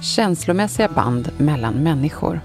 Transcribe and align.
känslomässiga 0.00 0.88
band 0.88 1.30
mellan 1.36 1.74
människor. 1.74 2.40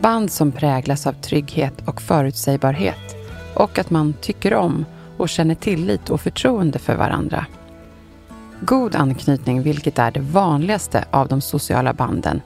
Band 0.00 0.30
som 0.30 0.52
präglas 0.52 1.06
av 1.06 1.12
trygghet 1.12 1.88
och 1.88 2.02
förutsägbarhet 2.02 3.16
och 3.54 3.78
att 3.78 3.90
man 3.90 4.14
tycker 4.20 4.54
om 4.54 4.84
och 5.16 5.28
känner 5.28 5.54
tillit 5.54 6.10
och 6.10 6.20
förtroende 6.20 6.78
för 6.78 6.96
varandra. 6.96 7.46
God 8.60 8.96
anknytning, 8.96 9.62
vilket 9.62 9.98
är 9.98 10.10
det 10.10 10.20
vanligaste 10.20 11.04
av 11.10 11.28
de 11.28 11.40
sociala 11.40 11.92
banden, 11.92 12.40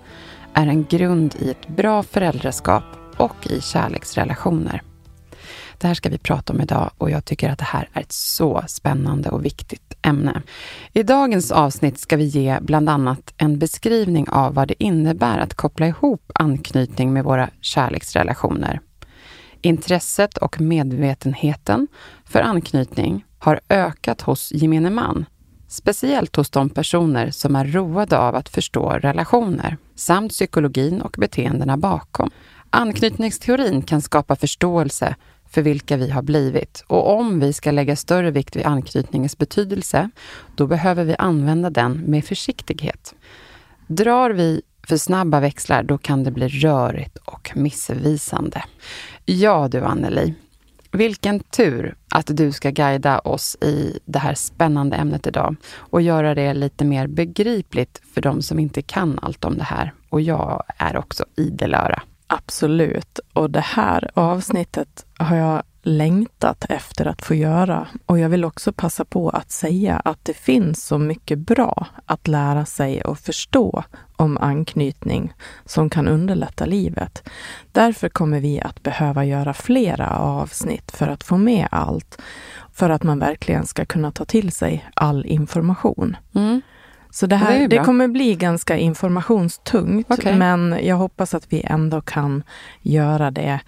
är 0.55 0.66
en 0.66 0.84
grund 0.84 1.34
i 1.38 1.50
ett 1.50 1.68
bra 1.68 2.02
föräldraskap 2.02 2.84
och 3.16 3.46
i 3.46 3.61
kärleksrelationer. 3.61 4.83
Det 5.81 5.86
här 5.86 5.95
ska 5.95 6.09
vi 6.09 6.19
prata 6.19 6.53
om 6.53 6.61
idag 6.61 6.91
och 6.98 7.11
jag 7.11 7.25
tycker 7.25 7.50
att 7.50 7.59
det 7.59 7.64
här 7.64 7.89
är 7.92 8.00
ett 8.00 8.12
så 8.12 8.62
spännande 8.67 9.31
och 9.31 9.45
viktigt 9.45 9.95
ämne. 10.03 10.42
I 10.92 11.03
dagens 11.03 11.50
avsnitt 11.50 11.98
ska 11.98 12.17
vi 12.17 12.25
ge 12.25 12.59
bland 12.61 12.89
annat 12.89 13.34
en 13.36 13.59
beskrivning 13.59 14.28
av 14.28 14.55
vad 14.55 14.69
det 14.69 14.83
innebär 14.83 15.39
att 15.39 15.55
koppla 15.55 15.86
ihop 15.86 16.33
anknytning 16.34 17.12
med 17.12 17.25
våra 17.25 17.51
kärleksrelationer. 17.61 18.81
Intresset 19.61 20.36
och 20.36 20.61
medvetenheten 20.61 21.89
för 22.25 22.41
anknytning 22.41 23.25
har 23.39 23.61
ökat 23.69 24.20
hos 24.20 24.53
gemene 24.53 24.91
man, 24.91 25.25
speciellt 25.69 26.36
hos 26.36 26.51
de 26.51 26.70
personer 26.70 27.31
som 27.31 27.56
är 27.56 27.64
roade 27.64 28.19
av 28.19 28.34
att 28.34 28.48
förstå 28.48 28.91
relationer, 28.91 29.77
samt 29.95 30.33
psykologin 30.33 31.03
och 31.03 31.17
beteendena 31.19 31.77
bakom. 31.77 32.31
Anknytningsteorin 32.70 33.83
kan 33.83 34.03
skapa 34.03 34.36
förståelse 34.36 35.14
för 35.50 35.62
vilka 35.62 35.96
vi 35.96 36.10
har 36.10 36.22
blivit. 36.22 36.84
Och 36.86 37.18
om 37.18 37.40
vi 37.40 37.52
ska 37.52 37.70
lägga 37.70 37.96
större 37.96 38.30
vikt 38.30 38.56
vid 38.56 38.66
anknytningens 38.66 39.38
betydelse, 39.38 40.10
då 40.56 40.66
behöver 40.66 41.04
vi 41.04 41.16
använda 41.16 41.70
den 41.70 41.92
med 41.92 42.24
försiktighet. 42.24 43.14
Drar 43.86 44.30
vi 44.30 44.62
för 44.88 44.96
snabba 44.96 45.40
växlar, 45.40 45.82
då 45.82 45.98
kan 45.98 46.24
det 46.24 46.30
bli 46.30 46.48
rörigt 46.48 47.16
och 47.16 47.50
missvisande. 47.55 48.64
Ja 49.24 49.68
du 49.68 49.80
Anneli, 49.80 50.34
vilken 50.92 51.40
tur 51.40 51.96
att 52.08 52.36
du 52.36 52.52
ska 52.52 52.70
guida 52.70 53.18
oss 53.18 53.56
i 53.60 53.98
det 54.05 54.18
här 54.18 54.34
spännande 54.34 54.96
ämnet 54.96 55.27
idag 55.27 55.56
och 55.74 56.02
göra 56.02 56.34
det 56.34 56.55
lite 56.55 56.84
mer 56.84 57.06
begripligt 57.06 58.00
för 58.14 58.20
de 58.20 58.42
som 58.42 58.58
inte 58.58 58.83
kan 58.83 59.18
allt 59.22 59.44
om 59.44 59.58
det 59.58 59.64
här. 59.64 59.92
Och 60.08 60.20
jag 60.20 60.62
är 60.78 60.96
också 60.96 61.24
idel 61.36 61.74
öra. 61.74 62.02
Absolut. 62.33 63.20
Och 63.33 63.51
det 63.51 63.61
här 63.61 64.11
avsnittet 64.14 65.07
har 65.18 65.36
jag 65.36 65.63
längtat 65.83 66.64
efter 66.68 67.07
att 67.07 67.23
få 67.23 67.35
göra. 67.35 67.86
Och 68.07 68.18
jag 68.18 68.29
vill 68.29 68.45
också 68.45 68.73
passa 68.73 69.05
på 69.05 69.30
att 69.30 69.51
säga 69.51 69.96
att 70.05 70.24
det 70.24 70.35
finns 70.35 70.86
så 70.86 70.98
mycket 70.98 71.39
bra 71.39 71.86
att 72.07 72.29
lära 72.29 72.64
sig 72.64 73.02
och 73.02 73.19
förstå 73.19 73.85
om 74.17 74.39
anknytning 74.39 75.33
som 75.64 75.90
kan 75.90 76.08
underlätta 76.08 76.67
livet. 76.67 77.29
Därför 77.73 78.08
kommer 78.08 78.40
vi 78.40 78.61
att 78.61 78.83
behöva 78.83 79.24
göra 79.24 79.55
flera 79.55 80.19
avsnitt 80.19 80.90
för 80.90 81.08
att 81.08 81.24
få 81.24 81.36
med 81.36 81.69
allt. 81.70 82.23
För 82.73 82.90
att 82.90 83.02
man 83.02 83.19
verkligen 83.19 83.67
ska 83.67 83.85
kunna 83.85 84.13
ta 84.13 84.24
till 84.24 84.52
sig 84.52 84.89
all 84.95 85.27
information. 85.27 86.17
Mm. 86.35 86.61
Så 87.10 87.26
det 87.26 87.36
här 87.36 87.58
det, 87.58 87.66
det, 87.66 87.84
kommer 87.84 88.08
bli 88.08 88.34
ganska 88.34 88.76
informationstungt, 88.76 90.10
okay. 90.10 90.36
men 90.36 90.78
jag 90.82 90.96
hoppas 90.96 91.34
att 91.34 91.52
vi 91.52 91.62
ändå 91.64 92.00
kan 92.00 92.42
göra 92.82 93.30
det 93.30 93.60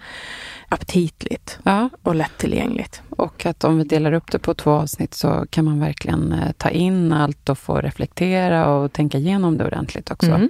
aptitligt 0.69 1.59
ja. 1.63 1.89
och 2.03 2.15
lättillgängligt. 2.15 3.01
Och 3.09 3.45
att 3.45 3.63
om 3.63 3.77
vi 3.77 3.83
delar 3.83 4.13
upp 4.13 4.31
det 4.31 4.39
på 4.39 4.53
två 4.53 4.71
avsnitt 4.71 5.13
så 5.13 5.45
kan 5.49 5.65
man 5.65 5.79
verkligen 5.79 6.33
eh, 6.33 6.51
ta 6.57 6.69
in 6.69 7.13
allt 7.13 7.49
och 7.49 7.57
få 7.57 7.77
reflektera 7.77 8.69
och 8.69 8.93
tänka 8.93 9.17
igenom 9.17 9.57
det 9.57 9.65
ordentligt 9.65 10.11
också. 10.11 10.31
Mm. 10.31 10.49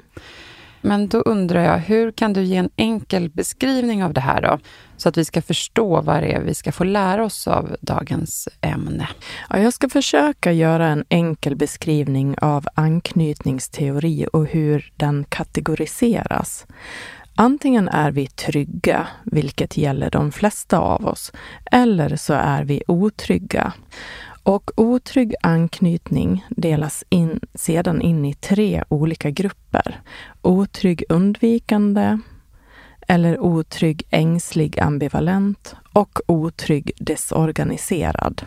Men 0.86 1.08
då 1.08 1.18
undrar 1.18 1.64
jag, 1.64 1.78
hur 1.78 2.12
kan 2.12 2.34
du 2.34 2.44
ge 2.44 2.58
en 2.58 2.70
enkel 2.76 3.30
beskrivning 3.30 4.04
av 4.04 4.14
det 4.14 4.22
här 4.22 4.42
då? 4.42 4.60
Så 4.98 5.10
att 5.10 5.18
vi 5.18 5.26
ska 5.26 5.42
förstå 5.42 6.02
vad 6.02 6.24
det 6.24 6.34
är 6.34 6.42
vi 6.42 6.54
ska 6.54 6.72
få 6.72 6.84
lära 6.84 7.26
oss 7.26 7.48
av 7.48 7.76
dagens 7.82 8.50
ämne. 8.62 9.08
Ja, 9.50 9.60
jag 9.60 9.74
ska 9.74 9.90
försöka 9.90 10.52
göra 10.52 10.88
en 10.88 11.06
enkel 11.10 11.56
beskrivning 11.56 12.36
av 12.42 12.68
anknytningsteori 12.76 14.28
och 14.34 14.46
hur 14.46 14.92
den 14.96 15.26
kategoriseras. 15.30 16.66
Antingen 17.36 17.90
är 17.90 18.12
vi 18.12 18.28
trygga, 18.28 19.08
vilket 19.24 19.78
gäller 19.78 20.10
de 20.10 20.32
flesta 20.32 20.80
av 20.80 21.06
oss, 21.06 21.32
eller 21.72 22.16
så 22.16 22.34
är 22.34 22.64
vi 22.64 22.84
otrygga. 22.88 23.74
Och 24.44 24.72
otrygg 24.76 25.36
anknytning 25.42 26.46
delas 26.50 27.04
in, 27.10 27.40
sedan 27.54 28.02
in 28.02 28.26
i 28.26 28.34
tre 28.34 28.84
olika 28.90 29.30
grupper. 29.30 30.02
Otrygg 30.42 31.04
undvikande, 31.10 32.20
eller 33.08 33.40
otrygg 33.40 34.04
ängslig 34.10 34.80
ambivalent 34.80 35.76
och 35.94 36.20
otrygg 36.28 36.92
desorganiserad. 36.98 38.42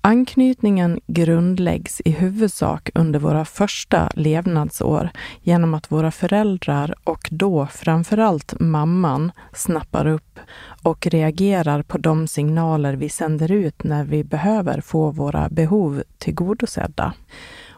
Anknytningen 0.00 1.00
grundläggs 1.06 2.02
i 2.04 2.10
huvudsak 2.10 2.90
under 2.94 3.18
våra 3.18 3.44
första 3.44 4.10
levnadsår 4.14 5.10
genom 5.42 5.74
att 5.74 5.92
våra 5.92 6.10
föräldrar 6.10 6.94
och 7.04 7.28
då 7.30 7.66
framförallt 7.66 8.60
mamman 8.60 9.32
snappar 9.52 10.06
upp 10.06 10.38
och 10.82 11.06
reagerar 11.06 11.82
på 11.82 11.98
de 11.98 12.28
signaler 12.28 12.94
vi 12.94 13.08
sänder 13.08 13.52
ut 13.52 13.84
när 13.84 14.04
vi 14.04 14.24
behöver 14.24 14.80
få 14.80 15.10
våra 15.10 15.48
behov 15.48 16.02
tillgodosedda. 16.18 17.14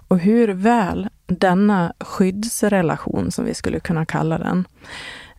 Och 0.09 0.19
hur 0.19 0.49
väl 0.49 1.09
denna 1.27 1.93
skyddsrelation, 2.01 3.31
som 3.31 3.45
vi 3.45 3.55
skulle 3.55 3.81
kunna 3.81 4.07
kalla 4.07 4.39
den, 4.39 4.65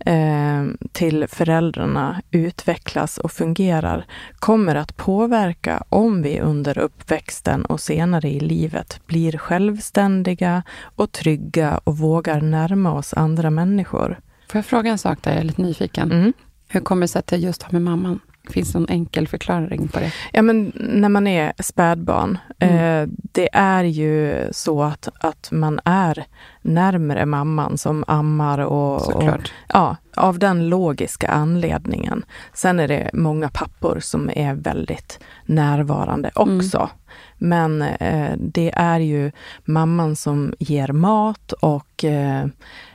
eh, 0.06 0.66
till 0.92 1.28
föräldrarna 1.28 2.22
utvecklas 2.32 3.18
och 3.18 3.32
fungerar 3.32 4.06
kommer 4.40 4.76
att 4.76 4.98
påverka 4.98 5.84
om 5.90 6.22
vi 6.22 6.40
under 6.40 6.78
uppväxten 6.78 7.66
och 7.66 7.80
senare 7.80 8.30
i 8.30 8.40
livet 8.40 9.02
blir 9.06 9.38
självständiga 9.38 10.64
och 10.96 11.12
trygga 11.12 11.82
och 11.84 11.98
vågar 11.98 12.42
närma 12.42 12.94
oss 12.94 13.14
andra 13.14 13.50
människor. 13.50 14.20
Får 14.48 14.58
jag 14.58 14.66
fråga 14.66 14.92
en 14.92 14.98
sak 14.98 15.20
där? 15.22 15.32
Jag 15.32 15.40
är 15.40 15.44
lite 15.44 15.62
nyfiken. 15.62 16.12
Mm. 16.12 16.34
Hur 16.68 16.80
kommer 16.80 17.02
det 17.02 17.08
sig 17.08 17.20
att 17.20 17.28
det 17.28 17.38
just 17.38 17.64
har 17.64 17.72
med 17.72 17.82
mamman? 17.82 18.20
Finns 18.50 18.74
det 18.74 18.80
någon 18.80 18.90
enkel 18.90 19.28
förklaring 19.28 19.88
på 19.88 20.00
det? 20.00 20.14
Ja, 20.34 20.42
men 20.42 20.72
när 20.76 21.10
man 21.10 21.28
är 21.28 21.54
spädbarn, 21.60 22.38
mm. 22.60 22.76
eh, 22.76 23.16
det 23.32 23.50
är 23.54 23.84
ju 23.84 24.48
så 24.52 24.84
att, 24.84 25.10
att 25.20 25.52
man 25.52 25.80
är 25.86 26.26
närmre 26.62 27.26
mamman 27.26 27.78
som 27.78 28.04
ammar 28.08 28.60
och, 28.60 29.16
och, 29.16 29.40
ja, 29.68 29.96
av 30.16 30.40
den 30.40 30.70
logiska 30.70 31.28
anledningen. 31.28 32.26
Sen 32.54 32.80
är 32.80 32.88
det 32.88 33.10
många 33.14 33.50
pappor 33.50 34.00
som 34.00 34.30
är 34.36 34.54
väldigt 34.54 35.20
närvarande 35.46 36.32
också. 36.36 36.78
Mm. 36.78 36.90
Men 37.38 37.82
eh, 37.82 38.32
det 38.38 38.72
är 38.76 39.00
ju 39.00 39.32
mamman 39.66 40.16
som 40.16 40.54
ger 40.60 40.92
mat 40.92 41.52
och 41.52 42.04
eh, 42.04 42.46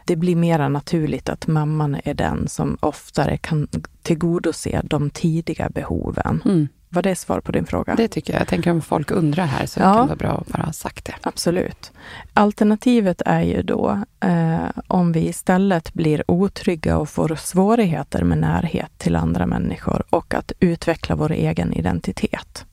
det 0.04 0.16
blir 0.16 0.36
mera 0.36 0.68
naturligt 0.68 1.28
att 1.28 1.46
mamman 1.46 1.96
är 2.04 2.14
den 2.14 2.48
som 2.48 2.78
oftare 2.80 3.36
kan 3.36 3.68
tillgodose 4.06 4.80
de 4.84 5.10
tidiga 5.10 5.68
behoven. 5.68 6.42
Mm. 6.44 6.68
Var 6.88 7.02
det 7.02 7.16
svar 7.16 7.40
på 7.40 7.52
din 7.52 7.66
fråga? 7.66 7.94
Det 7.94 8.08
tycker 8.08 8.32
jag. 8.32 8.40
Jag 8.40 8.48
tänker 8.48 8.70
om 8.70 8.82
folk 8.82 9.10
undrar 9.10 9.44
här 9.46 9.66
så 9.66 9.80
ja. 9.80 9.84
kan 9.84 10.02
det 10.02 10.06
vara 10.06 10.16
bra 10.16 10.38
att 10.40 10.46
bara 10.46 10.62
ha 10.62 10.72
sagt 10.72 11.04
det. 11.04 11.14
Absolut. 11.22 11.92
Alternativet 12.34 13.22
är 13.26 13.42
ju 13.42 13.62
då 13.62 14.02
eh, 14.20 14.70
om 14.88 15.12
vi 15.12 15.28
istället 15.28 15.94
blir 15.94 16.30
otrygga 16.30 16.98
och 16.98 17.08
får 17.08 17.34
svårigheter 17.34 18.22
med 18.22 18.38
närhet 18.38 18.90
till 18.98 19.16
andra 19.16 19.46
människor 19.46 20.02
och 20.10 20.34
att 20.34 20.52
utveckla 20.60 21.16
vår 21.16 21.32
egen 21.32 21.72
identitet. 21.72 22.64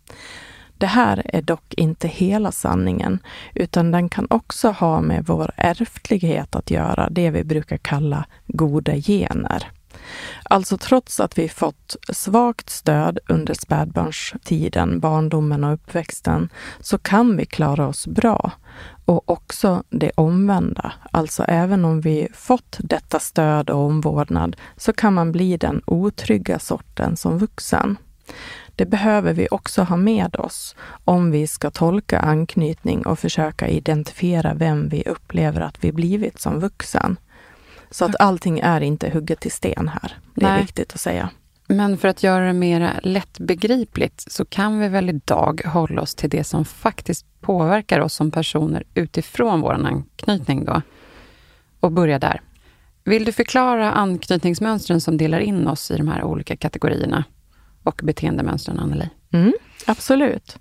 Det 0.78 0.88
här 0.88 1.22
är 1.26 1.42
dock 1.42 1.74
inte 1.74 2.08
hela 2.08 2.52
sanningen, 2.52 3.20
utan 3.54 3.92
den 3.92 4.10
kan 4.10 4.28
också 4.30 4.70
ha 4.72 5.02
med 5.02 5.26
vår 5.26 5.52
ärftlighet 5.58 6.56
att 6.56 6.72
göra, 6.72 7.10
det 7.10 7.30
vi 7.30 7.44
brukar 7.44 7.78
kalla 7.78 8.26
goda 8.48 8.96
gener. 8.96 9.72
Alltså 10.44 10.78
trots 10.78 11.20
att 11.20 11.38
vi 11.38 11.50
fått 11.50 11.96
svagt 12.10 12.70
stöd 12.70 13.20
under 13.28 13.54
spädbarnstiden, 13.54 15.00
barndomen 15.00 15.64
och 15.64 15.74
uppväxten, 15.74 16.50
så 16.80 16.98
kan 16.98 17.38
vi 17.38 17.46
klara 17.46 17.88
oss 17.88 18.08
bra. 18.08 18.52
Och 19.06 19.30
också 19.30 19.84
det 19.90 20.12
omvända, 20.16 20.94
alltså 21.12 21.44
även 21.44 21.86
om 21.86 22.02
vi 22.02 22.28
fått 22.34 22.78
detta 22.80 23.20
stöd 23.20 23.70
och 23.70 23.86
omvårdnad, 23.86 24.56
så 24.78 24.94
kan 24.94 25.14
man 25.14 25.32
bli 25.32 25.58
den 25.58 25.82
otrygga 25.86 26.60
sorten 26.60 27.18
som 27.18 27.38
vuxen. 27.38 27.98
Det 28.76 28.86
behöver 28.86 29.34
vi 29.34 29.48
också 29.52 29.84
ha 29.84 29.98
med 29.98 30.36
oss 30.36 30.76
om 31.06 31.32
vi 31.32 31.48
ska 31.48 31.72
tolka 31.72 32.20
anknytning 32.20 33.06
och 33.06 33.20
försöka 33.20 33.68
identifiera 33.68 34.54
vem 34.54 34.90
vi 34.90 35.04
upplever 35.06 35.62
att 35.62 35.84
vi 35.84 35.92
blivit 35.92 36.42
som 36.42 36.60
vuxen. 36.60 37.18
Så 37.94 38.06
att 38.06 38.16
allting 38.20 38.60
är 38.60 38.82
inte 38.82 39.10
hugget 39.10 39.46
i 39.46 39.50
sten 39.50 39.88
här. 39.88 40.18
Det 40.36 40.46
är 40.46 40.50
Nej. 40.50 40.62
viktigt 40.62 40.94
att 40.94 41.00
säga. 41.00 41.30
Men 41.68 41.98
för 41.98 42.08
att 42.08 42.24
göra 42.24 42.46
det 42.46 42.54
mer 42.54 43.00
lättbegripligt 43.04 44.32
så 44.32 44.46
kan 44.46 44.80
vi 44.80 44.88
väl 44.88 45.10
idag 45.10 45.62
hålla 45.66 46.02
oss 46.02 46.16
till 46.16 46.30
det 46.30 46.44
som 46.44 46.66
faktiskt 46.66 47.26
påverkar 47.42 48.00
oss 48.00 48.14
som 48.14 48.32
personer 48.32 48.84
utifrån 48.94 49.62
vår 49.62 49.74
anknytning 49.74 50.66
då. 50.66 50.82
Och 51.80 51.92
börja 51.92 52.20
där. 52.20 52.42
Vill 53.04 53.26
du 53.26 53.32
förklara 53.32 53.92
anknytningsmönstren 53.92 55.02
som 55.02 55.18
delar 55.18 55.40
in 55.40 55.68
oss 55.68 55.92
i 55.92 55.98
de 55.98 56.08
här 56.08 56.24
olika 56.24 56.56
kategorierna 56.56 57.24
och 57.84 58.02
beteendemönstren, 58.04 58.80
Anneli? 58.80 59.10
Mm, 59.32 59.54
absolut. 59.86 60.58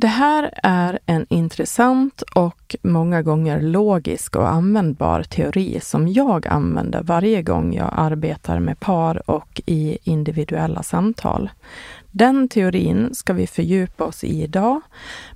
Det 0.00 0.06
här 0.06 0.50
är 0.62 0.98
en 1.06 1.26
intressant 1.28 2.22
och 2.22 2.76
många 2.82 3.22
gånger 3.22 3.60
logisk 3.60 4.36
och 4.36 4.48
användbar 4.48 5.22
teori 5.22 5.80
som 5.82 6.08
jag 6.08 6.46
använder 6.46 7.02
varje 7.02 7.42
gång 7.42 7.74
jag 7.74 7.94
arbetar 7.96 8.58
med 8.58 8.80
par 8.80 9.30
och 9.30 9.60
i 9.66 9.98
individuella 10.02 10.82
samtal. 10.82 11.50
Den 12.10 12.48
teorin 12.48 13.14
ska 13.14 13.32
vi 13.32 13.46
fördjupa 13.46 14.04
oss 14.04 14.24
i 14.24 14.42
idag, 14.42 14.80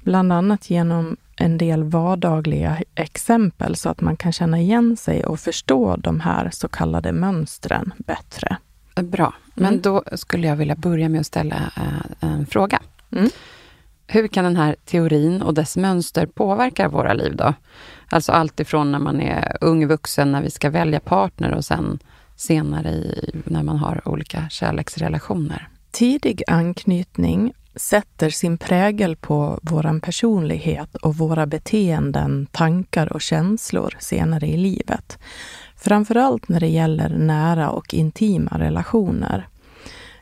bland 0.03 0.33
annat 0.33 0.71
genom 0.71 1.17
en 1.37 1.59
del 1.59 1.85
vardagliga 1.85 2.79
exempel 2.95 3.77
så 3.77 3.89
att 3.89 4.01
man 4.01 4.17
kan 4.17 4.33
känna 4.33 4.61
igen 4.61 4.97
sig 4.97 5.25
och 5.25 5.41
förstå 5.41 5.97
de 5.97 6.21
här 6.21 6.51
så 6.53 6.69
kallade 6.69 7.13
mönstren 7.13 7.93
bättre. 7.99 8.57
Bra, 8.95 9.35
men 9.55 9.69
mm. 9.69 9.81
då 9.81 10.03
skulle 10.13 10.47
jag 10.47 10.57
vilja 10.57 10.77
börja 10.77 11.09
med 11.09 11.21
att 11.21 11.27
ställa 11.27 11.57
eh, 11.77 12.29
en 12.31 12.47
fråga. 12.47 12.81
Mm. 13.13 13.31
Hur 14.13 14.29
kan 14.29 14.45
den 14.45 14.57
här 14.57 14.77
teorin 14.85 15.43
och 15.43 15.55
dess 15.55 15.77
mönster 15.77 16.27
påverka 16.27 16.89
våra 16.89 17.13
liv 17.13 17.37
då? 17.37 17.55
Alltså 18.11 18.33
allt 18.33 18.61
ifrån 18.61 18.93
när 18.93 18.99
man 18.99 19.21
är 19.21 19.57
ung 19.61 19.87
vuxen, 19.87 20.33
när 20.33 20.43
vi 20.43 20.51
ska 20.51 20.71
välja 20.71 21.01
partner 21.01 21.55
och 21.55 21.65
sen 21.65 21.99
senare 22.37 22.91
i, 22.91 23.31
när 23.45 23.63
man 23.63 23.77
har 23.77 24.09
olika 24.09 24.49
kärleksrelationer. 24.49 25.69
Tidig 25.91 26.43
anknytning 26.47 27.53
sätter 27.75 28.31
sin 28.31 28.59
prägel 28.59 29.17
på 29.17 29.59
vår 29.63 30.01
personlighet 30.01 30.97
och 30.97 31.17
våra 31.17 31.47
beteenden, 31.47 32.47
tankar 32.47 33.13
och 33.13 33.21
känslor 33.21 33.97
senare 34.01 34.47
i 34.47 34.57
livet. 34.57 35.19
Framförallt 35.77 36.49
när 36.49 36.61
det 36.61 36.69
gäller 36.69 37.09
nära 37.09 37.71
och 37.71 37.95
intima 37.95 38.59
relationer 38.59 39.49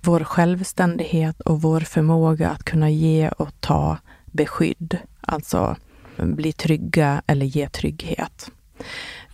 vår 0.02 0.20
självständighet 0.20 1.41
och 1.41 1.62
vår 1.62 1.81
förmåga 1.81 2.50
att 2.50 2.64
kunna 2.64 2.91
ge 2.91 3.29
och 3.29 3.61
ta 3.61 3.99
beskydd, 4.26 4.99
alltså 5.20 5.76
bli 6.17 6.52
trygga 6.52 7.23
eller 7.26 7.47
ge 7.47 7.69
trygghet. 7.69 8.50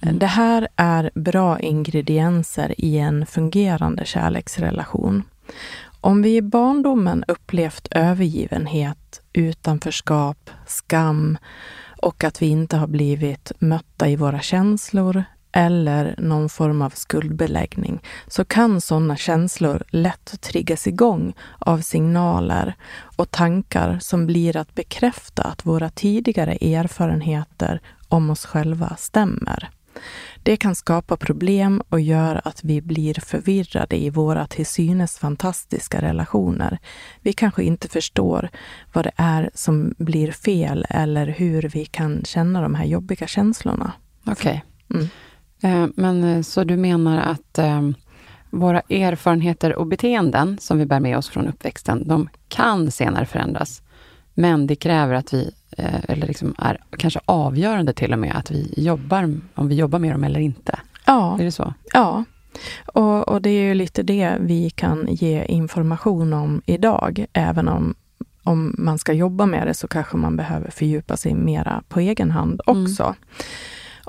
Mm. 0.00 0.18
Det 0.18 0.26
här 0.26 0.68
är 0.76 1.10
bra 1.14 1.60
ingredienser 1.60 2.74
i 2.78 2.98
en 2.98 3.26
fungerande 3.26 4.04
kärleksrelation. 4.04 5.22
Om 6.00 6.22
vi 6.22 6.36
i 6.36 6.42
barndomen 6.42 7.24
upplevt 7.28 7.88
övergivenhet, 7.90 9.22
utanförskap, 9.32 10.50
skam 10.66 11.38
och 12.02 12.24
att 12.24 12.42
vi 12.42 12.46
inte 12.46 12.76
har 12.76 12.86
blivit 12.86 13.52
mötta 13.58 14.08
i 14.08 14.16
våra 14.16 14.40
känslor 14.40 15.24
eller 15.56 16.14
någon 16.18 16.48
form 16.48 16.82
av 16.82 16.90
skuldbeläggning 16.90 18.02
så 18.26 18.44
kan 18.44 18.80
sådana 18.80 19.16
känslor 19.16 19.82
lätt 19.88 20.40
triggas 20.40 20.86
igång 20.86 21.34
av 21.58 21.80
signaler 21.80 22.74
och 23.16 23.30
tankar 23.30 23.98
som 24.00 24.26
blir 24.26 24.56
att 24.56 24.74
bekräfta 24.74 25.42
att 25.42 25.66
våra 25.66 25.90
tidigare 25.90 26.52
erfarenheter 26.52 27.80
om 28.08 28.30
oss 28.30 28.46
själva 28.46 28.96
stämmer. 28.98 29.70
Det 30.42 30.56
kan 30.56 30.74
skapa 30.74 31.16
problem 31.16 31.82
och 31.88 32.00
gör 32.00 32.40
att 32.44 32.64
vi 32.64 32.80
blir 32.80 33.14
förvirrade 33.20 33.96
i 33.96 34.10
våra 34.10 34.46
till 34.46 34.66
synes 34.66 35.18
fantastiska 35.18 36.02
relationer. 36.02 36.78
Vi 37.20 37.32
kanske 37.32 37.62
inte 37.62 37.88
förstår 37.88 38.48
vad 38.92 39.04
det 39.04 39.12
är 39.16 39.50
som 39.54 39.94
blir 39.98 40.32
fel 40.32 40.86
eller 40.90 41.26
hur 41.26 41.62
vi 41.62 41.84
kan 41.84 42.24
känna 42.24 42.62
de 42.62 42.74
här 42.74 42.84
jobbiga 42.84 43.26
känslorna. 43.26 43.92
Okej. 44.26 44.64
Okay. 44.88 45.00
Mm. 45.00 45.08
Eh, 45.62 45.86
men 45.94 46.24
eh, 46.24 46.42
så 46.42 46.64
du 46.64 46.76
menar 46.76 47.18
att 47.18 47.58
eh, 47.58 47.82
våra 48.50 48.80
erfarenheter 48.80 49.76
och 49.76 49.86
beteenden 49.86 50.58
som 50.60 50.78
vi 50.78 50.86
bär 50.86 51.00
med 51.00 51.18
oss 51.18 51.28
från 51.28 51.48
uppväxten, 51.48 52.08
de 52.08 52.28
kan 52.48 52.90
senare 52.90 53.26
förändras. 53.26 53.82
Men 54.34 54.66
det 54.66 54.76
kräver 54.76 55.14
att 55.14 55.34
vi, 55.34 55.50
eller 56.08 56.26
liksom 56.26 56.54
är 56.58 56.78
kanske 56.98 57.20
avgörande 57.24 57.92
till 57.92 58.12
och 58.12 58.18
med, 58.18 58.36
att 58.36 58.50
vi 58.50 58.74
jobbar, 58.76 59.40
om 59.54 59.68
vi 59.68 59.74
jobbar 59.74 59.98
med 59.98 60.12
dem 60.12 60.24
eller 60.24 60.40
inte. 60.40 60.78
Ja. 61.06 61.40
Är 61.40 61.44
det 61.44 61.52
så? 61.52 61.74
Ja. 61.92 62.24
Och, 62.86 63.28
och 63.28 63.42
det 63.42 63.50
är 63.50 63.62
ju 63.62 63.74
lite 63.74 64.02
det 64.02 64.36
vi 64.40 64.70
kan 64.70 65.06
ge 65.10 65.44
information 65.44 66.32
om 66.32 66.62
idag, 66.66 67.26
även 67.32 67.68
om 67.68 67.94
om 68.46 68.74
man 68.78 68.98
ska 68.98 69.12
jobba 69.12 69.46
med 69.46 69.66
det 69.66 69.74
så 69.74 69.88
kanske 69.88 70.16
man 70.16 70.36
behöver 70.36 70.70
fördjupa 70.70 71.16
sig 71.16 71.34
mera 71.34 71.82
på 71.88 72.00
egen 72.00 72.30
hand 72.30 72.60
mm. 72.66 72.82
också. 72.82 73.02
Mm. 73.02 73.16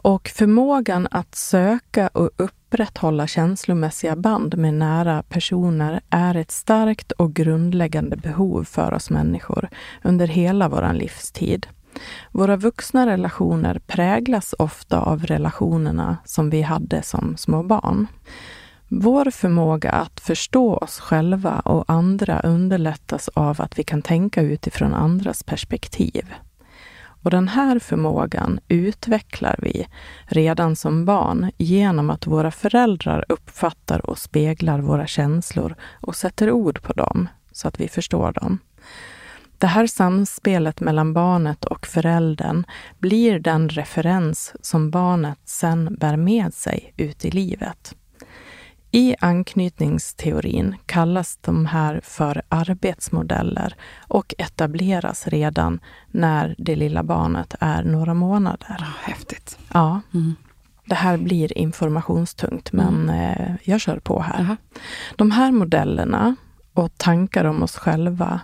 Och 0.08 0.28
förmågan 0.28 1.08
att 1.12 1.36
söka 1.36 2.08
och 2.08 2.30
upprätthålla 2.38 3.28
känslomässiga 3.28 4.16
band 4.16 4.58
med 4.58 4.74
nära 4.74 5.24
personer 5.24 6.02
är 6.10 6.36
ett 6.36 6.52
starkt 6.52 7.12
och 7.12 7.34
grundläggande 7.34 8.18
behov 8.18 8.64
för 8.64 8.94
oss 8.94 9.10
människor 9.10 9.70
under 10.04 10.28
hela 10.28 10.70
vår 10.70 10.94
livstid. 10.94 11.68
Våra 12.32 12.56
vuxna 12.56 13.08
relationer 13.08 13.80
präglas 13.88 14.56
ofta 14.60 15.00
av 15.00 15.26
relationerna 15.26 16.18
som 16.26 16.50
vi 16.50 16.62
hade 16.62 17.02
som 17.02 17.38
små 17.38 17.64
barn. 17.64 18.08
Vår 18.88 19.32
förmåga 19.32 19.92
att 19.92 20.20
förstå 20.20 20.78
oss 20.78 21.00
själva 21.00 21.60
och 21.60 21.86
andra 21.88 22.40
underlättas 22.40 23.30
av 23.34 23.62
att 23.62 23.80
vi 23.80 23.84
kan 23.84 24.02
tänka 24.02 24.42
utifrån 24.42 24.94
andras 24.94 25.44
perspektiv. 25.44 26.34
Och 27.28 27.32
den 27.32 27.48
här 27.48 27.80
förmågan 27.80 28.60
utvecklar 28.68 29.56
vi 29.62 29.88
redan 30.26 30.76
som 30.76 31.06
barn 31.06 31.52
genom 31.58 32.10
att 32.10 32.28
våra 32.28 32.52
föräldrar 32.52 33.26
uppfattar 33.30 34.10
och 34.10 34.18
speglar 34.18 34.80
våra 34.80 35.08
känslor 35.08 35.76
och 36.02 36.16
sätter 36.16 36.52
ord 36.52 36.82
på 36.82 36.94
dem 36.94 37.30
så 37.52 37.68
att 37.68 37.80
vi 37.80 37.88
förstår 37.88 38.32
dem. 38.32 38.60
Det 39.58 39.68
här 39.68 39.88
samspelet 39.88 40.80
mellan 40.80 41.14
barnet 41.14 41.66
och 41.66 41.88
föräldern 41.88 42.64
blir 42.98 43.40
den 43.40 43.70
referens 43.70 44.54
som 44.62 44.92
barnet 44.92 45.40
sen 45.46 45.96
bär 46.00 46.18
med 46.18 46.54
sig 46.54 46.94
ut 46.98 47.26
i 47.26 47.32
livet. 47.32 47.96
I 48.98 49.16
anknytningsteorin 49.20 50.76
kallas 50.86 51.38
de 51.42 51.66
här 51.66 52.02
för 52.04 52.42
arbetsmodeller 52.50 53.76
och 54.08 54.34
etableras 54.38 55.28
redan 55.28 55.80
när 56.12 56.56
det 56.58 56.76
lilla 56.76 57.04
barnet 57.04 57.56
är 57.60 57.84
några 57.84 58.14
månader. 58.14 58.78
Oh, 58.80 59.10
häftigt. 59.10 59.60
Ja. 59.74 60.02
Mm. 60.14 60.36
Det 60.86 60.96
här 60.96 61.18
blir 61.18 61.58
informationstungt, 61.58 62.72
men 62.72 63.10
mm. 63.10 63.32
eh, 63.32 63.56
jag 63.64 63.82
kör 63.82 64.00
på 64.00 64.22
här. 64.22 64.44
-huh. 64.44 64.58
De 65.16 65.32
här 65.32 65.52
modellerna 65.52 66.36
och 66.74 66.98
tankar 66.98 67.46
om 67.46 67.64
oss 67.64 67.78
själva 67.78 68.40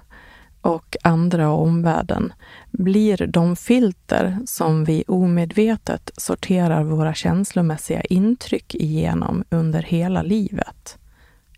och 0.64 0.98
andra 1.02 1.50
och 1.50 1.62
omvärlden 1.62 2.34
blir 2.72 3.28
de 3.28 3.56
filter 3.56 4.38
som 4.46 4.86
vi 4.86 5.04
omedvetet 5.08 6.12
sorterar 6.18 6.84
våra 6.84 7.14
känslomässiga 7.14 8.02
intryck 8.02 8.76
igenom 8.76 9.44
under 9.50 9.82
hela 9.82 10.22
livet. 10.22 10.98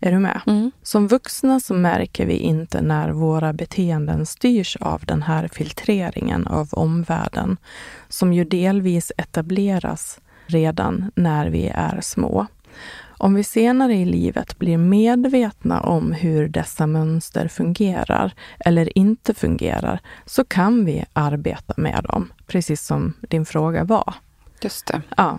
Är 0.00 0.12
du 0.12 0.18
med? 0.18 0.40
Mm. 0.46 0.70
Som 0.82 1.08
vuxna 1.08 1.60
så 1.60 1.74
märker 1.74 2.26
vi 2.26 2.36
inte 2.36 2.82
när 2.82 3.10
våra 3.10 3.52
beteenden 3.52 4.26
styrs 4.26 4.76
av 4.80 5.02
den 5.04 5.22
här 5.22 5.48
filtreringen 5.48 6.46
av 6.46 6.68
omvärlden, 6.72 7.56
som 8.08 8.32
ju 8.32 8.44
delvis 8.44 9.12
etableras 9.16 10.20
redan 10.46 11.10
när 11.14 11.46
vi 11.46 11.68
är 11.74 12.00
små. 12.00 12.46
Om 13.18 13.34
vi 13.34 13.44
senare 13.44 13.94
i 13.94 14.04
livet 14.04 14.58
blir 14.58 14.76
medvetna 14.78 15.80
om 15.80 16.12
hur 16.12 16.48
dessa 16.48 16.86
mönster 16.86 17.48
fungerar 17.48 18.34
eller 18.58 18.98
inte 18.98 19.34
fungerar, 19.34 20.00
så 20.26 20.44
kan 20.44 20.84
vi 20.84 21.04
arbeta 21.12 21.74
med 21.76 22.06
dem, 22.08 22.32
precis 22.46 22.82
som 22.86 23.12
din 23.20 23.46
fråga 23.46 23.84
var. 23.84 24.14
Just 24.62 24.86
det. 24.86 25.02
Ja. 25.16 25.38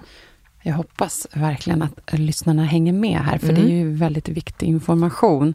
Jag 0.63 0.73
hoppas 0.73 1.27
verkligen 1.33 1.81
att 1.81 2.13
lyssnarna 2.19 2.63
hänger 2.65 2.93
med 2.93 3.19
här, 3.19 3.37
för 3.37 3.49
Mm. 3.49 3.61
det 3.61 3.71
är 3.71 3.75
ju 3.75 3.93
väldigt 3.93 4.29
viktig 4.29 4.67
information. 4.67 5.53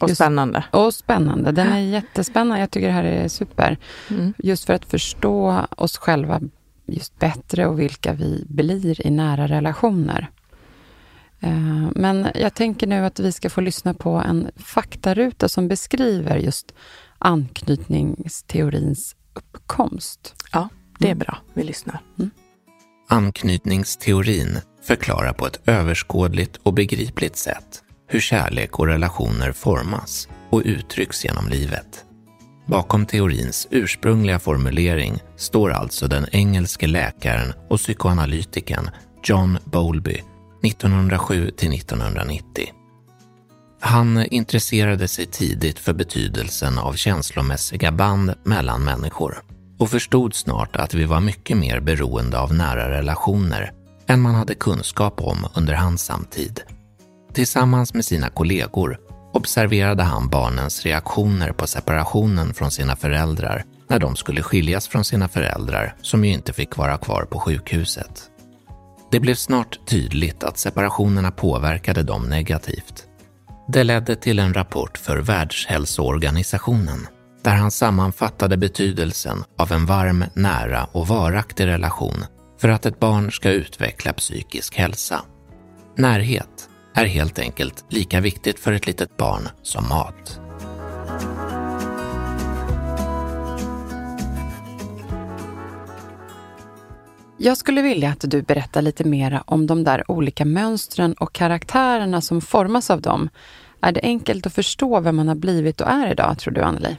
Och 0.00 0.08
Just- 0.08 0.14
spännande. 0.20 0.64
Och 0.70 0.94
spännande. 0.94 1.52
Den 1.52 1.72
är 1.72 1.78
jättespännande. 1.78 2.60
Jag 2.60 2.70
tycker 2.70 2.86
det 2.86 2.92
här 2.92 3.04
är 3.04 3.28
super. 3.28 3.76
Mm. 4.10 4.32
Just 4.38 4.64
för 4.64 4.74
att 4.74 4.84
förstå 4.84 5.60
oss 5.76 5.96
själva 5.98 6.40
just 6.86 7.18
bättre 7.18 7.66
och 7.66 7.80
vilka 7.80 8.12
vi 8.12 8.44
blir 8.48 9.06
i 9.06 9.10
nära 9.10 9.46
relationer. 9.48 10.28
Eh, 11.40 11.88
Men 11.94 12.28
jag 12.34 12.54
tänker 12.54 12.86
nu 12.86 13.04
att 13.04 13.20
vi 13.20 13.32
ska 13.32 13.50
få 13.50 13.60
lyssna 13.60 13.94
på 13.94 14.10
en 14.10 14.50
faktaruta 14.56 15.48
som 15.48 15.68
beskriver 15.68 16.36
just 16.36 16.74
anknytningsteorins 17.18 19.16
uppkomst. 19.34 20.34
Ja, 20.52 20.68
det 20.98 21.10
är 21.10 21.14
bra. 21.14 21.38
Vi 21.54 21.62
lyssnar. 21.62 22.00
Anknytningsteorin 23.08 24.58
förklarar 24.82 25.32
på 25.32 25.46
ett 25.46 25.68
överskådligt 25.68 26.56
och 26.56 26.74
begripligt 26.74 27.36
sätt 27.36 27.82
hur 28.06 28.20
kärlek 28.20 28.78
och 28.78 28.86
relationer 28.86 29.52
formas 29.52 30.28
och 30.50 30.62
uttrycks 30.64 31.24
genom 31.24 31.48
livet. 31.48 32.04
Bakom 32.66 33.06
teorins 33.06 33.68
ursprungliga 33.70 34.38
formulering 34.38 35.18
står 35.36 35.70
alltså 35.70 36.08
den 36.08 36.26
engelske 36.32 36.86
läkaren 36.86 37.52
och 37.68 37.78
psykoanalytikern 37.78 38.90
John 39.24 39.58
Bowlby 39.64 40.22
1907 40.68 41.50
till 41.50 41.74
1990. 41.74 42.68
Han 43.80 44.26
intresserade 44.26 45.08
sig 45.08 45.26
tidigt 45.26 45.78
för 45.78 45.92
betydelsen 45.92 46.78
av 46.78 46.92
känslomässiga 46.92 47.92
band 47.92 48.34
mellan 48.44 48.84
människor 48.84 49.42
och 49.78 49.90
förstod 49.90 50.34
snart 50.34 50.76
att 50.76 50.94
vi 50.94 51.04
var 51.04 51.20
mycket 51.20 51.56
mer 51.56 51.80
beroende 51.80 52.38
av 52.38 52.54
nära 52.54 52.90
relationer 52.90 53.72
än 54.06 54.20
man 54.20 54.34
hade 54.34 54.54
kunskap 54.54 55.20
om 55.20 55.46
under 55.54 55.74
hans 55.74 56.04
samtid. 56.04 56.60
Tillsammans 57.32 57.94
med 57.94 58.04
sina 58.04 58.28
kollegor 58.28 58.98
observerade 59.32 60.02
han 60.02 60.28
barnens 60.28 60.82
reaktioner 60.82 61.52
på 61.52 61.66
separationen 61.66 62.54
från 62.54 62.70
sina 62.70 62.96
föräldrar 62.96 63.64
när 63.88 63.98
de 63.98 64.16
skulle 64.16 64.42
skiljas 64.42 64.88
från 64.88 65.04
sina 65.04 65.28
föräldrar 65.28 65.94
som 66.02 66.24
ju 66.24 66.32
inte 66.32 66.52
fick 66.52 66.76
vara 66.76 66.98
kvar 66.98 67.24
på 67.30 67.38
sjukhuset. 67.38 68.30
Det 69.10 69.20
blev 69.20 69.34
snart 69.34 69.86
tydligt 69.86 70.44
att 70.44 70.58
separationerna 70.58 71.30
påverkade 71.30 72.02
dem 72.02 72.28
negativt. 72.28 73.04
Det 73.68 73.84
ledde 73.84 74.16
till 74.16 74.38
en 74.38 74.54
rapport 74.54 74.98
för 74.98 75.16
Världshälsoorganisationen 75.16 77.06
där 77.44 77.54
han 77.54 77.70
sammanfattade 77.70 78.56
betydelsen 78.56 79.44
av 79.58 79.72
en 79.72 79.86
varm, 79.86 80.24
nära 80.34 80.84
och 80.84 81.08
varaktig 81.08 81.66
relation 81.66 82.24
för 82.60 82.68
att 82.68 82.86
ett 82.86 83.00
barn 83.00 83.32
ska 83.32 83.50
utveckla 83.50 84.12
psykisk 84.12 84.76
hälsa. 84.76 85.20
Närhet 85.96 86.68
är 86.94 87.04
helt 87.04 87.38
enkelt 87.38 87.84
lika 87.90 88.20
viktigt 88.20 88.58
för 88.58 88.72
ett 88.72 88.86
litet 88.86 89.16
barn 89.16 89.48
som 89.62 89.88
mat. 89.88 90.40
Jag 97.40 97.56
skulle 97.56 97.82
vilja 97.82 98.10
att 98.10 98.30
du 98.30 98.42
berättar 98.42 98.82
lite 98.82 99.04
mer 99.04 99.42
om 99.46 99.66
de 99.66 99.84
där 99.84 100.10
olika 100.10 100.44
mönstren 100.44 101.12
och 101.12 101.32
karaktärerna 101.32 102.20
som 102.20 102.40
formas 102.40 102.90
av 102.90 103.00
dem. 103.00 103.28
Är 103.80 103.92
det 103.92 104.00
enkelt 104.02 104.46
att 104.46 104.54
förstå 104.54 105.00
vem 105.00 105.16
man 105.16 105.28
har 105.28 105.34
blivit 105.34 105.80
och 105.80 105.88
är 105.88 106.10
idag, 106.12 106.38
tror 106.38 106.54
du, 106.54 106.62
Anneli? 106.62 106.96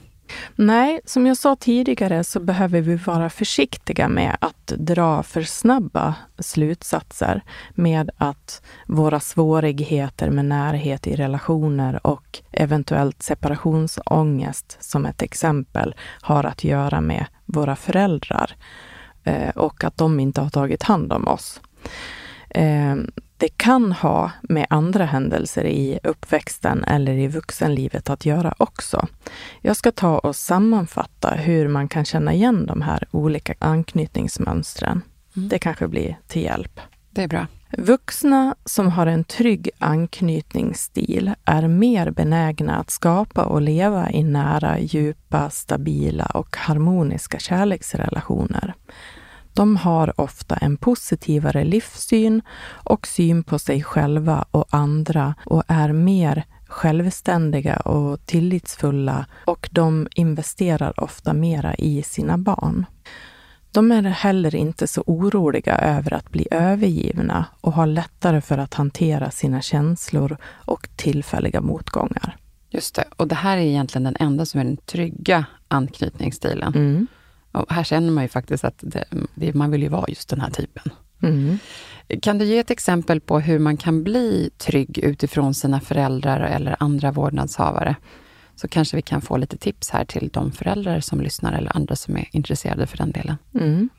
Nej, 0.56 1.00
som 1.06 1.28
jag 1.28 1.38
sa 1.38 1.56
tidigare 1.56 2.24
så 2.24 2.40
behöver 2.40 2.82
vi 2.82 2.96
vara 2.96 3.30
försiktiga 3.30 4.08
med 4.08 4.38
att 4.42 4.68
dra 4.68 5.24
för 5.24 5.42
snabba 5.42 6.16
slutsatser 6.40 7.44
med 7.76 8.10
att 8.18 8.62
våra 8.88 9.20
svårigheter 9.20 10.30
med 10.30 10.46
närhet 10.46 11.08
i 11.08 11.16
relationer 11.16 12.08
och 12.08 12.40
eventuellt 12.52 13.24
separationsångest 13.24 14.78
som 14.80 15.06
ett 15.06 15.22
exempel 15.22 15.96
har 16.22 16.44
att 16.44 16.64
göra 16.64 17.02
med 17.02 17.26
våra 17.46 17.76
föräldrar 17.76 18.56
och 19.56 19.84
att 19.84 19.98
de 19.98 20.20
inte 20.20 20.42
har 20.42 20.50
tagit 20.50 20.84
hand 20.84 21.14
om 21.14 21.28
oss. 21.28 21.62
Eh, 22.50 22.96
det 23.38 23.58
kan 23.58 23.92
ha 23.92 24.32
med 24.42 24.66
andra 24.70 25.06
händelser 25.06 25.66
i 25.66 26.00
uppväxten 26.04 26.84
eller 26.84 27.14
i 27.14 27.28
vuxenlivet 27.28 28.10
att 28.10 28.26
göra 28.26 28.54
också. 28.58 29.08
Jag 29.62 29.76
ska 29.76 29.92
ta 29.92 30.20
och 30.20 30.36
sammanfatta 30.36 31.30
hur 31.30 31.68
man 31.68 31.88
kan 31.88 32.06
känna 32.06 32.34
igen 32.34 32.66
de 32.66 32.82
här 32.82 33.08
olika 33.12 33.54
anknytningsmönstren. 33.60 35.02
Mm. 35.36 35.50
Det 35.50 35.60
kanske 35.60 35.88
blir 35.88 36.18
till 36.28 36.42
hjälp. 36.42 36.80
Det 37.10 37.24
är 37.24 37.28
bra. 37.28 37.48
Vuxna 37.78 38.56
som 38.66 38.88
har 38.88 39.08
en 39.08 39.24
trygg 39.24 39.70
anknytningsstil 39.80 41.32
är 41.46 41.68
mer 41.68 42.12
benägna 42.12 42.76
att 42.78 42.90
skapa 42.90 43.44
och 43.44 43.62
leva 43.62 44.12
i 44.12 44.24
nära, 44.24 44.80
djupa, 44.80 45.50
stabila 45.50 46.26
och 46.26 46.58
harmoniska 46.58 47.40
kärleksrelationer. 47.40 48.74
De 49.60 49.78
har 49.78 50.22
ofta 50.22 50.56
en 50.56 50.78
positivare 50.78 51.64
livssyn 51.64 52.42
och 52.84 53.08
syn 53.08 53.44
på 53.44 53.60
sig 53.60 53.84
själva 53.84 54.46
och 54.52 54.66
andra 54.70 55.36
och 55.46 55.64
är 55.68 55.94
mer 55.94 56.44
självständiga 56.68 57.76
och 57.76 58.26
tillitsfulla 58.26 59.26
och 59.46 59.70
de 59.72 60.08
investerar 60.16 61.04
ofta 61.04 61.34
mera 61.34 61.76
i 61.76 62.04
sina 62.04 62.38
barn. 62.38 62.86
De 63.72 63.92
är 63.92 64.02
heller 64.02 64.56
inte 64.56 64.88
så 64.88 65.04
oroliga 65.06 65.78
över 65.78 66.14
att 66.14 66.32
bli 66.32 66.48
övergivna 66.52 67.46
och 67.62 67.74
har 67.74 67.88
lättare 67.88 68.42
för 68.42 68.58
att 68.58 68.74
hantera 68.74 69.32
sina 69.32 69.62
känslor 69.62 70.38
och 70.66 70.90
tillfälliga 70.96 71.62
motgångar. 71.62 72.38
Just 72.70 72.96
det. 72.96 73.06
Och 73.18 73.28
det 73.28 73.36
här 73.36 73.58
är 73.58 73.62
egentligen 73.62 74.04
den 74.04 74.16
enda 74.20 74.46
som 74.46 74.60
är 74.60 74.66
den 74.66 74.78
trygga 74.78 75.46
anknytningsstilen. 75.68 76.74
Mm. 76.76 77.08
Och 77.52 77.72
här 77.72 77.84
känner 77.84 78.12
man 78.12 78.24
ju 78.24 78.28
faktiskt 78.28 78.64
att 78.64 78.78
det, 78.78 79.06
det, 79.36 79.54
man 79.54 79.72
vill 79.72 79.84
ju 79.84 79.90
vara 79.90 80.06
just 80.08 80.30
den 80.30 80.42
här 80.42 80.50
typen. 80.50 80.84
Mm. 81.22 81.58
Kan 82.22 82.38
du 82.38 82.46
ge 82.46 82.58
ett 82.58 82.72
exempel 82.72 83.22
på 83.22 83.40
hur 83.40 83.60
man 83.60 83.78
kan 83.78 84.04
bli 84.04 84.50
trygg 84.58 84.98
utifrån 84.98 85.54
sina 85.54 85.80
föräldrar 85.80 86.40
eller 86.40 86.76
andra 86.80 87.12
vårdnadshavare? 87.12 87.96
Så 88.56 88.68
kanske 88.68 88.96
vi 88.96 89.02
kan 89.02 89.22
få 89.22 89.38
lite 89.38 89.58
tips 89.58 89.90
här 89.90 90.06
till 90.06 90.30
de 90.34 90.52
föräldrar 90.52 91.00
som 91.00 91.22
lyssnar 91.22 91.54
eller 91.54 91.76
andra 91.76 91.96
som 91.96 92.18
är 92.18 92.28
intresserade 92.32 92.88
för 92.88 92.98
den 92.98 93.12
delen. 93.12 93.38
Mm. 93.54 93.90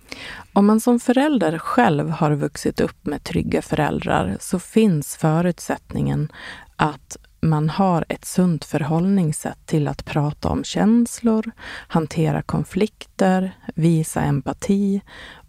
Om 0.52 0.66
man 0.66 0.80
som 0.80 1.00
förälder 1.00 1.59
själv 1.59 2.11
har 2.11 2.33
vuxit 2.33 2.80
upp 2.80 3.07
med 3.07 3.25
trygga 3.25 3.62
föräldrar 3.62 4.37
så 4.40 4.59
finns 4.59 5.16
förutsättningen 5.16 6.33
att 6.76 7.16
man 7.42 7.68
har 7.68 8.04
ett 8.09 8.25
sunt 8.25 8.64
förhållningssätt 8.64 9.66
till 9.66 9.88
att 9.88 10.04
prata 10.04 10.49
om 10.49 10.64
känslor, 10.64 11.50
hantera 11.88 12.42
konflikter, 12.42 13.52
visa 13.75 14.20
empati 14.20 15.00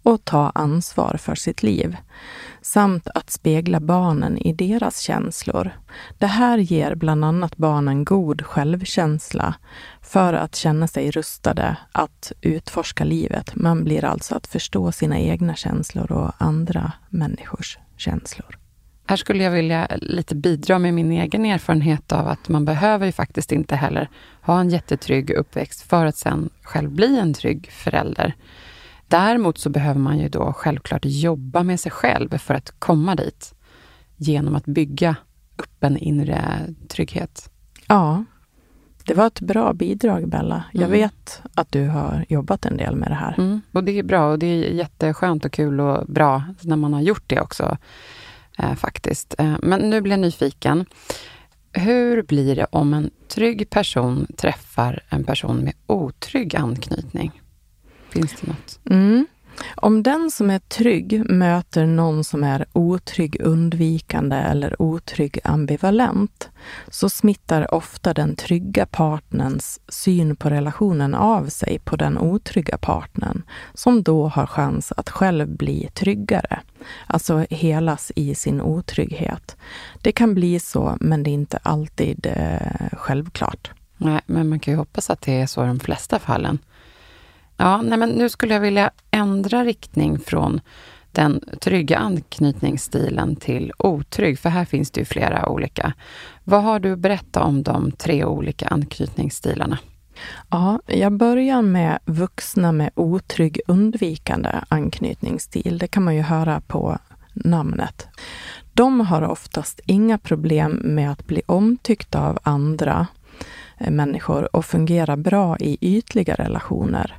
och 0.02 0.24
ta 0.24 0.50
ansvar 0.54 1.16
för 1.16 1.34
sitt 1.34 1.62
liv. 1.62 1.96
Samt 2.62 3.08
att 3.14 3.30
spegla 3.30 3.80
barnen 3.80 4.38
i 4.38 4.52
deras 4.52 4.98
känslor. 5.00 5.70
Det 6.18 6.26
här 6.26 6.58
ger 6.58 6.94
bland 6.94 7.24
annat 7.24 7.56
barnen 7.56 8.04
god 8.04 8.42
självkänsla 8.46 9.54
för 10.00 10.34
att 10.34 10.54
känna 10.54 10.86
sig 10.86 11.10
rustade 11.10 11.76
att 11.92 12.32
utforska 12.40 13.04
livet. 13.04 13.54
Man 13.54 13.84
blir 13.84 14.04
alltså 14.04 14.34
att 14.34 14.46
förstå 14.46 14.92
sina 14.92 15.18
egna 15.18 15.54
känslor 15.54 16.12
och 16.12 16.32
andra 16.38 16.92
människors 17.08 17.78
känslor. 17.96 18.61
Här 19.06 19.16
skulle 19.16 19.44
jag 19.44 19.50
vilja 19.50 19.88
lite 20.00 20.34
bidra 20.34 20.78
med 20.78 20.94
min 20.94 21.12
egen 21.12 21.44
erfarenhet 21.44 22.12
av 22.12 22.28
att 22.28 22.48
man 22.48 22.64
behöver 22.64 23.06
ju 23.06 23.12
faktiskt 23.12 23.52
inte 23.52 23.76
heller 23.76 24.08
ha 24.42 24.60
en 24.60 24.70
jättetrygg 24.70 25.30
uppväxt 25.30 25.82
för 25.82 26.06
att 26.06 26.16
sen 26.16 26.50
själv 26.62 26.90
bli 26.90 27.18
en 27.18 27.34
trygg 27.34 27.70
förälder. 27.72 28.34
Däremot 29.08 29.58
så 29.58 29.70
behöver 29.70 30.00
man 30.00 30.18
ju 30.18 30.28
då 30.28 30.52
självklart 30.52 31.00
jobba 31.04 31.62
med 31.62 31.80
sig 31.80 31.92
själv 31.92 32.38
för 32.38 32.54
att 32.54 32.70
komma 32.78 33.14
dit 33.14 33.54
genom 34.16 34.54
att 34.56 34.64
bygga 34.64 35.16
upp 35.56 35.84
en 35.84 35.96
inre 35.96 36.60
trygghet. 36.88 37.50
Ja, 37.88 38.24
det 39.06 39.14
var 39.14 39.26
ett 39.26 39.40
bra 39.40 39.72
bidrag 39.72 40.28
Bella. 40.28 40.64
Jag 40.72 40.82
Mm. 40.82 40.92
vet 40.92 41.42
att 41.54 41.72
du 41.72 41.88
har 41.88 42.24
jobbat 42.28 42.66
en 42.66 42.76
del 42.76 42.96
med 42.96 43.10
det 43.10 43.14
här. 43.14 43.34
Mm. 43.38 43.60
Och 43.72 43.84
det 43.84 43.98
är 43.98 44.02
bra 44.02 44.30
och 44.30 44.38
det 44.38 44.46
är 44.46 44.70
jätteskönt 44.72 45.44
och 45.44 45.52
kul 45.52 45.80
och 45.80 46.06
bra 46.06 46.42
när 46.60 46.76
man 46.76 46.92
har 46.92 47.00
gjort 47.00 47.24
det 47.26 47.40
också. 47.40 47.76
Eh, 48.58 48.74
faktiskt. 48.74 49.34
Eh, 49.38 49.56
men 49.62 49.80
nu 49.90 50.00
blir 50.00 50.12
jag 50.12 50.20
nyfiken. 50.20 50.86
Hur 51.72 52.22
blir 52.22 52.56
det 52.56 52.66
om 52.70 52.94
en 52.94 53.10
trygg 53.28 53.70
person 53.70 54.26
träffar 54.36 55.02
en 55.08 55.24
person 55.24 55.56
med 55.56 55.74
otrygg 55.86 56.56
anknytning? 56.56 57.40
Finns 58.08 58.34
det 58.40 58.46
något? 58.46 58.80
Mm. 58.90 59.26
Om 59.76 60.02
den 60.02 60.30
som 60.30 60.50
är 60.50 60.58
trygg 60.58 61.30
möter 61.30 61.86
någon 61.86 62.24
som 62.24 62.44
är 62.44 62.66
otrygg 62.72 63.36
undvikande 63.40 64.36
eller 64.36 64.82
otrygg 64.82 65.38
ambivalent 65.44 66.48
så 66.88 67.10
smittar 67.10 67.74
ofta 67.74 68.14
den 68.14 68.36
trygga 68.36 68.86
partnerns 68.86 69.80
syn 69.88 70.36
på 70.36 70.50
relationen 70.50 71.14
av 71.14 71.46
sig 71.46 71.78
på 71.78 71.96
den 71.96 72.18
otrygga 72.18 72.78
partnern 72.78 73.42
som 73.74 74.02
då 74.02 74.28
har 74.28 74.46
chans 74.46 74.92
att 74.96 75.10
själv 75.10 75.48
bli 75.48 75.88
tryggare, 75.94 76.60
alltså 77.06 77.46
helas 77.50 78.12
i 78.16 78.34
sin 78.34 78.60
otrygghet. 78.60 79.56
Det 80.02 80.12
kan 80.12 80.34
bli 80.34 80.60
så, 80.60 80.96
men 81.00 81.22
det 81.22 81.30
är 81.30 81.34
inte 81.34 81.58
alltid 81.62 82.26
eh, 82.26 82.88
självklart. 82.92 83.70
Nej, 83.96 84.20
men 84.26 84.48
man 84.48 84.60
kan 84.60 84.74
ju 84.74 84.78
hoppas 84.78 85.10
att 85.10 85.20
det 85.20 85.40
är 85.40 85.46
så 85.46 85.64
i 85.64 85.66
de 85.66 85.80
flesta 85.80 86.18
fallen. 86.18 86.58
Ja, 87.56 87.82
nej 87.82 87.98
men 87.98 88.10
nu 88.10 88.28
skulle 88.28 88.54
jag 88.54 88.60
vilja 88.60 88.90
ändra 89.10 89.64
riktning 89.64 90.18
från 90.18 90.60
den 91.12 91.40
trygga 91.60 91.98
anknytningsstilen 91.98 93.36
till 93.36 93.72
otrygg, 93.78 94.38
för 94.38 94.48
här 94.48 94.64
finns 94.64 94.90
det 94.90 95.00
ju 95.00 95.04
flera 95.04 95.48
olika. 95.48 95.92
Vad 96.44 96.62
har 96.62 96.80
du 96.80 96.92
att 96.92 96.98
berätta 96.98 97.42
om 97.42 97.62
de 97.62 97.92
tre 97.92 98.24
olika 98.24 98.68
anknytningsstilarna? 98.68 99.78
Ja, 100.50 100.80
jag 100.86 101.12
börjar 101.12 101.62
med 101.62 101.98
vuxna 102.04 102.72
med 102.72 102.90
otrygg 102.94 103.60
undvikande 103.66 104.50
anknytningsstil. 104.68 105.78
Det 105.78 105.86
kan 105.86 106.02
man 106.02 106.16
ju 106.16 106.22
höra 106.22 106.60
på 106.60 106.98
namnet. 107.32 108.08
De 108.72 109.00
har 109.00 109.22
oftast 109.22 109.80
inga 109.86 110.18
problem 110.18 110.72
med 110.72 111.10
att 111.12 111.26
bli 111.26 111.42
omtyckta 111.46 112.28
av 112.28 112.38
andra 112.42 113.06
Eh, 113.82 113.90
människor 113.90 114.56
och 114.56 114.64
fungera 114.64 115.16
bra 115.16 115.56
i 115.58 115.78
ytliga 115.80 116.34
relationer. 116.34 117.18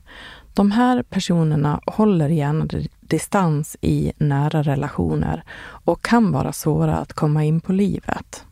De 0.54 0.72
här 0.72 1.04
personerna 1.04 1.82
håller 1.86 2.30
gärna 2.30 2.68
distans 3.02 3.78
i 3.82 4.14
nära 4.18 4.64
relationer 4.64 5.44
och 5.86 6.02
kan 6.02 6.32
vara 6.32 6.52
svåra 6.52 6.98
att 6.98 7.14
komma 7.14 7.44
in 7.44 7.62
på 7.62 7.74
livet. 7.74 8.46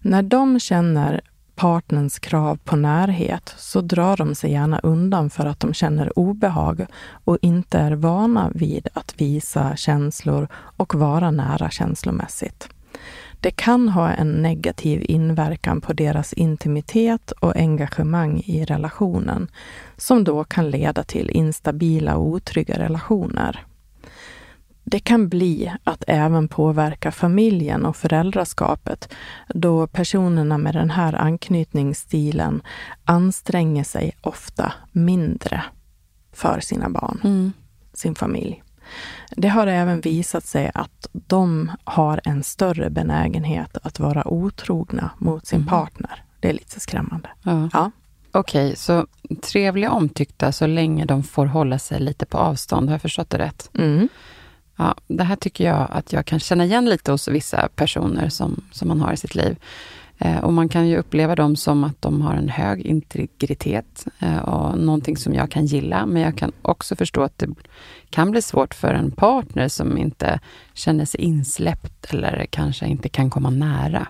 När 0.00 0.22
de 0.22 0.60
känner 0.60 1.20
partners 1.54 2.18
krav 2.18 2.58
på 2.64 2.76
närhet 2.76 3.54
så 3.56 3.80
drar 3.80 4.16
de 4.16 4.34
sig 4.34 4.52
gärna 4.52 4.78
undan 4.78 5.30
för 5.30 5.46
att 5.46 5.60
de 5.60 5.74
känner 5.74 6.18
obehag 6.18 6.86
och 7.24 7.38
inte 7.42 7.78
är 7.78 7.92
vana 7.92 8.50
vid 8.54 8.88
att 8.94 9.14
visa 9.16 9.76
känslor 9.76 10.48
och 10.52 10.94
vara 10.94 11.30
nära 11.30 11.70
känslomässigt. 11.70 12.68
Det 13.40 13.50
kan 13.50 13.88
ha 13.88 14.10
en 14.10 14.32
negativ 14.32 15.04
inverkan 15.08 15.80
på 15.80 15.92
deras 15.92 16.32
intimitet 16.32 17.30
och 17.30 17.56
engagemang 17.56 18.42
i 18.46 18.64
relationen, 18.64 19.50
som 19.96 20.24
då 20.24 20.44
kan 20.44 20.70
leda 20.70 21.04
till 21.04 21.30
instabila 21.30 22.16
och 22.16 22.26
otrygga 22.26 22.78
relationer. 22.78 23.64
Det 24.90 25.00
kan 25.00 25.28
bli 25.28 25.72
att 25.84 26.04
även 26.06 26.48
påverka 26.48 27.12
familjen 27.12 27.86
och 27.86 27.96
föräldraskapet 27.96 29.14
då 29.48 29.86
personerna 29.86 30.58
med 30.58 30.74
den 30.74 30.90
här 30.90 31.12
anknytningsstilen 31.12 32.62
anstränger 33.04 33.84
sig 33.84 34.16
ofta 34.20 34.72
mindre 34.92 35.64
för 36.32 36.60
sina 36.60 36.88
barn, 36.88 37.20
mm. 37.24 37.52
sin 37.92 38.14
familj. 38.14 38.62
Det 39.36 39.48
har 39.48 39.66
även 39.66 40.00
visat 40.00 40.44
sig 40.44 40.70
att 40.74 41.08
de 41.12 41.70
har 41.84 42.20
en 42.24 42.42
större 42.42 42.90
benägenhet 42.90 43.76
att 43.82 43.98
vara 43.98 44.28
otrogna 44.28 45.10
mot 45.18 45.46
sin 45.46 45.58
mm. 45.58 45.68
partner. 45.68 46.24
Det 46.40 46.48
är 46.48 46.52
lite 46.52 46.80
skrämmande. 46.80 47.28
Ja. 47.42 47.68
ja. 47.72 47.90
Okej, 48.32 48.66
okay, 48.66 48.76
så 48.76 49.06
trevliga 49.42 49.90
omtyckta 49.90 50.52
så 50.52 50.66
länge 50.66 51.04
de 51.04 51.22
får 51.22 51.46
hålla 51.46 51.78
sig 51.78 52.00
lite 52.00 52.26
på 52.26 52.38
avstånd. 52.38 52.88
Har 52.88 52.94
jag 52.94 53.02
förstått 53.02 53.30
det 53.30 53.38
rätt? 53.38 53.70
Mm. 53.74 54.08
Ja, 54.76 54.94
det 55.06 55.24
här 55.24 55.36
tycker 55.36 55.64
jag 55.64 55.86
att 55.90 56.12
jag 56.12 56.26
kan 56.26 56.40
känna 56.40 56.64
igen 56.64 56.84
lite 56.84 57.12
hos 57.12 57.28
vissa 57.28 57.68
personer 57.74 58.28
som, 58.28 58.64
som 58.72 58.88
man 58.88 59.00
har 59.00 59.12
i 59.12 59.16
sitt 59.16 59.34
liv. 59.34 59.56
Eh, 60.18 60.38
och 60.38 60.52
man 60.52 60.68
kan 60.68 60.88
ju 60.88 60.96
uppleva 60.96 61.34
dem 61.34 61.56
som 61.56 61.84
att 61.84 62.02
de 62.02 62.22
har 62.22 62.34
en 62.34 62.48
hög 62.48 62.80
integritet 62.80 64.06
eh, 64.18 64.38
och 64.38 64.78
någonting 64.78 65.16
som 65.16 65.34
jag 65.34 65.50
kan 65.50 65.66
gilla. 65.66 66.06
Men 66.06 66.22
jag 66.22 66.36
kan 66.38 66.52
också 66.62 66.96
förstå 66.96 67.22
att 67.22 67.38
det 67.38 67.48
kan 68.10 68.30
bli 68.30 68.42
svårt 68.42 68.74
för 68.74 68.94
en 68.94 69.10
partner 69.10 69.68
som 69.68 69.98
inte 69.98 70.40
känner 70.74 71.04
sig 71.04 71.20
insläppt 71.20 72.12
eller 72.12 72.46
kanske 72.50 72.86
inte 72.86 73.08
kan 73.08 73.30
komma 73.30 73.50
nära. 73.50 74.06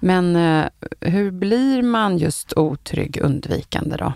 Men 0.00 0.36
eh, 0.36 0.66
hur 1.00 1.30
blir 1.30 1.82
man 1.82 2.18
just 2.18 2.52
otrygg 2.52 3.18
undvikande 3.22 3.96
då? 3.96 4.12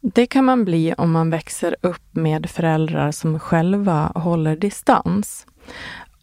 Det 0.00 0.26
kan 0.26 0.44
man 0.44 0.64
bli 0.64 0.94
om 0.98 1.12
man 1.12 1.30
växer 1.30 1.76
upp 1.80 2.14
med 2.14 2.50
föräldrar 2.50 3.10
som 3.10 3.38
själva 3.38 4.12
håller 4.14 4.56
distans 4.56 5.46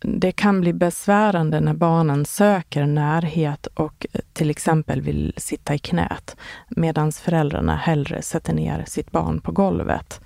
det 0.01 0.31
kan 0.31 0.61
bli 0.61 0.73
besvärande 0.73 1.59
när 1.59 1.73
barnen 1.73 2.25
söker 2.25 2.85
närhet 2.85 3.65
och 3.65 4.05
till 4.33 4.49
exempel 4.49 5.01
vill 5.01 5.33
sitta 5.37 5.75
i 5.75 5.79
knät 5.79 6.35
medan 6.69 7.11
föräldrarna 7.11 7.75
hellre 7.75 8.21
sätter 8.21 8.53
ner 8.53 8.83
sitt 8.87 9.11
barn 9.11 9.41
på 9.41 9.51
golvet 9.51 10.21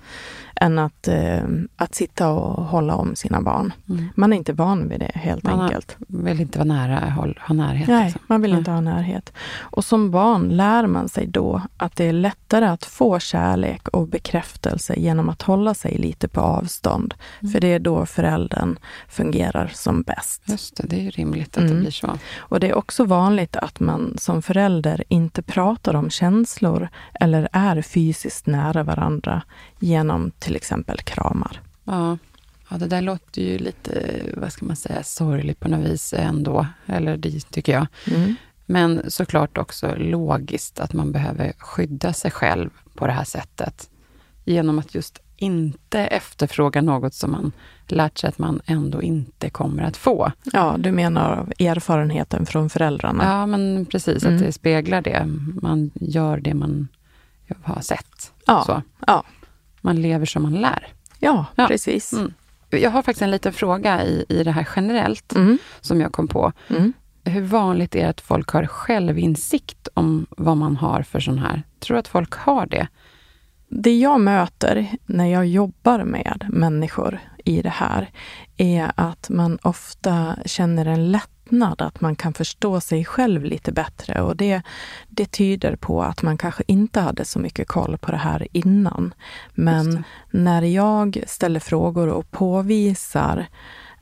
än 0.56 0.78
att, 0.78 1.08
eh, 1.08 1.42
att 1.76 1.94
sitta 1.94 2.30
och 2.30 2.64
hålla 2.64 2.94
om 2.94 3.16
sina 3.16 3.40
barn. 3.40 3.72
Mm. 3.88 4.08
Man 4.14 4.32
är 4.32 4.36
inte 4.36 4.52
van 4.52 4.88
vid 4.88 5.00
det 5.00 5.10
helt 5.14 5.44
man 5.44 5.60
enkelt. 5.60 5.96
Man 6.08 6.24
vill 6.24 6.40
inte 6.40 6.58
vara 6.58 6.68
nära, 6.68 7.10
ha 7.46 7.54
närhet. 7.54 7.88
Nej, 7.88 8.04
liksom. 8.04 8.22
man 8.26 8.42
vill 8.42 8.50
Nej. 8.50 8.58
inte 8.58 8.70
ha 8.70 8.80
närhet. 8.80 9.32
Och 9.58 9.84
som 9.84 10.10
barn 10.10 10.48
lär 10.48 10.86
man 10.86 11.08
sig 11.08 11.26
då 11.26 11.62
att 11.76 11.96
det 11.96 12.04
är 12.04 12.12
lättare 12.12 12.64
att 12.66 12.84
få 12.84 13.18
kärlek 13.18 13.88
och 13.88 14.08
bekräftelse 14.08 14.94
genom 14.96 15.28
att 15.28 15.42
hålla 15.42 15.74
sig 15.74 15.98
lite 15.98 16.28
på 16.28 16.40
avstånd. 16.40 17.14
Mm. 17.40 17.52
För 17.52 17.60
det 17.60 17.72
är 17.72 17.78
då 17.78 18.06
föräldern 18.06 18.78
fungerar 19.08 19.70
som 19.74 20.02
bäst. 20.02 20.42
Just 20.44 20.76
det, 20.76 20.86
det 20.86 20.96
är 20.96 21.00
ju 21.00 21.10
rimligt 21.10 21.56
att 21.56 21.62
mm. 21.62 21.74
det 21.74 21.80
blir 21.80 21.90
så. 21.90 22.18
Och 22.36 22.60
det 22.60 22.68
är 22.68 22.74
också 22.74 23.04
vanligt 23.04 23.56
att 23.56 23.80
man 23.80 24.14
som 24.18 24.42
förälder 24.42 25.04
inte 25.08 25.42
pratar 25.42 25.94
om 25.94 26.10
känslor 26.10 26.88
eller 27.14 27.48
är 27.52 27.82
fysiskt 27.82 28.46
nära 28.46 28.82
varandra 28.82 29.42
genom 29.78 30.30
till 30.44 30.56
exempel 30.56 30.98
kramar. 30.98 31.60
Ja. 31.84 32.18
ja, 32.68 32.76
det 32.76 32.86
där 32.86 33.02
låter 33.02 33.42
ju 33.42 33.58
lite, 33.58 34.22
vad 34.36 34.52
ska 34.52 34.66
man 34.66 34.76
säga, 34.76 35.02
sorgligt 35.02 35.60
på 35.60 35.68
något 35.68 35.86
vis 35.86 36.14
ändå. 36.16 36.66
Eller 36.86 37.16
det 37.16 37.50
tycker 37.50 37.72
jag. 37.72 37.86
Mm. 38.06 38.34
Men 38.66 39.10
såklart 39.10 39.58
också 39.58 39.94
logiskt 39.96 40.80
att 40.80 40.92
man 40.92 41.12
behöver 41.12 41.52
skydda 41.58 42.12
sig 42.12 42.30
själv 42.30 42.70
på 42.94 43.06
det 43.06 43.12
här 43.12 43.24
sättet. 43.24 43.90
Genom 44.44 44.78
att 44.78 44.94
just 44.94 45.18
inte 45.36 46.00
efterfråga 46.00 46.82
något 46.82 47.14
som 47.14 47.30
man 47.30 47.52
lärt 47.86 48.18
sig 48.18 48.28
att 48.28 48.38
man 48.38 48.60
ändå 48.66 49.02
inte 49.02 49.50
kommer 49.50 49.82
att 49.82 49.96
få. 49.96 50.32
Ja, 50.52 50.76
du 50.78 50.92
menar 50.92 51.52
erfarenheten 51.58 52.46
från 52.46 52.70
föräldrarna? 52.70 53.24
Ja, 53.24 53.46
men 53.46 53.86
precis, 53.86 54.24
mm. 54.24 54.34
att 54.34 54.42
det 54.42 54.52
speglar 54.52 55.02
det. 55.02 55.26
Man 55.62 55.90
gör 55.94 56.38
det 56.38 56.54
man 56.54 56.88
har 57.62 57.80
sett. 57.80 58.32
Ja, 58.46 58.64
så. 58.66 58.82
ja 59.06 59.24
man 59.84 60.02
lever 60.02 60.26
som 60.26 60.42
man 60.42 60.54
lär. 60.54 60.88
Ja, 61.18 61.46
ja. 61.54 61.66
precis. 61.66 62.12
Mm. 62.12 62.32
Jag 62.70 62.90
har 62.90 63.02
faktiskt 63.02 63.22
en 63.22 63.30
liten 63.30 63.52
fråga 63.52 64.04
i, 64.04 64.24
i 64.28 64.44
det 64.44 64.50
här 64.50 64.68
generellt, 64.76 65.34
mm. 65.34 65.58
som 65.80 66.00
jag 66.00 66.12
kom 66.12 66.28
på. 66.28 66.52
Mm. 66.68 66.92
Hur 67.24 67.42
vanligt 67.42 67.94
är 67.94 68.02
det 68.02 68.08
att 68.08 68.20
folk 68.20 68.48
har 68.48 68.66
självinsikt 68.66 69.88
om 69.94 70.26
vad 70.30 70.56
man 70.56 70.76
har 70.76 71.02
för 71.02 71.20
sån 71.20 71.38
här? 71.38 71.62
Tror 71.78 71.94
du 71.94 71.98
att 71.98 72.08
folk 72.08 72.34
har 72.34 72.66
det? 72.66 72.88
Det 73.68 73.98
jag 73.98 74.20
möter 74.20 74.96
när 75.06 75.26
jag 75.26 75.46
jobbar 75.46 76.04
med 76.04 76.46
människor 76.48 77.18
i 77.44 77.62
det 77.62 77.68
här 77.68 78.10
är 78.56 78.92
att 78.94 79.28
man 79.30 79.58
ofta 79.62 80.36
känner 80.44 80.86
en 80.86 81.10
lätt 81.10 81.28
lättnad, 81.44 81.82
att 81.82 82.00
man 82.00 82.16
kan 82.16 82.34
förstå 82.34 82.80
sig 82.80 83.04
själv 83.04 83.44
lite 83.44 83.72
bättre. 83.72 84.22
Och 84.22 84.36
det, 84.36 84.62
det 85.08 85.30
tyder 85.30 85.76
på 85.76 86.02
att 86.02 86.22
man 86.22 86.38
kanske 86.38 86.62
inte 86.66 87.00
hade 87.00 87.24
så 87.24 87.38
mycket 87.38 87.68
koll 87.68 87.98
på 87.98 88.10
det 88.10 88.16
här 88.16 88.48
innan. 88.52 89.14
Men 89.54 90.04
när 90.30 90.62
jag 90.62 91.24
ställer 91.26 91.60
frågor 91.60 92.08
och 92.08 92.30
påvisar 92.30 93.46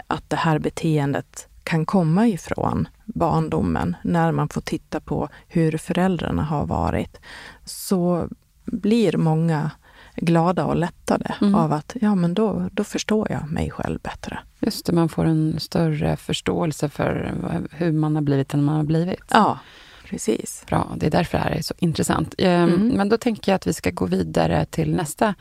att 0.06 0.30
det 0.30 0.36
här 0.36 0.58
beteendet 0.58 1.48
kan 1.64 1.86
komma 1.86 2.26
ifrån 2.26 2.88
barndomen, 3.04 3.96
när 4.02 4.32
man 4.32 4.48
får 4.48 4.60
titta 4.60 5.00
på 5.00 5.28
hur 5.48 5.78
föräldrarna 5.78 6.42
har 6.42 6.66
varit, 6.66 7.20
så 7.64 8.28
blir 8.64 9.16
många 9.16 9.70
glada 10.16 10.64
och 10.64 10.76
lättade 10.76 11.34
mm. 11.40 11.54
av 11.54 11.72
att 11.72 11.96
ja, 12.00 12.14
men 12.14 12.34
då, 12.34 12.68
då 12.72 12.84
förstår 12.84 13.30
jag 13.30 13.50
mig 13.50 13.70
själv 13.70 14.00
bättre. 14.00 14.38
Just 14.60 14.86
det, 14.86 14.92
man 14.92 15.08
får 15.08 15.24
en 15.24 15.60
större 15.60 16.16
förståelse 16.16 16.88
för 16.88 17.34
hur 17.70 17.92
man 17.92 18.14
har 18.14 18.22
blivit 18.22 18.54
än 18.54 18.64
man 18.64 18.76
har 18.76 18.84
blivit. 18.84 19.24
Ja, 19.30 19.58
precis. 20.04 20.64
Bra, 20.68 20.92
det 20.96 21.06
är 21.06 21.10
därför 21.10 21.38
det 21.38 21.44
här 21.44 21.50
är 21.50 21.62
så 21.62 21.74
intressant. 21.78 22.34
Ehm, 22.38 22.68
mm. 22.68 22.88
Men 22.88 23.08
då 23.08 23.16
tänker 23.16 23.52
jag 23.52 23.56
att 23.56 23.66
vi 23.66 23.72
ska 23.72 23.90
gå 23.90 24.06
vidare 24.06 24.64
till 24.64 24.94
nästa 24.94 25.34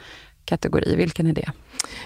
kategori. 0.51 0.95
Vilken 0.95 1.27
är 1.27 1.33
det? 1.33 1.51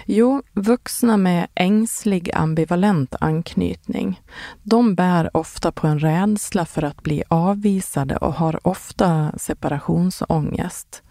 Jo, 0.04 0.42
vuxna 0.52 1.16
med 1.16 1.46
ängslig 1.54 2.30
ambivalent 2.34 3.14
anknytning. 3.20 4.20
De 4.62 4.94
bär 4.94 5.36
ofta 5.36 5.72
på 5.72 5.86
en 5.86 5.98
rädsla 5.98 6.64
för 6.64 6.84
att 6.84 7.02
bli 7.02 7.22
avvisade 7.28 8.16
och 8.16 8.34
har 8.34 8.66
ofta 8.66 9.32
separationsångest. 9.36 11.02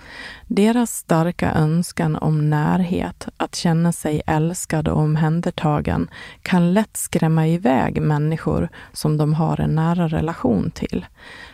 Deras 0.48 0.92
starka 0.92 1.54
önskan 1.54 2.16
om 2.16 2.50
närhet, 2.50 3.28
att 3.38 3.56
känna 3.56 3.92
sig 3.92 4.22
älskad 4.28 4.88
och 4.88 5.00
omhändertagen, 5.00 6.08
kan 6.42 6.74
lätt 6.74 6.98
skrämma 6.98 7.48
iväg 7.48 8.02
människor 8.02 8.70
som 8.94 9.18
de 9.18 9.34
har 9.34 9.60
en 9.60 9.76
nära 9.76 10.08
relation 10.08 10.72
till. 10.72 11.06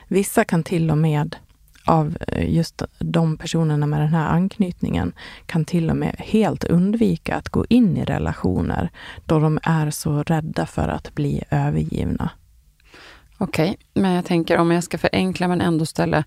Vissa 0.08 0.44
kan 0.44 0.63
till 0.63 0.91
och 0.91 0.98
med 0.98 1.36
av 1.86 2.17
eh, 2.28 2.54
just 2.56 2.82
de 3.00 3.38
personerna 3.38 3.86
med 3.86 4.00
den 4.00 4.13
här 4.13 4.30
anknytningen 4.30 5.13
kan 5.46 5.65
till 5.65 5.89
och 5.89 5.98
med 5.98 6.15
helt 6.17 6.63
undvika 6.63 7.36
att 7.36 7.50
gå 7.50 7.65
in 7.70 7.98
i 7.98 8.06
relationer 8.06 8.89
då 9.26 9.39
de 9.39 9.60
är 9.63 9.89
så 9.89 10.24
rädda 10.24 10.65
för 10.65 10.88
att 10.88 11.15
bli 11.15 11.44
övergivna. 11.50 12.30
Okej, 13.38 13.70
okay, 13.70 14.02
men 14.02 14.12
jag 14.12 14.26
tänker 14.26 14.58
om 14.58 14.72
jag 14.72 14.84
ska 14.84 14.98
förenkla 14.98 15.48
men 15.48 15.62
ändå 15.62 15.86
ställa 15.86 16.24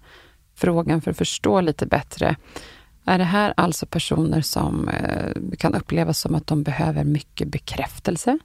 frågan 0.55 1.01
för 1.01 1.11
att 1.11 1.17
förstå 1.17 1.61
lite 1.61 1.87
bättre. 1.87 2.37
Är 3.05 3.19
det 3.19 3.25
här 3.25 3.55
alltså 3.57 3.87
personer 3.87 4.41
som 4.41 4.89
eh, 4.89 5.57
kan 5.59 5.75
upplevas 5.75 6.19
som 6.19 6.35
att 6.35 6.47
de 6.47 6.63
behöver 6.63 7.05
mycket 7.05 7.49
bekräftelse? 7.49 8.39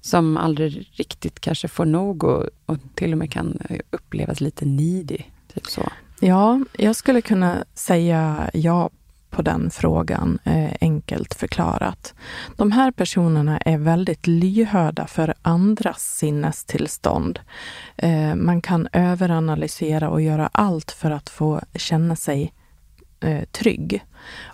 Som 0.00 0.36
aldrig 0.36 0.88
riktigt 0.92 1.40
kanske 1.40 1.68
får 1.68 1.84
nog 1.84 2.24
och, 2.24 2.48
och 2.66 2.78
till 2.94 3.12
och 3.12 3.18
med 3.18 3.32
kan 3.32 3.58
eh, 3.68 3.80
upplevas 3.90 4.40
lite 4.40 4.64
nidig? 4.64 5.32
Typ 5.54 5.66
så. 5.66 5.82
Ja, 6.26 6.60
jag 6.72 6.96
skulle 6.96 7.20
kunna 7.20 7.64
säga 7.74 8.50
ja 8.54 8.90
på 9.30 9.42
den 9.42 9.70
frågan, 9.70 10.38
eh, 10.44 10.72
enkelt 10.80 11.34
förklarat. 11.34 12.14
De 12.56 12.72
här 12.72 12.90
personerna 12.90 13.58
är 13.58 13.78
väldigt 13.78 14.26
lyhörda 14.26 15.06
för 15.06 15.34
andras 15.42 16.16
sinnestillstånd. 16.16 17.40
Eh, 17.96 18.34
man 18.34 18.60
kan 18.60 18.88
överanalysera 18.92 20.10
och 20.10 20.22
göra 20.22 20.50
allt 20.52 20.90
för 20.90 21.10
att 21.10 21.28
få 21.28 21.60
känna 21.74 22.16
sig 22.16 22.52
eh, 23.20 23.44
trygg. 23.44 24.04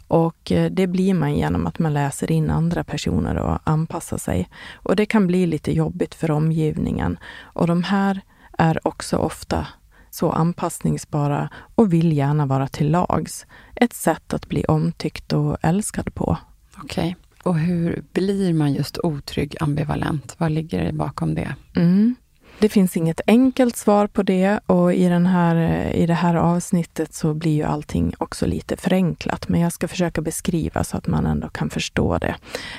Och 0.08 0.52
det 0.70 0.86
blir 0.86 1.14
man 1.14 1.34
genom 1.34 1.66
att 1.66 1.78
man 1.78 1.94
läser 1.94 2.30
in 2.30 2.50
andra 2.50 2.84
personer 2.84 3.36
och 3.36 3.58
anpassar 3.64 4.18
sig. 4.18 4.48
Och 4.74 4.96
det 4.96 5.06
kan 5.06 5.26
bli 5.26 5.46
lite 5.46 5.72
jobbigt 5.72 6.14
för 6.14 6.30
omgivningen. 6.30 7.18
Och 7.42 7.66
de 7.66 7.82
här 7.82 8.20
är 8.58 8.86
också 8.86 9.16
ofta 9.16 9.66
så 10.10 10.30
anpassningsbara 10.30 11.50
och 11.74 11.92
vill 11.92 12.12
gärna 12.12 12.46
vara 12.46 12.68
till 12.68 12.90
lags. 12.90 13.46
Ett 13.74 13.92
sätt 13.92 14.34
att 14.34 14.48
bli 14.48 14.64
omtyckt 14.64 15.32
och 15.32 15.56
älskad 15.62 16.14
på. 16.14 16.38
Okej. 16.76 16.84
Okay. 16.84 17.14
Och 17.42 17.58
hur 17.58 18.04
blir 18.12 18.54
man 18.54 18.72
just 18.72 18.98
otrygg 18.98 19.56
ambivalent? 19.60 20.34
Vad 20.38 20.52
ligger 20.52 20.84
det 20.84 20.92
bakom 20.92 21.34
det? 21.34 21.54
Mm. 21.76 22.14
Det 22.60 22.68
finns 22.68 22.96
inget 22.96 23.20
enkelt 23.26 23.76
svar 23.76 24.06
på 24.06 24.22
det 24.22 24.60
och 24.66 24.94
i, 24.94 25.08
den 25.08 25.26
här, 25.26 25.86
i 25.94 26.06
det 26.06 26.14
här 26.14 26.34
avsnittet 26.34 27.14
så 27.14 27.34
blir 27.34 27.52
ju 27.52 27.62
allting 27.62 28.14
också 28.18 28.46
lite 28.46 28.76
förenklat. 28.76 29.48
Men 29.48 29.60
jag 29.60 29.72
ska 29.72 29.88
försöka 29.88 30.20
beskriva 30.20 30.84
så 30.84 30.96
att 30.96 31.06
man 31.06 31.26
ändå 31.26 31.48
kan 31.48 31.70
förstå 31.70 32.18
det. 32.18 32.34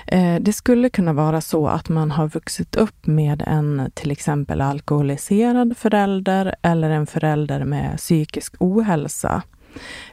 Eh, 0.08 0.36
det 0.41 0.54
skulle 0.54 0.89
kunna 0.89 1.13
vara 1.13 1.41
så 1.41 1.67
att 1.67 1.89
man 1.89 2.12
har 2.12 2.28
vuxit 2.28 2.76
upp 2.76 3.06
med 3.06 3.44
en 3.48 3.91
till 3.94 4.12
exempel 4.12 4.62
alkoholiserad 4.62 5.78
förälder 5.78 6.56
eller 6.62 6.89
en 6.89 7.08
förälder 7.08 7.65
med 7.65 7.98
psykisk 7.98 8.56
ohälsa 8.60 9.44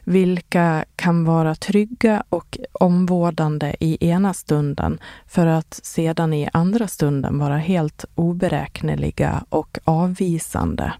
vilka 0.03 0.85
kan 0.95 1.25
vara 1.25 1.55
trygga 1.55 2.23
och 2.29 2.57
omvårdande 2.71 3.75
i 3.79 4.09
ena 4.09 4.33
stunden 4.33 4.99
för 5.27 5.47
att 5.47 5.79
sedan 5.83 6.33
i 6.33 6.49
andra 6.53 6.87
stunden 6.87 7.39
vara 7.39 7.57
helt 7.57 8.05
oberäkneliga 8.15 9.43
och 9.49 9.79
avvisande. 9.83 10.93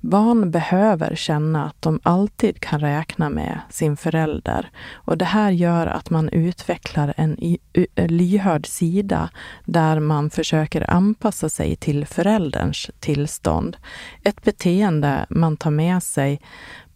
Barn 0.00 0.50
behöver 0.50 1.14
känna 1.14 1.64
att 1.66 1.82
de 1.82 2.00
alltid 2.02 2.60
kan 2.60 2.80
räkna 2.80 3.30
med 3.30 3.60
sin 3.70 3.96
förälder 3.96 4.70
och 4.92 5.18
det 5.18 5.24
här 5.24 5.50
gör 5.50 5.86
att 5.86 6.10
man 6.10 6.28
utvecklar 6.28 7.14
en 7.16 7.58
lyhörd 7.94 8.66
sida 8.66 9.30
där 9.64 10.00
man 10.00 10.30
försöker 10.30 10.90
anpassa 10.90 11.48
sig 11.48 11.76
till 11.76 12.06
förälderns 12.06 12.90
tillstånd. 13.00 13.76
Ett 14.24 14.42
beteende 14.44 15.26
man 15.30 15.56
tar 15.56 15.70
med 15.70 16.02
sig 16.02 16.40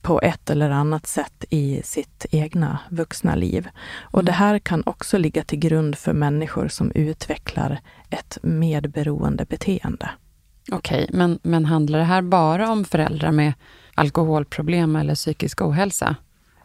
på 0.03 0.21
ett 0.21 0.51
eller 0.51 0.71
annat 0.71 1.07
sätt 1.07 1.45
i 1.51 1.81
sitt 1.85 2.27
egna 2.31 2.79
vuxna 2.91 3.35
liv. 3.35 3.69
Och 4.01 4.21
mm. 4.21 4.25
det 4.25 4.33
här 4.33 4.59
kan 4.59 4.83
också 4.87 5.19
ligga 5.19 5.45
till 5.45 5.59
grund 5.59 5.99
för 5.99 6.13
människor 6.13 6.69
som 6.69 6.93
utvecklar 6.95 7.81
ett 8.11 8.39
medberoende 8.43 9.45
beteende. 9.45 10.11
Okej, 10.73 11.05
okay, 11.05 11.19
men, 11.19 11.39
men 11.43 11.65
handlar 11.65 11.99
det 11.99 12.05
här 12.05 12.23
bara 12.23 12.71
om 12.71 12.85
föräldrar 12.85 13.33
med 13.33 13.53
alkoholproblem 13.95 14.97
eller 14.97 15.15
psykisk 15.15 15.63
ohälsa? 15.63 16.17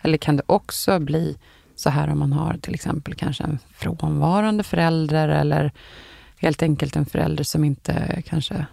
Eller 0.03 0.17
kan 0.17 0.37
det 0.37 0.43
också 0.45 0.99
bli 0.99 1.37
så 1.75 1.89
här 1.89 2.09
om 2.09 2.19
man 2.19 2.33
har 2.33 2.57
till 2.61 2.73
exempel 2.73 3.15
kanske 3.15 3.43
en 3.43 3.59
frånvarande 3.75 4.63
förälder 4.63 5.29
eller 5.29 5.71
helt 6.37 6.63
enkelt 6.63 6.95
en 6.95 7.05
förälder 7.05 7.43
som 7.43 7.63
inte 7.63 8.21
kanske 8.25 8.65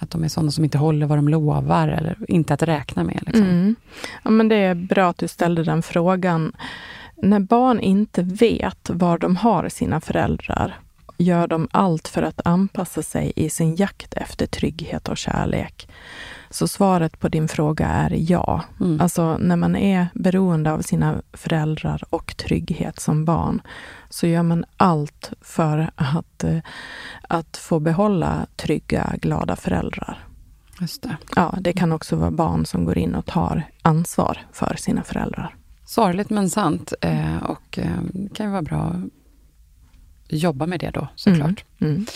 att 0.00 0.10
de 0.10 0.24
är 0.24 0.28
sådana 0.28 0.50
som 0.50 0.64
inte 0.64 0.78
håller 0.78 1.06
vad 1.06 1.18
de 1.18 1.28
lovar 1.28 1.88
eller 1.88 2.16
inte 2.28 2.54
att 2.54 2.62
räkna 2.62 3.04
med. 3.04 3.22
Liksom. 3.26 3.46
Mm. 3.46 3.76
Ja, 4.22 4.30
men 4.30 4.48
det 4.48 4.56
är 4.56 4.74
bra 4.74 5.08
att 5.08 5.18
du 5.18 5.28
ställde 5.28 5.64
den 5.64 5.82
frågan. 5.82 6.52
När 7.16 7.40
barn 7.40 7.80
inte 7.80 8.22
vet 8.22 8.90
var 8.90 9.18
de 9.18 9.36
har 9.36 9.68
sina 9.68 10.00
föräldrar 10.00 10.78
gör 11.18 11.46
de 11.46 11.68
allt 11.70 12.08
för 12.08 12.22
att 12.22 12.40
anpassa 12.44 13.02
sig 13.02 13.32
i 13.36 13.50
sin 13.50 13.76
jakt 13.76 14.14
efter 14.14 14.46
trygghet 14.46 15.08
och 15.08 15.16
kärlek. 15.16 15.88
Så 16.50 16.68
svaret 16.68 17.20
på 17.20 17.28
din 17.28 17.48
fråga 17.48 17.86
är 17.86 18.30
ja. 18.30 18.62
Mm. 18.80 19.00
Alltså 19.00 19.36
när 19.38 19.56
man 19.56 19.76
är 19.76 20.06
beroende 20.14 20.72
av 20.72 20.82
sina 20.82 21.22
föräldrar 21.32 22.02
och 22.10 22.36
trygghet 22.36 23.00
som 23.00 23.24
barn, 23.24 23.62
så 24.08 24.26
gör 24.26 24.42
man 24.42 24.64
allt 24.76 25.32
för 25.40 25.90
att, 25.94 26.44
eh, 26.44 26.58
att 27.28 27.56
få 27.56 27.80
behålla 27.80 28.46
trygga, 28.56 29.14
glada 29.22 29.56
föräldrar. 29.56 30.24
Just 30.80 31.02
det. 31.02 31.16
Ja, 31.36 31.54
det 31.60 31.72
kan 31.72 31.92
också 31.92 32.16
vara 32.16 32.30
barn 32.30 32.66
som 32.66 32.84
går 32.84 32.98
in 32.98 33.14
och 33.14 33.26
tar 33.26 33.62
ansvar 33.82 34.38
för 34.52 34.76
sina 34.78 35.02
föräldrar. 35.02 35.54
Sorgligt 35.84 36.30
men 36.30 36.50
sant. 36.50 36.92
Eh, 37.00 37.42
och 37.42 37.78
eh, 37.78 38.00
det 38.02 38.34
kan 38.34 38.46
ju 38.46 38.52
vara 38.52 38.62
bra 38.62 38.94
jobba 40.36 40.66
med 40.66 40.80
det 40.80 40.90
då 40.90 41.08
såklart. 41.16 41.64
Mm. 41.80 41.94
Mm. 41.94 42.06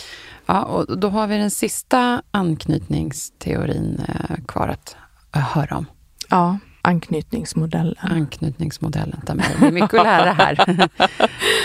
Ja, 0.45 0.63
och 0.63 0.99
då 0.99 1.09
har 1.09 1.27
vi 1.27 1.37
den 1.37 1.51
sista 1.51 2.21
anknytningsteorin 2.31 4.01
eh, 4.07 4.35
kvar 4.47 4.67
att 4.67 4.95
eh, 5.35 5.41
höra 5.41 5.77
om. 5.77 5.85
Ja, 6.29 6.57
anknytningsmodellen. 6.81 7.95
Anknytningsmodellen, 7.99 9.21
det 9.25 9.65
är 9.65 9.71
mycket 9.71 9.93
att 9.93 10.05
lära 10.05 10.31
här. 10.31 10.63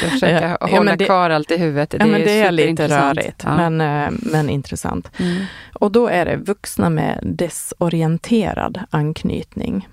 Jag 0.03 0.11
försöker 0.11 0.57
ja, 0.61 0.67
hålla 0.67 0.97
det, 0.97 1.05
kvar 1.05 1.31
allt 1.31 1.51
i 1.51 1.57
huvudet. 1.57 1.91
Det 1.91 1.97
ja, 2.01 2.07
men 2.07 2.21
det 2.21 2.41
är 2.41 2.51
lite 2.51 2.89
rörigt, 2.89 3.43
ja. 3.45 3.57
men, 3.57 3.81
eh, 3.81 4.19
men 4.33 4.51
intressant. 4.51 5.11
Mm. 5.19 5.45
Och 5.75 5.93
då 5.93 6.09
är 6.09 6.25
det 6.25 6.37
vuxna 6.37 6.91
med 6.91 7.21
desorienterad 7.23 8.81
anknytning. 8.91 9.89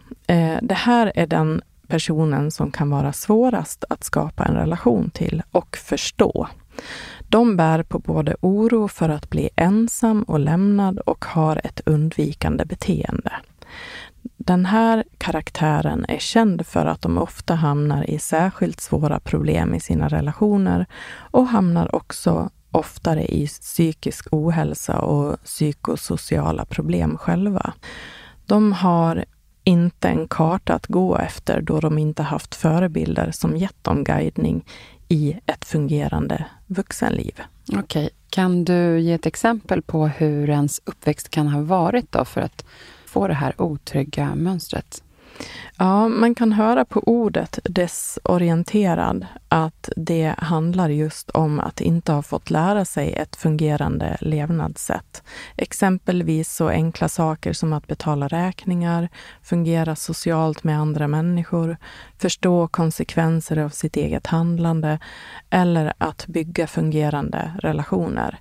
Det 0.62 0.74
här 0.74 1.12
är 1.16 1.28
den 1.28 1.62
personen 1.88 2.52
som 2.52 2.72
kan 2.72 2.90
vara 2.90 3.14
svårast 3.14 3.84
att 3.90 4.04
skapa 4.04 4.46
en 4.46 4.56
relation 4.56 5.10
till 5.10 5.44
och 5.52 5.78
förstå. 5.78 6.48
De 7.30 7.58
bär 7.58 7.84
på 7.84 8.00
både 8.00 8.36
oro 8.42 8.88
för 8.88 9.10
att 9.10 9.30
bli 9.30 9.50
ensam 9.56 10.24
och 10.24 10.40
lämnad 10.40 11.00
och 11.00 11.26
har 11.26 11.62
ett 11.64 11.82
undvikande 11.86 12.66
beteende. 12.66 13.32
Den 14.38 14.66
här 14.66 15.04
karaktären 15.18 16.06
är 16.08 16.20
känd 16.20 16.68
för 16.68 16.86
att 16.86 17.02
de 17.02 17.18
ofta 17.18 17.56
hamnar 17.56 18.10
i 18.10 18.20
särskilt 18.20 18.82
svåra 18.82 19.20
problem 19.20 19.76
i 19.76 19.80
sina 19.80 20.08
relationer 20.08 20.86
och 21.32 21.48
hamnar 21.48 21.96
också 21.96 22.50
oftare 22.72 23.26
i 23.26 23.48
psykisk 23.48 24.28
ohälsa 24.32 25.00
och 25.00 25.44
psykosociala 25.44 26.66
problem 26.66 27.18
själva. 27.18 27.74
De 28.46 28.74
har 28.74 29.26
inte 29.68 30.08
en 30.10 30.28
karta 30.28 30.74
att 30.74 30.88
gå 30.88 31.18
efter 31.18 31.62
då 31.62 31.80
de 31.80 31.98
inte 31.98 32.24
haft 32.24 32.56
förebilder 32.56 33.32
som 33.32 33.58
gett 33.58 33.84
dem 33.84 34.04
guidning 34.04 34.66
i 35.08 35.36
ett 35.46 35.66
fungerande 35.66 36.46
vuxenliv. 36.68 37.42
Okej. 37.68 37.80
Okay. 37.84 38.10
Kan 38.30 38.66
du 38.66 39.00
ge 39.00 39.14
ett 39.14 39.26
exempel 39.26 39.82
på 39.82 40.08
hur 40.08 40.50
ens 40.50 40.82
uppväxt 40.86 41.30
kan 41.30 41.48
ha 41.48 41.62
varit 41.62 42.12
då 42.12 42.26
för 42.26 42.42
att 42.42 42.66
få 43.06 43.28
det 43.28 43.34
här 43.34 43.62
otrygga 43.62 44.36
mönstret? 44.36 45.04
Ja, 45.78 46.08
man 46.08 46.36
kan 46.36 46.52
höra 46.52 46.86
på 46.86 47.00
ordet 47.00 47.60
desorienterad 47.64 49.26
att 49.50 49.90
det 49.96 50.36
handlar 50.38 50.90
just 50.90 51.30
om 51.30 51.60
att 51.60 51.82
inte 51.82 52.12
ha 52.12 52.22
fått 52.22 52.50
lära 52.50 52.86
sig 52.86 53.14
ett 53.14 53.36
fungerande 53.36 54.18
levnadssätt. 54.22 55.24
Exempelvis 55.56 56.56
så 56.56 56.70
enkla 56.70 57.10
saker 57.10 57.54
som 57.54 57.74
att 57.74 57.88
betala 57.88 58.28
räkningar, 58.28 59.10
fungera 59.44 59.96
socialt 59.96 60.64
med 60.64 60.80
andra 60.80 61.08
människor, 61.08 61.78
förstå 62.18 62.68
konsekvenser 62.68 63.58
av 63.58 63.70
sitt 63.70 63.96
eget 63.96 64.28
handlande 64.28 65.00
eller 65.50 65.94
att 65.98 66.28
bygga 66.28 66.68
fungerande 66.68 67.52
relationer. 67.60 68.40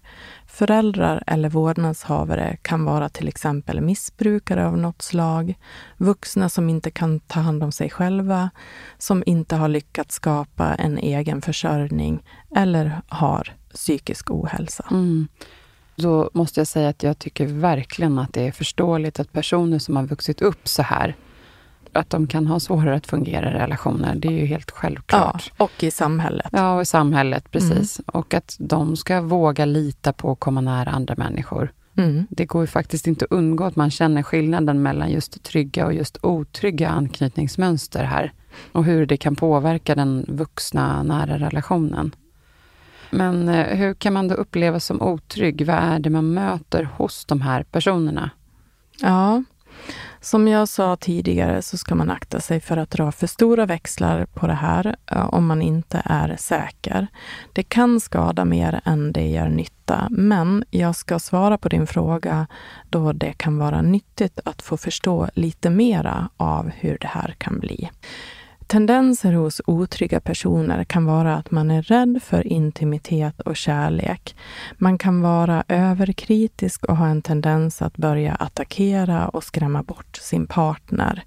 Föräldrar 0.56 1.22
eller 1.26 1.48
vårdnadshavare 1.48 2.56
kan 2.62 2.84
vara 2.84 3.08
till 3.08 3.28
exempel 3.28 3.80
missbrukare 3.80 4.66
av 4.66 4.78
något 4.78 5.02
slag, 5.02 5.54
vuxna 5.96 6.48
som 6.48 6.68
inte 6.70 6.90
kan 6.90 7.20
ta 7.20 7.40
hand 7.40 7.62
om 7.62 7.72
sig 7.72 7.90
själva, 7.90 8.50
som 8.98 9.22
inte 9.26 9.56
har 9.56 9.68
lyckats 9.68 10.14
skapa 10.14 10.74
en 10.74 10.98
egen 10.98 11.42
försörjning 11.42 12.22
eller 12.56 13.00
har 13.08 13.52
psykisk 13.74 14.30
ohälsa. 14.30 14.86
Mm. 14.90 15.28
Då 15.96 16.30
måste 16.34 16.60
jag 16.60 16.66
säga 16.66 16.88
att 16.88 17.02
jag 17.02 17.18
tycker 17.18 17.46
verkligen 17.46 18.18
att 18.18 18.32
det 18.32 18.46
är 18.46 18.52
förståeligt 18.52 19.20
att 19.20 19.32
personer 19.32 19.78
som 19.78 19.96
har 19.96 20.06
vuxit 20.06 20.42
upp 20.42 20.68
så 20.68 20.82
här 20.82 21.16
att 21.96 22.10
de 22.10 22.26
kan 22.26 22.46
ha 22.46 22.60
svårare 22.60 22.94
att 22.94 23.06
fungera 23.06 23.50
i 23.50 23.54
relationer. 23.54 24.14
Det 24.14 24.28
är 24.28 24.32
ju 24.32 24.46
helt 24.46 24.70
självklart. 24.70 25.52
Ja, 25.58 25.64
och 25.64 25.84
i 25.84 25.90
samhället. 25.90 26.48
Ja, 26.52 26.74
och 26.74 26.82
i 26.82 26.84
samhället, 26.84 27.50
precis. 27.50 27.98
Mm. 27.98 28.20
Och 28.20 28.34
att 28.34 28.56
de 28.58 28.96
ska 28.96 29.20
våga 29.20 29.64
lita 29.64 30.12
på 30.12 30.32
att 30.32 30.40
komma 30.40 30.60
nära 30.60 30.90
andra 30.90 31.14
människor. 31.16 31.72
Mm. 31.96 32.26
Det 32.30 32.44
går 32.44 32.62
ju 32.62 32.66
faktiskt 32.66 33.06
inte 33.06 33.24
att 33.24 33.32
undgå 33.32 33.64
att 33.64 33.76
man 33.76 33.90
känner 33.90 34.22
skillnaden 34.22 34.82
mellan 34.82 35.10
just 35.10 35.42
trygga 35.42 35.86
och 35.86 35.94
just 35.94 36.18
otrygga 36.22 36.88
anknytningsmönster 36.88 38.04
här. 38.04 38.32
Och 38.72 38.84
hur 38.84 39.06
det 39.06 39.16
kan 39.16 39.36
påverka 39.36 39.94
den 39.94 40.24
vuxna 40.28 41.02
nära 41.02 41.38
relationen. 41.38 42.14
Men 43.10 43.48
eh, 43.48 43.76
hur 43.76 43.94
kan 43.94 44.12
man 44.12 44.28
då 44.28 44.34
upplevas 44.34 44.84
som 44.84 45.02
otrygg? 45.02 45.66
Vad 45.66 45.76
är 45.76 45.98
det 45.98 46.10
man 46.10 46.34
möter 46.34 46.88
hos 46.96 47.24
de 47.24 47.40
här 47.40 47.62
personerna? 47.62 48.30
Ja, 49.00 49.42
som 50.26 50.48
jag 50.48 50.68
sa 50.68 50.96
tidigare 50.96 51.62
så 51.62 51.76
ska 51.76 51.94
man 51.94 52.10
akta 52.10 52.40
sig 52.40 52.60
för 52.60 52.76
att 52.76 52.90
dra 52.90 53.12
för 53.12 53.26
stora 53.26 53.66
växlar 53.66 54.26
på 54.26 54.46
det 54.46 54.54
här 54.54 54.96
eh, 55.10 55.26
om 55.34 55.46
man 55.46 55.62
inte 55.62 56.02
är 56.04 56.36
säker. 56.36 57.06
Det 57.52 57.62
kan 57.62 58.00
skada 58.00 58.44
mer 58.44 58.80
än 58.84 59.12
det 59.12 59.28
gör 59.28 59.48
nytta, 59.48 60.08
men 60.10 60.64
jag 60.70 60.96
ska 60.96 61.18
svara 61.18 61.58
på 61.58 61.68
din 61.68 61.86
fråga 61.86 62.46
då 62.90 63.12
det 63.12 63.32
kan 63.32 63.58
vara 63.58 63.82
nyttigt 63.82 64.40
att 64.44 64.62
få 64.62 64.76
förstå 64.76 65.28
lite 65.34 65.70
mera 65.70 66.28
av 66.36 66.70
hur 66.74 66.98
det 67.00 67.08
här 67.08 67.34
kan 67.38 67.60
bli. 67.60 67.90
Tendenser 68.66 69.32
hos 69.32 69.60
otrygga 69.66 70.20
personer 70.20 70.84
kan 70.84 71.04
vara 71.04 71.34
att 71.34 71.50
man 71.50 71.70
är 71.70 71.82
rädd 71.82 72.20
för 72.22 72.46
intimitet 72.46 73.40
och 73.40 73.56
kärlek. 73.56 74.36
Man 74.78 74.98
kan 74.98 75.20
vara 75.20 75.64
överkritisk 75.68 76.84
och 76.84 76.96
ha 76.96 77.08
en 77.08 77.22
tendens 77.22 77.82
att 77.82 77.96
börja 77.96 78.34
attackera 78.34 79.28
och 79.28 79.44
skrämma 79.44 79.82
bort 79.82 80.16
sin 80.16 80.46
partner 80.46 81.24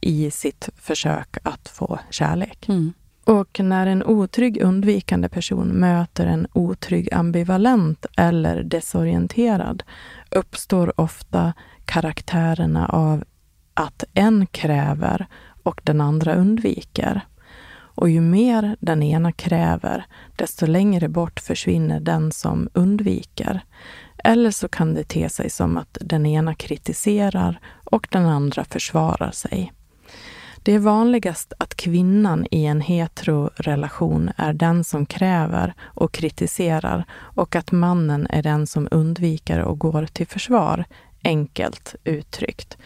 i 0.00 0.30
sitt 0.30 0.68
försök 0.76 1.36
att 1.42 1.68
få 1.68 1.98
kärlek. 2.10 2.68
Mm. 2.68 2.92
Och 3.24 3.60
när 3.60 3.86
en 3.86 4.02
otrygg 4.02 4.62
undvikande 4.62 5.28
person 5.28 5.68
möter 5.68 6.26
en 6.26 6.46
otrygg 6.52 7.14
ambivalent 7.14 8.06
eller 8.16 8.62
desorienterad 8.62 9.82
uppstår 10.30 11.00
ofta 11.00 11.52
karaktärerna 11.84 12.86
av 12.86 13.24
att 13.74 14.04
en 14.14 14.46
kräver 14.46 15.26
och 15.62 15.80
den 15.84 16.00
andra 16.00 16.34
undviker. 16.34 17.20
Och 17.94 18.10
ju 18.10 18.20
mer 18.20 18.76
den 18.80 19.02
ena 19.02 19.32
kräver, 19.32 20.06
desto 20.36 20.66
längre 20.66 21.08
bort 21.08 21.40
försvinner 21.40 22.00
den 22.00 22.32
som 22.32 22.68
undviker. 22.72 23.64
Eller 24.24 24.50
så 24.50 24.68
kan 24.68 24.94
det 24.94 25.04
te 25.04 25.28
sig 25.28 25.50
som 25.50 25.76
att 25.76 25.98
den 26.00 26.26
ena 26.26 26.54
kritiserar 26.54 27.60
och 27.84 28.08
den 28.10 28.26
andra 28.26 28.64
försvarar 28.64 29.30
sig. 29.30 29.72
Det 30.64 30.72
är 30.72 30.78
vanligast 30.78 31.52
att 31.58 31.74
kvinnan 31.74 32.46
i 32.50 32.64
en 32.64 32.80
heterorelation 32.80 34.30
är 34.36 34.52
den 34.52 34.84
som 34.84 35.06
kräver 35.06 35.74
och 35.80 36.12
kritiserar 36.12 37.04
och 37.12 37.56
att 37.56 37.72
mannen 37.72 38.26
är 38.30 38.42
den 38.42 38.66
som 38.66 38.88
undviker 38.90 39.60
och 39.60 39.78
går 39.78 40.06
till 40.06 40.26
försvar, 40.26 40.84
enkelt 41.24 41.94
uttryckt. 42.04 42.78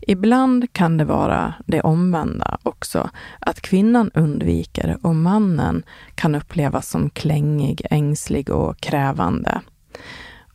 Ibland 0.00 0.72
kan 0.72 0.96
det 0.96 1.04
vara 1.04 1.54
det 1.66 1.80
omvända 1.80 2.58
också, 2.62 3.10
att 3.38 3.60
kvinnan 3.60 4.10
undviker 4.14 4.98
och 5.02 5.16
mannen 5.16 5.82
kan 6.14 6.34
upplevas 6.34 6.88
som 6.88 7.10
klängig, 7.10 7.86
ängslig 7.90 8.50
och 8.50 8.80
krävande. 8.80 9.60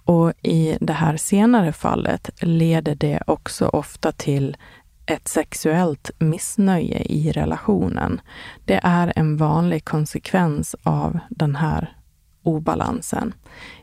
Och 0.06 0.34
i 0.42 0.78
det 0.82 0.94
här 0.94 1.18
senare 1.18 1.72
fallet 1.72 2.30
leder 2.42 2.96
det 2.96 3.20
också 3.28 3.68
ofta 3.68 4.12
till 4.12 4.58
ett 5.06 5.28
sexuellt 5.28 6.12
missnöje 6.20 7.00
i 7.00 7.32
relationen. 7.32 8.22
Det 8.66 8.80
är 8.84 9.14
en 9.16 9.38
vanlig 9.38 9.86
konsekvens 9.86 10.76
av 10.84 11.20
den 11.30 11.56
här 11.56 11.96
obalansen. 12.44 13.34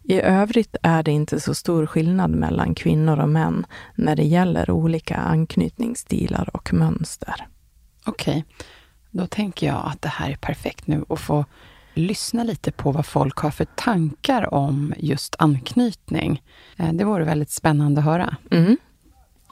I 0.03 0.21
övrigt 0.21 0.77
är 0.83 1.03
det 1.03 1.13
inte 1.13 1.41
så 1.41 1.55
stor 1.55 1.87
skillnad 1.87 2.31
mellan 2.31 2.75
kvinnor 2.75 3.19
och 3.21 3.29
män 3.29 3.67
när 3.95 4.17
det 4.17 4.25
gäller 4.25 4.71
olika 4.71 5.17
anknytningsstilar 5.17 6.51
och 6.53 6.73
mönster. 6.73 7.47
Okej, 8.05 8.45
okay. 8.49 8.67
då 9.11 9.27
tänker 9.27 9.67
jag 9.67 9.83
att 9.85 10.03
det 10.03 10.09
här 10.09 10.31
är 10.31 10.37
perfekt 10.37 10.87
nu 10.87 11.05
att 11.09 11.21
få 11.21 11.45
lyssna 11.95 12.45
lite 12.45 12.73
på 12.73 12.93
vad 12.93 13.07
folk 13.07 13.37
har 13.39 13.51
för 13.51 13.65
tankar 13.65 14.55
om 14.55 14.95
just 14.97 15.37
anknytning. 15.39 16.43
Eh, 16.77 16.93
det 16.93 17.05
vore 17.05 17.25
väldigt 17.25 17.51
spännande 17.51 18.01
att 18.01 18.05
höra. 18.05 18.37
Mm. 18.51 18.77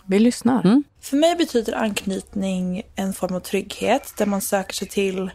Vi 0.07 0.19
lyssnar. 0.19 0.67
Mm. 0.67 0.85
För 1.01 1.17
mig 1.17 1.37
betyder 1.37 1.73
anknytning 1.73 2.83
en 2.95 3.13
form 3.13 3.35
av 3.35 3.41
trygghet 3.41 4.15
där 4.19 4.27
man 4.27 4.41
söker 4.41 4.75
sig 4.75 4.89
till 4.89 5.31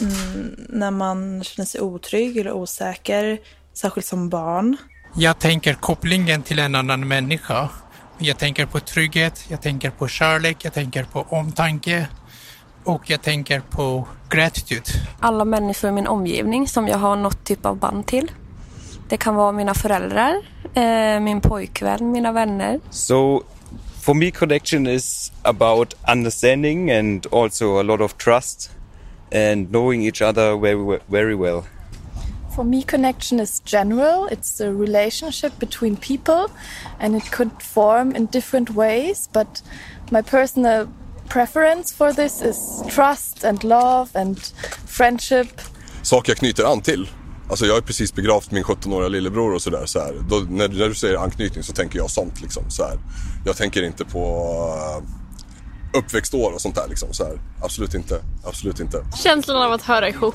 mm, 0.00 0.66
när 0.68 0.90
man 0.90 1.44
känner 1.44 1.66
sig 1.66 1.80
otrygg 1.80 2.36
eller 2.36 2.52
osäker, 2.52 3.38
särskilt 3.74 4.06
som 4.06 4.28
barn. 4.28 4.76
Jag 5.16 5.38
tänker 5.38 5.74
kopplingen 5.74 6.42
till 6.42 6.58
en 6.58 6.74
annan 6.74 7.08
människa. 7.08 7.68
Jag 8.18 8.38
tänker 8.38 8.66
på 8.66 8.80
trygghet, 8.80 9.44
jag 9.48 9.62
tänker 9.62 9.90
på 9.90 10.08
kärlek, 10.08 10.64
jag 10.64 10.72
tänker 10.72 11.04
på 11.04 11.26
omtanke 11.28 12.06
och 12.84 13.10
jag 13.10 13.22
tänker 13.22 13.60
på 13.60 14.08
gratitude. 14.30 14.90
Alla 15.20 15.44
människor 15.44 15.90
i 15.90 15.92
min 15.92 16.06
omgivning 16.06 16.68
som 16.68 16.88
jag 16.88 16.98
har 16.98 17.16
något 17.16 17.44
typ 17.44 17.66
av 17.66 17.76
band 17.76 18.06
till. 18.06 18.30
Det 19.08 19.16
kan 19.16 19.34
vara 19.34 19.52
mina 19.52 19.74
föräldrar, 19.74 20.34
eh, 20.74 21.20
min 21.20 21.40
pojkvän, 21.40 22.12
mina 22.12 22.32
vänner. 22.32 22.80
So 22.90 23.42
for 24.00 24.14
me 24.14 24.30
connection 24.30 24.86
is 24.86 25.32
about 25.42 25.94
understanding 26.12 26.90
and 26.90 27.26
also 27.32 27.78
a 27.78 27.82
lot 27.82 28.00
of 28.00 28.14
trust 28.14 28.70
and 29.34 29.70
knowing 29.70 30.02
each 30.02 30.22
other 30.22 30.56
very, 30.56 31.00
very 31.08 31.34
well. 31.34 31.64
For 32.54 32.64
me, 32.64 32.82
connection 32.84 33.40
is 33.40 33.60
general. 33.64 34.28
It's 34.30 34.60
a 34.60 34.72
relationship 34.72 35.58
between 35.58 35.96
people, 35.96 36.46
and 37.00 37.16
it 37.16 37.30
could 37.32 37.50
form 37.60 38.14
in 38.14 38.26
different 38.26 38.70
ways. 38.70 39.28
But 39.32 39.62
my 40.10 40.22
personal 40.22 40.88
preference 41.28 41.92
for 41.92 42.12
this 42.12 42.42
is 42.42 42.82
trust 42.88 43.44
and 43.44 43.64
love 43.64 44.10
and 44.14 44.38
friendship. 44.86 45.60
Saker 46.02 46.30
jag 46.30 46.38
knyter 46.38 46.64
an 46.64 46.80
till. 46.80 47.08
Alltså 47.50 47.66
jag 47.66 47.74
har 47.74 47.80
precis 47.80 48.14
begravt 48.14 48.50
min 48.50 48.64
17-åriga 48.64 49.08
lillebror 49.08 49.54
och 49.54 49.62
sådär. 49.62 49.86
Så 49.86 49.98
när, 49.98 50.68
när, 50.68 50.88
du 50.88 50.94
säger 50.94 51.16
anknytning 51.16 51.64
så 51.64 51.72
tänker 51.72 51.98
jag 51.98 52.10
sånt 52.10 52.40
liksom. 52.40 52.70
Så 52.70 52.84
här. 52.84 52.98
Jag 53.44 53.56
tänker 53.56 53.82
inte 53.82 54.04
på 54.04 54.22
uppväxtår 55.94 56.52
och 56.52 56.60
sånt 56.60 56.74
där. 56.74 56.88
Liksom, 56.88 57.12
så 57.12 57.24
här. 57.24 57.40
Absolut 57.62 57.94
inte. 57.94 58.20
Absolut 58.44 58.80
inte. 58.80 59.04
Känslan 59.22 59.62
av 59.62 59.72
att 59.72 59.82
höra 59.82 60.08
ihop 60.08 60.34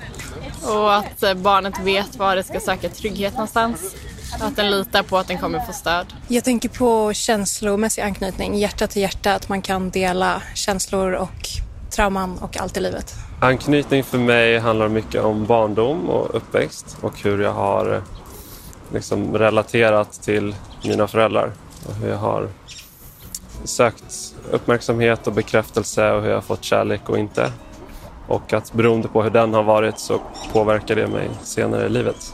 och 0.63 0.95
att 0.95 1.23
eh, 1.23 1.33
barnet 1.33 1.79
vet 1.79 2.15
var 2.15 2.35
det 2.35 2.43
ska 2.43 2.59
söka 2.59 2.89
trygghet 2.89 3.33
någonstans. 3.33 3.95
Att 4.39 4.55
den 4.55 4.71
litar 4.71 5.03
på 5.03 5.17
att 5.17 5.27
den 5.27 5.37
kommer 5.37 5.59
få 5.59 5.73
stöd. 5.73 6.05
Jag 6.27 6.43
tänker 6.43 6.69
på 6.69 7.13
känslomässig 7.13 8.01
anknytning, 8.01 8.55
hjärta 8.55 8.87
till 8.87 9.01
hjärta, 9.01 9.33
att 9.33 9.49
man 9.49 9.61
kan 9.61 9.89
dela 9.89 10.41
känslor 10.55 11.11
och 11.11 11.49
trauman 11.89 12.37
och 12.37 12.57
allt 12.57 12.77
i 12.77 12.79
livet. 12.79 13.15
Anknytning 13.41 14.03
för 14.03 14.17
mig 14.17 14.59
handlar 14.59 14.87
mycket 14.87 15.23
om 15.23 15.45
barndom 15.45 16.09
och 16.09 16.35
uppväxt 16.35 16.97
och 17.01 17.19
hur 17.21 17.41
jag 17.41 17.53
har 17.53 17.93
eh, 17.93 18.01
liksom 18.93 19.37
relaterat 19.37 20.21
till 20.21 20.55
mina 20.83 21.07
föräldrar 21.07 21.51
och 21.87 21.95
hur 21.95 22.09
jag 22.09 22.17
har 22.17 22.49
sökt 23.63 24.35
uppmärksamhet 24.51 25.27
och 25.27 25.33
bekräftelse 25.33 26.11
och 26.11 26.21
hur 26.21 26.29
jag 26.29 26.37
har 26.37 26.41
fått 26.41 26.63
kärlek 26.63 27.09
och 27.09 27.17
inte. 27.17 27.51
Och 28.27 28.53
att 28.53 28.73
beroende 28.73 29.07
på 29.07 29.23
hur 29.23 29.29
den 29.29 29.53
har 29.53 29.63
varit 29.63 29.99
så 29.99 30.21
påverkar 30.53 30.95
det 30.95 31.07
mig 31.07 31.29
senare 31.43 31.85
i 31.85 31.89
livet. 31.89 32.33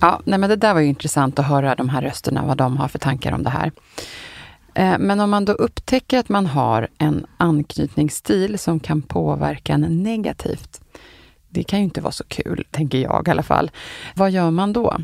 Ja, 0.00 0.20
nej 0.24 0.38
men 0.38 0.50
det 0.50 0.56
där 0.56 0.74
var 0.74 0.80
ju 0.80 0.86
intressant 0.86 1.38
att 1.38 1.46
höra 1.46 1.74
de 1.74 1.88
här 1.88 2.02
rösterna, 2.02 2.46
vad 2.46 2.56
de 2.56 2.76
har 2.76 2.88
för 2.88 2.98
tankar 2.98 3.32
om 3.32 3.42
det 3.42 3.50
här. 3.50 3.72
Eh, 4.74 4.98
men 4.98 5.20
om 5.20 5.30
man 5.30 5.44
då 5.44 5.52
upptäcker 5.52 6.18
att 6.18 6.28
man 6.28 6.46
har 6.46 6.88
en 6.98 7.26
anknytningsstil 7.36 8.58
som 8.58 8.80
kan 8.80 9.02
påverka 9.02 9.72
en 9.72 10.02
negativt, 10.02 10.80
det 11.48 11.62
kan 11.62 11.78
ju 11.78 11.84
inte 11.84 12.00
vara 12.00 12.12
så 12.12 12.24
kul, 12.24 12.66
tänker 12.70 12.98
jag 12.98 13.28
i 13.28 13.30
alla 13.30 13.42
fall. 13.42 13.70
Vad 14.14 14.30
gör 14.30 14.50
man 14.50 14.72
då? 14.72 14.96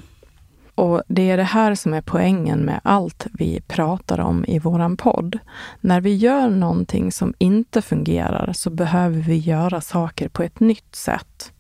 Och 0.74 1.02
det 1.08 1.30
är 1.30 1.36
det 1.36 1.42
här 1.42 1.74
som 1.74 1.94
är 1.94 2.00
poängen 2.00 2.58
med 2.58 2.80
allt 2.84 3.26
vi 3.32 3.60
pratar 3.60 4.20
om 4.20 4.44
i 4.48 4.58
våran 4.58 4.96
podd. 4.96 5.38
När 5.80 6.00
vi 6.00 6.14
gör 6.14 6.50
någonting 6.50 7.12
som 7.12 7.34
inte 7.38 7.82
fungerar 7.82 8.52
så 8.52 8.70
behöver 8.70 9.20
vi 9.20 9.36
göra 9.36 9.80
saker 9.80 10.28
på 10.28 10.42
ett 10.42 10.60
nytt 10.60 10.94
sätt. 10.94 11.52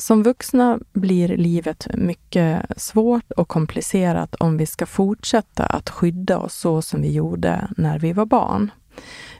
Som 0.00 0.22
vuxna 0.22 0.78
blir 0.92 1.28
livet 1.28 1.86
mycket 1.94 2.62
svårt 2.76 3.30
och 3.32 3.48
komplicerat 3.48 4.34
om 4.34 4.56
vi 4.56 4.66
ska 4.66 4.86
fortsätta 4.86 5.66
att 5.66 5.90
skydda 5.90 6.38
oss 6.38 6.54
så 6.54 6.82
som 6.82 7.02
vi 7.02 7.12
gjorde 7.12 7.68
när 7.76 7.98
vi 7.98 8.12
var 8.12 8.26
barn. 8.26 8.70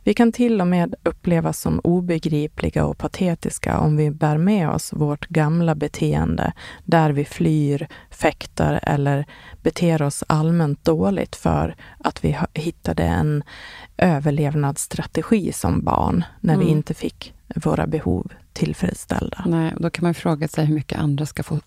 Vi 0.04 0.14
kan 0.14 0.32
till 0.32 0.60
och 0.60 0.66
med 0.66 0.94
upplevas 1.02 1.60
som 1.60 1.80
obegripliga 1.84 2.84
och 2.84 2.98
patetiska 2.98 3.78
om 3.78 3.96
vi 3.96 4.10
bär 4.10 4.36
med 4.36 4.70
oss 4.70 4.92
vårt 4.92 5.26
gamla 5.28 5.74
beteende 5.74 6.52
där 6.84 7.10
vi 7.10 7.24
flyr, 7.24 7.88
fäktar 8.10 8.80
eller 8.82 9.26
beter 9.62 10.02
oss 10.02 10.24
allmänt 10.26 10.84
dåligt 10.84 11.36
för 11.36 11.76
att 11.98 12.24
vi 12.24 12.38
hittade 12.54 13.02
en 13.02 13.42
överlevnadsstrategi 13.96 15.52
som 15.52 15.84
barn 15.84 16.24
när 16.40 16.56
vi 16.56 16.64
Mm. 16.64 16.76
inte 16.76 16.94
fick 16.94 17.34
våra 17.54 17.86
behov 17.86 18.32
tillfredsställda. 18.52 19.42
Nej, 19.46 19.74
och 19.74 19.80
då 19.82 19.90
kan 19.90 20.04
man 20.04 20.14
fråga 20.14 20.48
sig 20.48 20.64
hur 20.64 20.74
mycket 20.74 20.98
andra 20.98 21.26
ska 21.26 21.42
få 21.42 21.60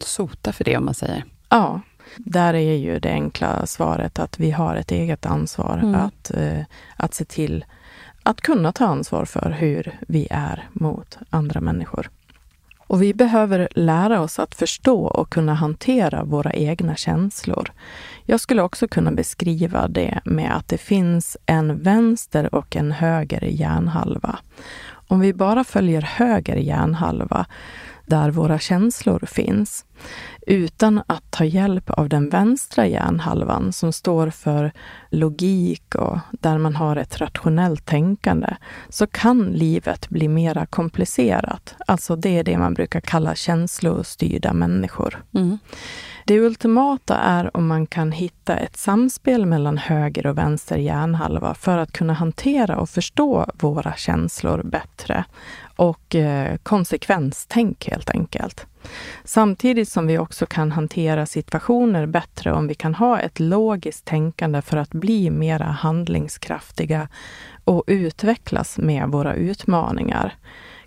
sota 0.00 0.52
för 0.52 0.64
det, 0.64 0.76
om 0.76 0.84
man 0.84 0.94
säger. 0.94 1.24
Ja, 1.48 1.80
där 2.16 2.54
är 2.54 2.74
ju 2.74 2.98
det 2.98 3.10
enkla 3.10 3.66
svaret 3.66 4.18
att 4.18 4.40
vi 4.40 4.50
har 4.50 4.76
ett 4.76 4.90
eget 4.90 5.26
ansvar 5.26 5.78
Mm. 5.82 5.94
att, 5.94 6.30
eh, 6.34 6.60
att 6.96 7.14
se 7.14 7.24
till 7.24 7.64
att 8.22 8.40
kunna 8.40 8.72
ta 8.72 8.86
ansvar 8.86 9.24
för 9.24 9.50
hur 9.50 9.98
vi 10.08 10.28
är 10.30 10.68
mot 10.72 11.18
andra 11.30 11.60
människor. 11.60 12.10
Och 12.88 13.02
vi 13.02 13.14
behöver 13.14 13.68
lära 13.74 14.20
oss 14.20 14.38
att 14.38 14.54
förstå 14.54 15.06
och 15.06 15.30
kunna 15.30 15.54
hantera 15.54 16.24
våra 16.24 16.52
egna 16.52 16.96
känslor. 16.96 17.72
Jag 18.24 18.40
skulle 18.40 18.62
också 18.62 18.88
kunna 18.88 19.12
beskriva 19.12 19.88
det 19.88 20.20
med 20.24 20.56
att 20.56 20.68
det 20.68 20.78
finns 20.78 21.36
en 21.46 21.82
vänster 21.82 22.54
och 22.54 22.76
en 22.76 22.92
höger 22.92 23.40
hjärnhalva. 23.42 24.38
Om 25.10 25.20
vi 25.20 25.32
bara 25.32 25.64
följer 25.64 26.02
höger 26.02 26.56
hjärnhalva, 26.56 27.46
där 28.06 28.30
våra 28.30 28.58
känslor 28.58 29.24
finns, 29.26 29.84
utan 30.46 31.02
att 31.06 31.30
ta 31.30 31.44
hjälp 31.44 31.90
av 31.90 32.08
den 32.08 32.28
vänstra 32.28 32.86
hjärnhalvan 32.86 33.72
som 33.72 33.92
står 33.92 34.30
för 34.30 34.72
logik 35.10 35.94
och 35.94 36.18
där 36.30 36.58
man 36.58 36.76
har 36.76 36.96
ett 36.96 37.20
rationellt 37.20 37.86
tänkande, 37.86 38.56
så 38.88 39.06
kan 39.06 39.46
livet 39.46 40.08
bli 40.08 40.28
mera 40.28 40.66
komplicerat. 40.66 41.74
Alltså 41.86 42.16
det 42.16 42.38
är 42.38 42.44
det 42.44 42.58
man 42.58 42.74
brukar 42.74 43.00
kalla 43.00 43.34
känslostyrda 43.34 44.52
människor. 44.52 45.22
Mm. 45.34 45.58
Det 46.28 46.40
ultimata 46.40 47.16
är 47.16 47.56
om 47.56 47.66
man 47.66 47.86
kan 47.86 48.12
hitta 48.12 48.56
ett 48.56 48.76
samspel 48.76 49.46
mellan 49.46 49.78
höger 49.78 50.26
och 50.26 50.38
vänster 50.38 50.76
hjärnhalva 50.76 51.54
för 51.54 51.78
att 51.78 51.92
kunna 51.92 52.12
hantera 52.12 52.76
och 52.76 52.90
förstå 52.90 53.46
våra 53.54 53.94
känslor 53.94 54.62
bättre 54.64 55.24
och 55.76 56.14
eh, 56.14 56.56
konsekvenstänk 56.56 57.88
helt 57.88 58.10
enkelt. 58.10 58.66
Samtidigt 59.24 59.88
som 59.88 60.06
vi 60.06 60.18
också 60.18 60.46
kan 60.46 60.72
hantera 60.72 61.26
situationer 61.26 62.06
bättre 62.06 62.52
om 62.52 62.68
vi 62.68 62.74
kan 62.74 62.94
ha 62.94 63.20
ett 63.20 63.40
logiskt 63.40 64.04
tänkande 64.04 64.62
för 64.62 64.76
att 64.76 64.90
bli 64.90 65.30
mera 65.30 65.64
handlingskraftiga 65.64 67.08
och 67.64 67.84
utvecklas 67.86 68.78
med 68.78 69.08
våra 69.08 69.34
utmaningar. 69.34 70.34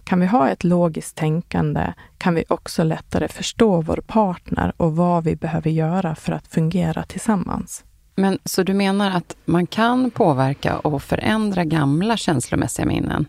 Kan 0.03 0.19
vi 0.19 0.25
ha 0.25 0.49
ett 0.49 0.63
logiskt 0.63 1.15
tänkande 1.15 1.93
kan 2.17 2.35
vi 2.35 2.43
också 2.47 2.83
lättare 2.83 3.27
förstå 3.27 3.81
vår 3.81 4.03
partner 4.07 4.73
och 4.77 4.95
vad 4.95 5.23
vi 5.23 5.35
behöver 5.35 5.69
göra 5.69 6.15
för 6.15 6.31
att 6.31 6.47
fungera 6.47 7.03
tillsammans. 7.03 7.83
Men 8.15 8.39
så 8.45 8.63
du 8.63 8.73
menar 8.73 9.11
att 9.11 9.35
man 9.45 9.67
kan 9.67 10.11
påverka 10.11 10.79
och 10.79 11.03
förändra 11.03 11.63
gamla 11.63 12.17
känslomässiga 12.17 12.85
minnen 12.85 13.25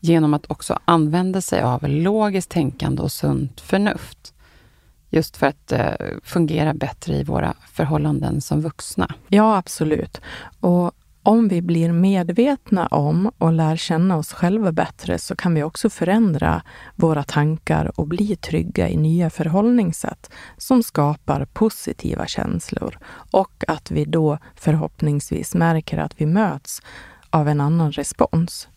genom 0.00 0.34
att 0.34 0.50
också 0.50 0.78
använda 0.84 1.40
sig 1.40 1.60
av 1.60 1.88
logiskt 1.88 2.50
tänkande 2.50 3.02
och 3.02 3.12
sunt 3.12 3.60
förnuft? 3.60 4.34
Just 5.10 5.36
för 5.36 5.46
att 5.46 5.72
eh, 5.72 5.92
fungera 6.22 6.74
bättre 6.74 7.14
i 7.16 7.24
våra 7.24 7.54
förhållanden 7.72 8.40
som 8.40 8.60
vuxna. 8.60 9.14
Ja, 9.28 9.56
absolut. 9.56 10.20
Och 10.60 10.92
om 11.24 11.48
vi 11.48 11.62
blir 11.62 11.92
medvetna 11.92 12.86
om 12.86 13.30
och 13.38 13.52
lär 13.52 13.76
känna 13.76 14.16
oss 14.16 14.32
själva 14.32 14.72
bättre 14.72 15.18
så 15.18 15.36
kan 15.36 15.54
vi 15.54 15.62
också 15.62 15.90
förändra 15.90 16.62
våra 16.96 17.22
tankar 17.22 18.00
och 18.00 18.06
bli 18.06 18.36
trygga 18.36 18.88
i 18.88 18.96
nya 18.96 19.30
förhållningssätt 19.30 20.30
som 20.56 20.82
skapar 20.82 21.44
positiva 21.44 22.26
känslor 22.26 22.98
och 23.30 23.64
att 23.68 23.90
vi 23.90 24.04
då 24.04 24.38
förhoppningsvis 24.54 25.54
märker 25.54 25.98
att 25.98 26.20
vi 26.20 26.26
möts 26.26 26.82
av 27.30 27.48
en 27.48 27.60
annan 27.60 27.92
respons. 27.92 28.68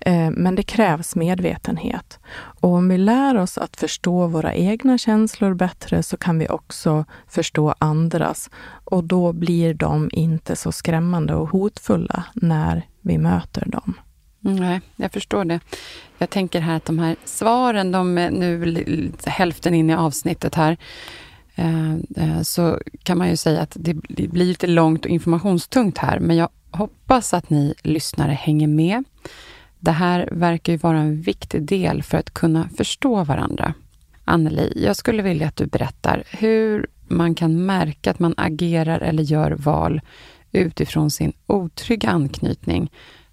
Eh, 0.00 0.30
men 0.30 0.54
det 0.54 0.62
krävs 0.62 1.16
medvetenhet. 1.16 2.18
Och 2.60 2.70
om 2.70 2.88
vi 2.88 2.98
lär 2.98 3.36
oss 3.36 3.58
att 3.58 3.76
förstå 3.76 4.26
våra 4.26 4.54
egna 4.54 4.98
känslor 4.98 5.54
bättre 5.54 6.02
så 6.02 6.16
kan 6.16 6.38
vi 6.38 6.48
också 6.48 7.04
förstå 7.28 7.74
andras. 7.78 8.50
Och 8.84 9.04
då 9.04 9.32
blir 9.32 9.74
de 9.74 10.10
inte 10.12 10.56
så 10.56 10.72
skrämmande 10.72 11.34
och 11.34 11.48
hotfulla 11.48 12.24
när 12.34 12.86
vi 13.00 13.18
möter 13.18 13.66
dem. 13.66 13.94
Mm, 14.44 14.56
nej, 14.56 14.80
jag 14.96 15.12
förstår 15.12 15.44
det. 15.44 15.60
Jag 16.18 16.30
tänker 16.30 16.60
här 16.60 16.76
att 16.76 16.84
de 16.84 16.98
här 16.98 17.16
svaren, 17.24 17.92
de 17.92 18.18
är 18.18 18.30
nu 18.30 19.12
hälften 19.24 19.74
in 19.74 19.90
i 19.90 19.94
avsnittet 19.94 20.54
här, 20.54 20.76
Eh, 21.54 21.94
eh, 22.16 22.42
så 22.42 22.78
kan 23.02 23.18
man 23.18 23.28
ju 23.28 23.36
säga 23.36 23.60
att 23.60 23.76
det 23.80 23.94
blir 23.94 24.44
lite 24.44 24.66
långt 24.66 25.04
och 25.04 25.10
informationstungt 25.10 25.98
här, 25.98 26.20
men 26.20 26.36
jag 26.36 26.48
hoppas 26.70 27.34
att 27.34 27.50
ni 27.50 27.74
lyssnare 27.82 28.32
hänger 28.32 28.66
med. 28.66 29.04
Det 29.78 29.90
här 29.90 30.28
verkar 30.32 30.72
ju 30.72 30.76
vara 30.76 30.98
en 30.98 31.20
viktig 31.20 31.62
del 31.62 32.02
för 32.02 32.18
att 32.18 32.34
kunna 32.34 32.68
förstå 32.68 33.24
varandra. 33.24 33.74
Anneli, 34.24 34.72
jag 34.84 34.96
skulle 34.96 35.22
vilja 35.22 35.48
att 35.48 35.56
du 35.56 35.66
berättar 35.66 36.22
hur 36.30 36.86
man 37.08 37.34
kan 37.34 37.66
märka 37.66 38.10
att 38.10 38.18
man 38.18 38.34
agerar 38.36 39.00
eller 39.00 39.22
gör 39.22 39.50
val 39.50 40.00
utifrån 40.52 41.10
sin 41.10 41.32
otrygga 41.46 42.10
anknytning 42.10 42.90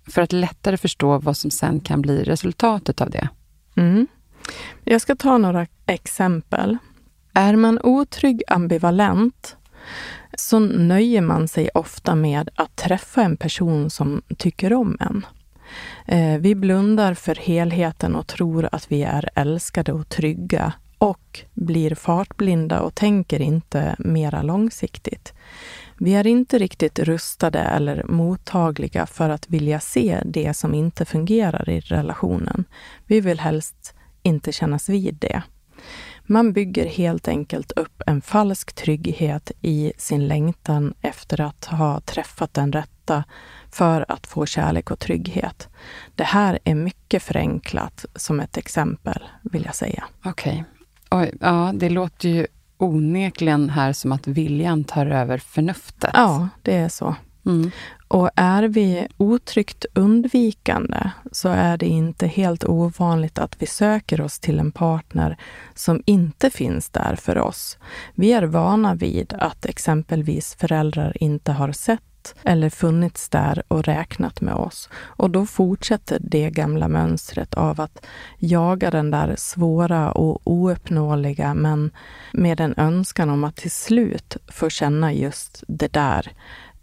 för 0.07 0.21
att 0.21 0.31
lättare 0.33 0.77
förstå 0.77 1.17
vad 1.17 1.37
som 1.37 1.51
sen 1.51 1.79
kan 1.79 2.01
bli 2.01 2.23
resultatet 2.23 3.01
av 3.01 3.09
det. 3.09 3.29
Mm. 3.75 4.07
Jag 4.83 5.01
ska 5.01 5.15
ta 5.15 5.37
några 5.37 5.67
exempel. 5.85 6.77
Är 7.37 7.55
man 7.55 7.79
otrygg 7.83 8.43
ambivalent 8.47 9.57
så 10.37 10.59
nöjer 10.59 11.21
man 11.21 11.47
sig 11.47 11.69
ofta 11.73 12.15
med 12.15 12.49
att 12.55 12.75
träffa 12.75 13.21
en 13.21 13.37
person 13.37 13.89
som 13.89 14.21
tycker 14.37 14.73
om 14.73 14.97
en. 14.99 15.25
Eh, 16.07 16.39
vi 16.39 16.55
blundar 16.55 17.13
för 17.13 17.35
helheten 17.35 18.15
och 18.15 18.27
tror 18.27 18.69
att 18.71 18.91
vi 18.91 19.03
är 19.03 19.29
älskade 19.35 19.93
och 19.93 20.09
trygga 20.09 20.73
och 20.97 21.39
blir 21.53 21.95
fartblinda 21.95 22.81
och 22.81 22.95
tänker 22.95 23.41
inte 23.41 23.95
mera 23.99 24.41
långsiktigt. 24.41 25.33
Vi 25.97 26.15
är 26.15 26.27
inte 26.27 26.57
riktigt 26.57 26.99
rustade 26.99 27.59
eller 27.59 28.03
mottagliga 28.03 29.05
för 29.05 29.29
att 29.29 29.49
vilja 29.49 29.79
se 29.79 30.21
det 30.25 30.53
som 30.53 30.73
inte 30.73 31.05
fungerar 31.05 31.69
i 31.69 31.79
relationen. 31.79 32.65
Vi 33.05 33.21
vill 33.21 33.39
helst 33.39 33.93
inte 34.23 34.51
kännas 34.51 34.89
vid 34.89 35.15
det. 35.15 35.43
Man 36.29 36.53
bygger 36.53 36.85
helt 36.85 37.27
enkelt 37.27 37.71
upp 37.71 38.01
en 38.05 38.21
falsk 38.21 38.73
trygghet 38.73 39.51
i 39.61 39.93
sin 39.97 40.27
längtan 40.27 40.93
efter 41.01 41.41
att 41.41 41.65
ha 41.65 41.99
träffat 41.99 42.53
den 42.53 42.71
rätta 42.71 43.23
för 43.71 44.05
att 44.07 44.27
få 44.27 44.45
kärlek 44.45 44.91
och 44.91 44.99
trygghet. 44.99 45.67
Det 46.15 46.23
här 46.23 46.59
är 46.63 46.75
mycket 46.75 47.23
förenklat 47.23 48.05
som 48.15 48.39
ett 48.39 48.57
exempel, 48.57 49.23
vill 49.41 49.65
jag 49.65 49.75
säga. 49.75 50.03
Okej. 50.25 50.65
Okay. 51.11 51.31
Ja, 51.39 51.71
det 51.75 51.89
låter 51.89 52.29
ju 52.29 52.47
onekligen 52.77 53.69
här 53.69 53.93
som 53.93 54.11
att 54.11 54.27
viljan 54.27 54.83
tar 54.83 55.05
över 55.05 55.37
förnuftet. 55.37 56.11
Ja, 56.13 56.49
det 56.61 56.75
är 56.75 56.89
så. 56.89 57.15
Mm. 57.45 57.71
Och 58.07 58.29
är 58.35 58.63
vi 58.63 59.07
otryggt 59.17 59.85
undvikande 59.93 61.09
så 61.31 61.49
är 61.49 61.77
det 61.77 61.85
inte 61.85 62.27
helt 62.27 62.63
ovanligt 62.63 63.39
att 63.39 63.61
vi 63.61 63.65
söker 63.65 64.21
oss 64.21 64.39
till 64.39 64.59
en 64.59 64.71
partner 64.71 65.37
som 65.75 66.03
inte 66.05 66.49
finns 66.49 66.89
där 66.89 67.15
för 67.15 67.37
oss. 67.37 67.77
Vi 68.15 68.33
är 68.33 68.43
vana 68.43 68.95
vid 68.95 69.33
att 69.39 69.65
exempelvis 69.65 70.55
föräldrar 70.55 71.17
inte 71.23 71.51
har 71.51 71.71
sett 71.71 72.01
eller 72.43 72.69
funnits 72.69 73.29
där 73.29 73.63
och 73.67 73.83
räknat 73.83 74.41
med 74.41 74.53
oss. 74.53 74.89
Och 74.95 75.29
då 75.29 75.45
fortsätter 75.45 76.19
det 76.21 76.49
gamla 76.49 76.87
mönstret 76.87 77.53
av 77.53 77.81
att 77.81 78.05
jaga 78.37 78.91
den 78.91 79.11
där 79.11 79.35
svåra 79.37 80.11
och 80.11 80.41
ouppnåeliga 80.43 81.53
men 81.53 81.91
med 82.33 82.59
en 82.59 82.73
önskan 82.77 83.29
om 83.29 83.43
att 83.43 83.55
till 83.55 83.71
slut 83.71 84.37
få 84.47 84.69
känna 84.69 85.13
just 85.13 85.63
det 85.67 85.93
där 85.93 86.31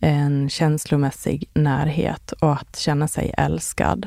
en 0.05 0.49
känslomässig 0.49 1.51
närhet 1.55 2.33
och 2.33 2.53
att 2.53 2.77
känna 2.77 3.09
sig 3.09 3.35
älskad. 3.37 4.07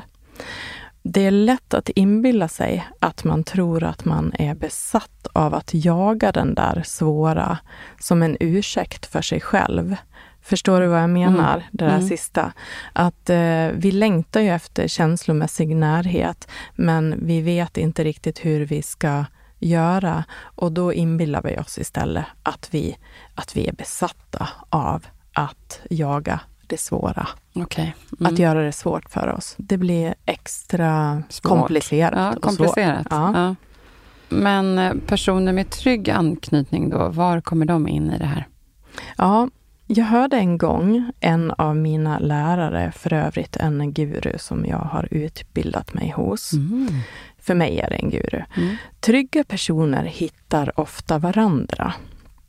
Det 1.02 1.26
är 1.26 1.30
lätt 1.30 1.74
att 1.74 1.88
inbilla 1.88 2.48
sig 2.48 2.88
att 3.00 3.24
man 3.24 3.44
tror 3.44 3.84
att 3.84 4.04
man 4.04 4.32
är 4.38 4.54
besatt 4.54 5.26
av 5.32 5.54
att 5.54 5.74
jaga 5.74 6.32
den 6.32 6.54
där 6.54 6.82
svåra 6.86 7.58
som 8.00 8.22
en 8.22 8.36
ursäkt 8.40 9.06
för 9.06 9.22
sig 9.22 9.40
själv. 9.40 9.96
Förstår 10.42 10.80
du 10.80 10.86
vad 10.86 11.02
jag 11.02 11.10
menar? 11.10 11.54
Mm. 11.54 11.66
Det 11.72 11.84
där 11.84 11.94
mm. 11.94 12.08
sista. 12.08 12.52
Att 12.92 13.30
eh, 13.30 13.68
vi 13.74 13.92
längtar 13.92 14.40
ju 14.40 14.50
efter 14.50 14.88
känslomässig 14.88 15.76
närhet, 15.76 16.48
men 16.74 17.14
vi 17.26 17.40
vet 17.40 17.76
inte 17.76 18.04
riktigt 18.04 18.44
hur 18.44 18.66
vi 18.66 18.82
ska 18.82 19.24
göra. 19.58 20.24
Och 20.40 20.72
då 20.72 20.92
inbillar 20.92 21.42
vi 21.42 21.58
oss 21.58 21.78
istället 21.78 22.24
att 22.42 22.68
vi, 22.70 22.96
att 23.34 23.56
vi 23.56 23.68
är 23.68 23.72
besatta 23.72 24.48
av 24.70 25.06
att 25.38 25.80
jaga 25.90 26.40
det 26.66 26.80
svåra. 26.80 27.28
Okay. 27.54 27.90
Mm. 28.20 28.32
Att 28.32 28.38
göra 28.38 28.62
det 28.62 28.72
svårt 28.72 29.10
för 29.10 29.28
oss. 29.28 29.54
Det 29.58 29.76
blir 29.76 30.14
extra 30.24 31.22
svårt. 31.28 31.42
komplicerat. 31.42 32.34
Ja, 32.34 32.40
komplicerat. 32.40 33.06
Ja. 33.10 33.32
Ja. 33.34 33.54
Men 34.28 34.78
eh, 34.78 34.94
personer 35.06 35.52
med 35.52 35.70
trygg 35.70 36.10
anknytning 36.10 36.90
då, 36.90 37.08
var 37.08 37.40
kommer 37.40 37.66
de 37.66 37.88
in 37.88 38.10
i 38.10 38.18
det 38.18 38.26
här? 38.26 38.46
Ja, 39.16 39.48
jag 39.86 40.04
hörde 40.04 40.36
en 40.36 40.58
gång 40.58 41.12
en 41.20 41.50
av 41.50 41.76
mina 41.76 42.18
lärare, 42.18 42.92
för 42.92 43.12
övrigt 43.12 43.56
en 43.56 43.92
guru 43.92 44.38
som 44.38 44.66
jag 44.66 44.78
har 44.78 45.08
utbildat 45.10 45.94
mig 45.94 46.10
hos. 46.10 46.52
Mm. 46.52 46.88
För 47.38 47.54
mig 47.54 47.80
är 47.80 47.90
det 47.90 47.96
en 47.96 48.10
guru. 48.10 48.42
Mm. 48.56 48.76
Trygga 49.00 49.44
personer 49.44 50.04
hittar 50.04 50.80
ofta 50.80 51.18
varandra. 51.18 51.94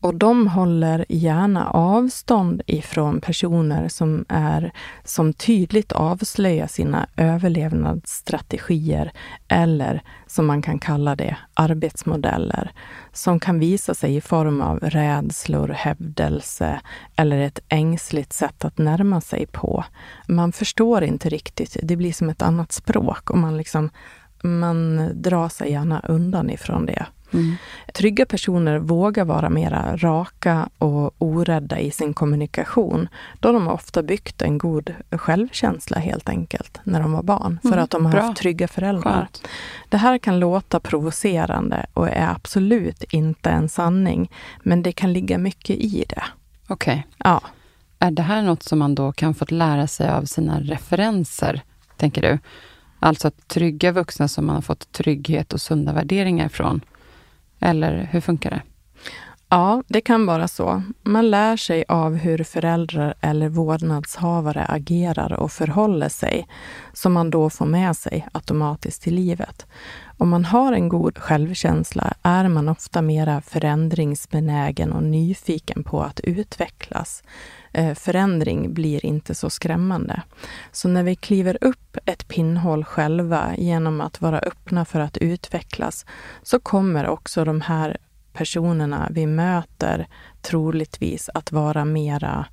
Och 0.01 0.15
de 0.15 0.47
håller 0.47 1.05
gärna 1.09 1.69
avstånd 1.69 2.61
ifrån 2.67 3.21
personer 3.21 3.87
som, 3.87 4.25
är, 4.29 4.71
som 5.03 5.33
tydligt 5.33 5.91
avslöjar 5.91 6.67
sina 6.67 7.07
överlevnadsstrategier 7.17 9.11
eller, 9.47 10.03
som 10.27 10.45
man 10.45 10.61
kan 10.61 10.79
kalla 10.79 11.15
det, 11.15 11.37
arbetsmodeller 11.53 12.71
som 13.13 13.39
kan 13.39 13.59
visa 13.59 13.93
sig 13.93 14.15
i 14.15 14.21
form 14.21 14.61
av 14.61 14.79
rädslor, 14.79 15.67
hävdelse 15.67 16.81
eller 17.15 17.39
ett 17.39 17.59
ängsligt 17.69 18.33
sätt 18.33 18.65
att 18.65 18.77
närma 18.77 19.21
sig 19.21 19.45
på. 19.45 19.83
Man 20.27 20.51
förstår 20.51 21.03
inte 21.03 21.29
riktigt, 21.29 21.77
det 21.83 21.95
blir 21.95 22.13
som 22.13 22.29
ett 22.29 22.41
annat 22.41 22.71
språk 22.71 23.29
och 23.29 23.37
man, 23.37 23.57
liksom, 23.57 23.89
man 24.43 25.09
drar 25.21 25.49
sig 25.49 25.71
gärna 25.71 25.99
undan 25.99 26.49
ifrån 26.49 26.85
det. 26.85 27.05
Mm. 27.33 27.55
Trygga 27.93 28.25
personer 28.25 28.77
vågar 28.77 29.25
vara 29.25 29.49
mera 29.49 29.97
raka 29.97 30.69
och 30.77 31.15
orädda 31.17 31.79
i 31.79 31.91
sin 31.91 32.13
kommunikation, 32.13 33.07
då 33.39 33.51
de 33.51 33.67
ofta 33.67 34.03
byggt 34.03 34.41
en 34.41 34.57
god 34.57 34.93
självkänsla 35.11 35.99
helt 35.99 36.29
enkelt, 36.29 36.79
när 36.83 37.01
de 37.01 37.11
var 37.11 37.23
barn, 37.23 37.59
för 37.61 37.69
mm. 37.69 37.83
att 37.83 37.89
de 37.89 38.05
har 38.05 38.11
Bra. 38.11 38.21
haft 38.21 38.37
trygga 38.37 38.67
föräldrar. 38.67 39.13
Skönt. 39.13 39.47
Det 39.89 39.97
här 39.97 40.17
kan 40.17 40.39
låta 40.39 40.79
provocerande 40.79 41.85
och 41.93 42.09
är 42.09 42.27
absolut 42.27 43.03
inte 43.03 43.49
en 43.49 43.69
sanning, 43.69 44.31
men 44.63 44.83
det 44.83 44.91
kan 44.91 45.13
ligga 45.13 45.37
mycket 45.37 45.75
i 45.77 46.05
det. 46.09 46.23
Okej. 46.67 46.93
Okay. 46.93 47.31
Ja. 47.31 47.41
Är 47.99 48.11
det 48.11 48.21
här 48.21 48.41
något 48.41 48.63
som 48.63 48.79
man 48.79 48.95
då 48.95 49.11
kan 49.11 49.33
få 49.33 49.45
lära 49.49 49.87
sig 49.87 50.09
av 50.09 50.25
sina 50.25 50.59
referenser, 50.59 51.61
tänker 51.97 52.21
du? 52.21 52.39
Alltså 52.99 53.27
att 53.27 53.47
trygga 53.47 53.91
vuxna 53.91 54.27
som 54.27 54.45
man 54.45 54.55
har 54.55 54.61
fått 54.61 54.91
trygghet 54.91 55.53
och 55.53 55.61
sunda 55.61 55.93
värderingar 55.93 56.49
från. 56.49 56.81
Eller 57.59 58.09
hur 58.11 58.21
funkar 58.21 58.49
det? 58.49 58.61
Ja, 59.51 59.83
det 59.87 60.01
kan 60.01 60.25
vara 60.25 60.47
så. 60.47 60.83
Man 61.03 61.29
lär 61.29 61.57
sig 61.57 61.85
av 61.87 62.15
hur 62.15 62.43
föräldrar 62.43 63.13
eller 63.21 63.49
vårdnadshavare 63.49 64.65
agerar 64.65 65.33
och 65.33 65.51
förhåller 65.51 66.09
sig, 66.09 66.47
som 66.93 67.13
man 67.13 67.29
då 67.29 67.49
får 67.49 67.65
med 67.65 67.97
sig 67.97 68.27
automatiskt 68.31 69.07
i 69.07 69.11
livet. 69.11 69.65
Om 70.17 70.29
man 70.29 70.45
har 70.45 70.73
en 70.73 70.89
god 70.89 71.17
självkänsla 71.17 72.13
är 72.23 72.47
man 72.47 72.69
ofta 72.69 73.01
mera 73.01 73.41
förändringsbenägen 73.41 74.91
och 74.91 75.03
nyfiken 75.03 75.83
på 75.83 76.01
att 76.01 76.19
utvecklas. 76.19 77.23
Eh, 77.71 77.95
förändring 77.95 78.73
blir 78.73 79.05
inte 79.05 79.35
så 79.35 79.49
skrämmande. 79.49 80.21
Så 80.71 80.87
när 80.87 81.03
vi 81.03 81.15
kliver 81.15 81.57
upp 81.61 81.97
ett 82.05 82.27
pinnhål 82.27 82.83
själva 82.83 83.55
genom 83.57 84.01
att 84.01 84.21
vara 84.21 84.39
öppna 84.39 84.85
för 84.85 84.99
att 84.99 85.17
utvecklas, 85.17 86.05
så 86.43 86.59
kommer 86.59 87.07
också 87.07 87.45
de 87.45 87.61
här 87.61 87.97
personerna 88.33 89.07
vi 89.11 89.25
möter 89.25 90.07
troligtvis 90.41 91.29
att 91.33 91.51
vara 91.51 91.85
mera 91.85 92.45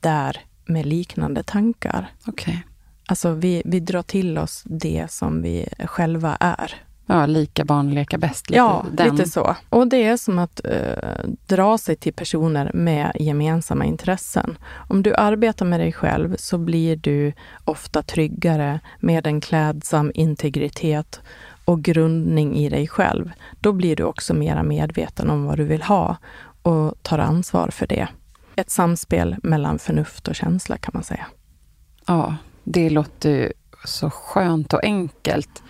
där 0.00 0.40
med 0.64 0.86
liknande 0.86 1.42
tankar. 1.42 2.10
Okay. 2.26 2.58
Alltså 3.06 3.32
vi, 3.32 3.62
vi 3.64 3.80
drar 3.80 4.02
till 4.02 4.38
oss 4.38 4.62
det 4.66 5.06
som 5.10 5.42
vi 5.42 5.68
själva 5.86 6.36
är. 6.40 6.74
Ja, 7.06 7.26
lika 7.26 7.64
barn 7.64 7.90
leka 7.90 8.18
bäst. 8.18 8.50
Lite 8.50 8.58
ja, 8.58 8.86
den. 8.92 9.16
lite 9.16 9.30
så. 9.30 9.56
Och 9.68 9.86
det 9.86 10.04
är 10.04 10.16
som 10.16 10.38
att 10.38 10.60
eh, 10.64 11.24
dra 11.46 11.78
sig 11.78 11.96
till 11.96 12.12
personer 12.12 12.70
med 12.74 13.12
gemensamma 13.20 13.84
intressen. 13.84 14.58
Om 14.88 15.02
du 15.02 15.14
arbetar 15.14 15.66
med 15.66 15.80
dig 15.80 15.92
själv 15.92 16.36
så 16.38 16.58
blir 16.58 16.96
du 16.96 17.32
ofta 17.64 18.02
tryggare 18.02 18.80
med 19.00 19.26
en 19.26 19.40
klädsam 19.40 20.10
integritet 20.14 21.20
och 21.64 21.82
grundning 21.82 22.56
i 22.56 22.68
dig 22.68 22.88
själv. 22.88 23.30
Då 23.60 23.72
blir 23.72 23.96
du 23.96 24.02
också 24.04 24.34
mera 24.34 24.62
medveten 24.62 25.30
om 25.30 25.44
vad 25.44 25.56
du 25.56 25.64
vill 25.64 25.82
ha 25.82 26.16
och 26.62 26.94
tar 27.02 27.18
ansvar 27.18 27.68
för 27.68 27.86
det. 27.86 28.08
Ett 28.56 28.70
samspel 28.70 29.36
mellan 29.42 29.78
förnuft 29.78 30.28
och 30.28 30.34
känsla 30.34 30.76
kan 30.76 30.90
man 30.94 31.02
säga. 31.02 31.26
Ja, 32.06 32.36
det 32.64 32.90
låter 32.90 33.52
så 33.84 34.10
skönt 34.10 34.72
och 34.72 34.84
enkelt 34.84 35.62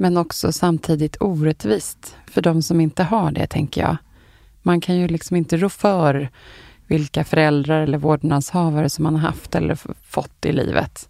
men 0.00 0.16
också 0.16 0.52
samtidigt 0.52 1.16
orättvist 1.20 2.16
för 2.26 2.42
de 2.42 2.62
som 2.62 2.80
inte 2.80 3.02
har 3.02 3.30
det, 3.30 3.46
tänker 3.46 3.80
jag. 3.80 3.96
Man 4.62 4.80
kan 4.80 4.96
ju 4.96 5.08
liksom 5.08 5.36
inte 5.36 5.56
rå 5.56 5.68
för 5.68 6.28
vilka 6.86 7.24
föräldrar 7.24 7.82
eller 7.82 7.98
vårdnadshavare 7.98 8.90
som 8.90 9.02
man 9.02 9.14
har 9.14 9.22
haft 9.22 9.54
eller 9.54 9.78
fått 10.02 10.46
i 10.46 10.52
livet. 10.52 11.08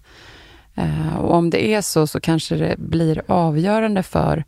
Eh, 0.74 1.16
och 1.16 1.34
om 1.34 1.50
det 1.50 1.74
är 1.74 1.80
så, 1.80 2.06
så 2.06 2.20
kanske 2.20 2.56
det 2.56 2.78
blir 2.78 3.22
avgörande 3.26 4.02
för 4.02 4.44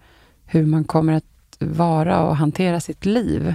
hur 0.47 0.67
man 0.67 0.85
kommer 0.85 1.13
att 1.13 1.57
vara 1.59 2.23
och 2.23 2.37
hantera 2.37 2.81
sitt 2.81 3.05
liv. 3.05 3.55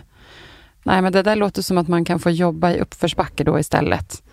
Nej, 0.84 1.02
men 1.02 1.14
det 1.14 1.24
där 1.24 1.36
låter 1.36 1.62
som 1.62 1.78
att 1.78 1.88
man 1.88 2.06
kan 2.06 2.20
få 2.20 2.30
jobba 2.30 2.72
i 2.72 2.80
uppförsbacke 2.80 3.44
då 3.44 3.60
istället 3.60 4.24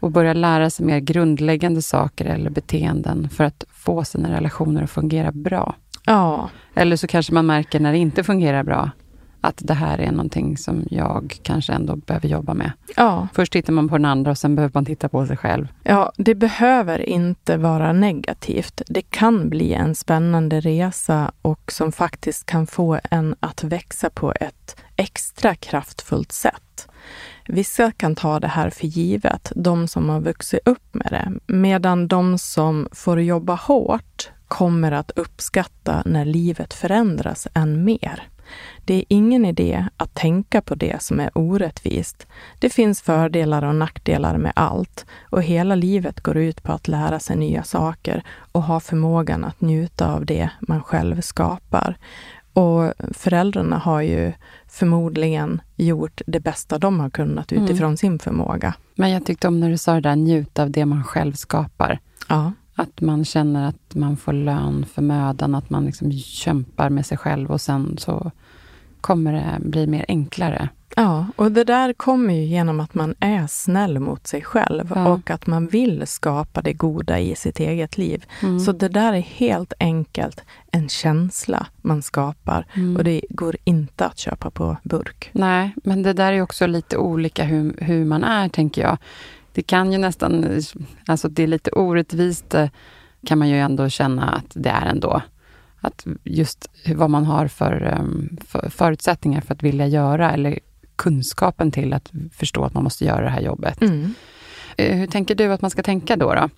och 0.00 0.10
börja 0.10 0.32
lära 0.32 0.70
sig 0.70 0.86
mer 0.86 0.98
grundläggande 1.00 1.82
saker 1.82 2.24
eller 2.24 2.50
beteenden 2.50 3.28
för 3.28 3.44
att 3.44 3.64
få 3.70 4.04
sina 4.04 4.36
relationer 4.36 4.82
att 4.82 4.90
fungera 4.90 5.32
bra. 5.32 5.74
Ja. 6.06 6.50
Eller 6.74 6.96
så 6.96 7.06
kanske 7.06 7.34
man 7.34 7.46
märker 7.46 7.80
när 7.80 7.92
det 7.92 7.98
inte 7.98 8.24
fungerar 8.24 8.62
bra, 8.62 8.90
att 9.40 9.62
det 9.64 9.74
här 9.74 9.98
är 9.98 10.10
någonting 10.10 10.56
som 10.56 10.84
jag 10.90 11.38
kanske 11.42 11.72
ändå 11.72 11.96
behöver 11.96 12.28
jobba 12.28 12.54
med. 12.54 12.72
Ja. 12.96 13.28
Först 13.32 13.52
tittar 13.52 13.72
man 13.72 13.88
på 13.88 13.96
den 13.96 14.04
andra 14.04 14.30
och 14.30 14.38
sen 14.38 14.54
behöver 14.54 14.74
man 14.74 14.84
titta 14.84 15.08
på 15.08 15.26
sig 15.26 15.36
själv. 15.36 15.68
Ja, 15.82 16.12
det 16.16 16.34
behöver 16.34 16.98
inte 16.98 17.56
vara 17.56 17.92
negativt. 17.92 18.82
Det 18.86 19.02
kan 19.02 19.48
bli 19.48 19.72
en 19.72 19.94
spännande 19.94 20.60
resa 20.60 21.32
och 21.42 21.72
som 21.72 21.92
faktiskt 21.92 22.46
kan 22.46 22.66
få 22.66 22.98
en 23.10 23.36
att 23.40 23.64
växa 23.64 24.10
på 24.10 24.32
ett 24.40 24.76
extra 24.96 25.54
kraftfullt 25.54 26.32
sätt. 26.32 26.88
Vissa 27.48 27.92
kan 27.92 28.14
ta 28.14 28.40
det 28.40 28.48
här 28.48 28.70
för 28.70 28.86
givet, 28.86 29.52
de 29.54 29.88
som 29.88 30.08
har 30.08 30.20
vuxit 30.20 30.60
upp 30.64 30.94
med 30.94 31.08
det, 31.10 31.54
medan 31.54 32.08
de 32.08 32.38
som 32.38 32.88
får 32.92 33.20
jobba 33.20 33.54
hårt 33.54 34.30
kommer 34.48 34.92
att 34.92 35.10
uppskatta 35.16 36.02
när 36.06 36.24
livet 36.24 36.74
förändras 36.74 37.48
än 37.54 37.84
mer. 37.84 38.28
Det 38.84 38.94
är 38.94 39.04
ingen 39.08 39.44
idé 39.44 39.88
att 39.96 40.14
tänka 40.14 40.60
på 40.60 40.74
det 40.74 41.02
som 41.02 41.20
är 41.20 41.38
orättvist. 41.38 42.26
Det 42.58 42.70
finns 42.70 43.02
fördelar 43.02 43.64
och 43.64 43.74
nackdelar 43.74 44.36
med 44.36 44.52
allt 44.56 45.06
och 45.30 45.42
hela 45.42 45.74
livet 45.74 46.20
går 46.20 46.36
ut 46.36 46.62
på 46.62 46.72
att 46.72 46.88
lära 46.88 47.18
sig 47.20 47.36
nya 47.36 47.62
saker 47.62 48.22
och 48.52 48.62
ha 48.62 48.80
förmågan 48.80 49.44
att 49.44 49.60
njuta 49.60 50.14
av 50.14 50.26
det 50.26 50.50
man 50.60 50.82
själv 50.82 51.20
skapar. 51.20 51.98
Och 52.56 52.92
föräldrarna 53.12 53.78
har 53.78 54.00
ju 54.00 54.32
förmodligen 54.68 55.60
gjort 55.76 56.20
det 56.26 56.40
bästa 56.40 56.78
de 56.78 57.00
har 57.00 57.10
kunnat 57.10 57.52
Mm. 57.52 57.64
utifrån 57.64 57.96
sin 57.96 58.18
förmåga. 58.18 58.74
Men 58.94 59.10
jag 59.10 59.26
tyckte 59.26 59.48
om 59.48 59.60
när 59.60 59.70
du 59.70 59.78
sa 59.78 59.94
det 59.94 60.00
där, 60.00 60.16
njuta 60.16 60.62
av 60.62 60.70
det 60.70 60.86
man 60.86 61.04
själv 61.04 61.32
skapar. 61.32 61.98
Ja. 62.28 62.52
Att 62.74 63.00
man 63.00 63.24
känner 63.24 63.68
att 63.68 63.94
man 63.94 64.16
får 64.16 64.32
lön 64.32 64.86
för 64.94 65.02
mödan, 65.02 65.54
att 65.54 65.70
man 65.70 65.84
liksom 65.84 66.12
kämpar 66.12 66.90
med 66.90 67.06
sig 67.06 67.18
själv 67.18 67.50
och 67.50 67.60
sen 67.60 67.96
så 67.98 68.30
kommer 69.06 69.32
det 69.32 69.68
bli 69.68 69.86
mer 69.86 70.04
enklare. 70.08 70.68
Ja, 70.96 71.26
och 71.36 71.52
det 71.52 71.64
där 71.64 71.92
kommer 71.92 72.34
ju 72.34 72.44
genom 72.44 72.80
att 72.80 72.94
man 72.94 73.14
är 73.20 73.46
snäll 73.46 73.98
mot 73.98 74.26
sig 74.26 74.42
själv 74.42 74.92
Ja. 74.94 75.08
och 75.08 75.30
att 75.30 75.46
man 75.46 75.66
vill 75.66 76.06
skapa 76.06 76.62
det 76.62 76.72
goda 76.72 77.18
i 77.18 77.34
sitt 77.36 77.60
eget 77.60 77.98
liv. 77.98 78.24
Mm. 78.42 78.60
Så 78.60 78.72
det 78.72 78.88
där 78.88 79.12
är 79.12 79.20
helt 79.20 79.72
enkelt 79.80 80.40
en 80.72 80.88
känsla 80.88 81.66
man 81.82 82.02
skapar 82.02 82.66
Mm. 82.74 82.96
och 82.96 83.04
det 83.04 83.20
går 83.30 83.56
inte 83.64 84.06
att 84.06 84.18
köpa 84.18 84.50
på 84.50 84.76
burk. 84.82 85.30
Nej, 85.32 85.74
men 85.84 86.02
det 86.02 86.12
där 86.12 86.32
är 86.32 86.40
också 86.42 86.66
lite 86.66 86.96
olika 86.96 87.44
hur, 87.44 87.74
hur 87.78 88.04
man 88.04 88.24
är, 88.24 88.48
tänker 88.48 88.82
jag. 88.82 88.98
Det 89.52 89.62
kan 89.62 89.92
ju 89.92 89.98
nästan, 89.98 90.60
alltså 91.06 91.28
det 91.28 91.42
är 91.42 91.46
lite 91.46 91.70
orättvist, 91.70 92.54
eh, 92.54 92.68
kan 93.26 93.38
man 93.38 93.48
ju 93.48 93.58
ändå 93.60 93.88
känna 93.88 94.28
att 94.28 94.50
det 94.54 94.70
är 94.70 94.86
ändå. 94.86 95.22
Att 95.86 96.06
just 96.24 96.70
vad 96.94 97.10
man 97.10 97.24
har 97.24 97.48
för, 97.48 97.82
em, 97.82 98.36
för 98.46 98.68
förutsättningar 98.70 99.40
för 99.40 99.54
att 99.54 99.62
vilja 99.62 99.86
göra, 99.86 100.32
eller 100.32 100.58
kunskapen 100.96 101.70
till 101.70 101.92
att 101.92 102.12
förstå 102.32 102.64
att 102.64 102.74
man 102.74 102.84
måste 102.84 103.04
göra 103.04 103.24
det 103.24 103.30
här 103.30 103.40
jobbet. 103.40 103.82
Mm. 103.82 104.14
Eh, 104.76 104.96
Hur 104.96 105.06
tänker 105.06 105.34
du 105.34 105.52
att 105.52 105.60
man 105.62 105.70
ska 105.70 105.82
tänka 105.82 106.16
då, 106.16 106.34
då? 106.34 106.48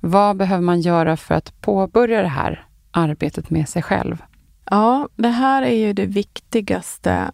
Vad 0.00 0.36
behöver 0.36 0.62
man 0.62 0.80
göra 0.80 1.16
för 1.16 1.34
att 1.34 1.60
påbörja 1.60 2.22
det 2.22 2.28
här 2.28 2.64
arbetet 2.90 3.50
med 3.50 3.68
sig 3.68 3.82
själv? 3.82 4.22
Ja, 4.70 5.08
det 5.16 5.28
här 5.28 5.62
är 5.62 5.76
ju 5.76 5.92
det 5.92 6.06
viktigaste 6.06 7.30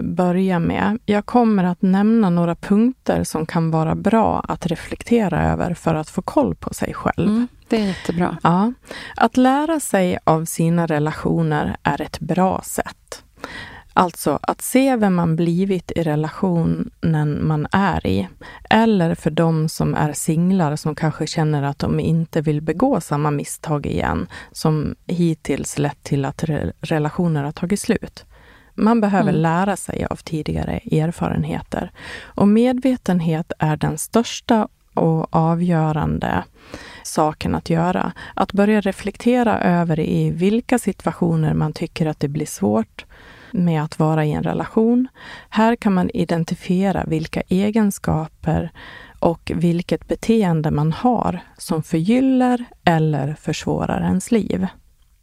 börja 0.00 0.58
med. 0.58 0.98
Jag 1.06 1.26
kommer 1.26 1.64
att 1.64 1.82
nämna 1.82 2.30
några 2.30 2.54
punkter 2.54 3.24
som 3.24 3.46
kan 3.46 3.70
vara 3.70 3.94
bra 3.94 4.40
att 4.48 4.66
reflektera 4.66 5.52
över 5.52 5.74
för 5.74 5.94
att 5.94 6.10
få 6.10 6.22
koll 6.22 6.54
på 6.54 6.74
sig 6.74 6.94
själv. 6.94 7.28
Mm, 7.28 7.48
det 7.68 7.76
är 7.76 7.86
jättebra. 7.86 8.36
Ja. 8.42 8.72
Att 9.16 9.36
lära 9.36 9.80
sig 9.80 10.18
av 10.24 10.44
sina 10.44 10.86
relationer 10.86 11.76
är 11.82 12.00
ett 12.02 12.20
bra 12.20 12.62
sätt. 12.64 13.22
Alltså 13.94 14.38
att 14.42 14.62
se 14.62 14.96
vem 14.96 15.14
man 15.14 15.36
blivit 15.36 15.90
i 15.90 16.02
relationen 16.02 16.90
man 17.46 17.66
är 17.72 18.06
i. 18.06 18.28
Eller 18.70 19.14
för 19.14 19.30
de 19.30 19.68
som 19.68 19.94
är 19.94 20.12
singlar 20.12 20.76
som 20.76 20.94
kanske 20.94 21.26
känner 21.26 21.62
att 21.62 21.78
de 21.78 22.00
inte 22.00 22.40
vill 22.40 22.60
begå 22.60 23.00
samma 23.00 23.30
misstag 23.30 23.86
igen 23.86 24.26
som 24.52 24.94
hittills 25.06 25.78
lett 25.78 26.02
till 26.02 26.24
att 26.24 26.42
re- 26.42 26.72
relationer 26.80 27.44
har 27.44 27.52
tagit 27.52 27.80
slut. 27.80 28.24
Man 28.74 29.00
behöver 29.00 29.30
Mm. 29.30 29.42
lära 29.42 29.76
sig 29.76 30.06
av 30.10 30.16
tidigare 30.16 30.72
erfarenheter. 30.78 31.90
Och 32.22 32.48
medvetenhet 32.48 33.52
är 33.58 33.76
den 33.76 33.98
största 33.98 34.68
och 34.94 35.36
avgörande 35.36 36.44
saken 37.02 37.54
att 37.54 37.70
göra. 37.70 38.12
Att 38.34 38.52
börja 38.52 38.80
reflektera 38.80 39.60
över 39.60 40.00
i 40.00 40.30
vilka 40.30 40.78
situationer 40.78 41.54
man 41.54 41.72
tycker 41.72 42.06
att 42.06 42.20
det 42.20 42.28
blir 42.28 42.46
svårt 42.46 43.04
med 43.50 43.82
att 43.84 43.98
vara 43.98 44.24
i 44.24 44.32
en 44.32 44.42
relation. 44.42 45.08
Här 45.48 45.76
kan 45.76 45.94
man 45.94 46.10
identifiera 46.10 47.04
vilka 47.04 47.40
egenskaper 47.48 48.70
och 49.18 49.52
vilket 49.54 50.08
beteende 50.08 50.70
man 50.70 50.92
har 50.92 51.40
som 51.58 51.82
förgyller 51.82 52.64
eller 52.84 53.34
försvårar 53.34 54.00
ens 54.02 54.30
liv. 54.30 54.66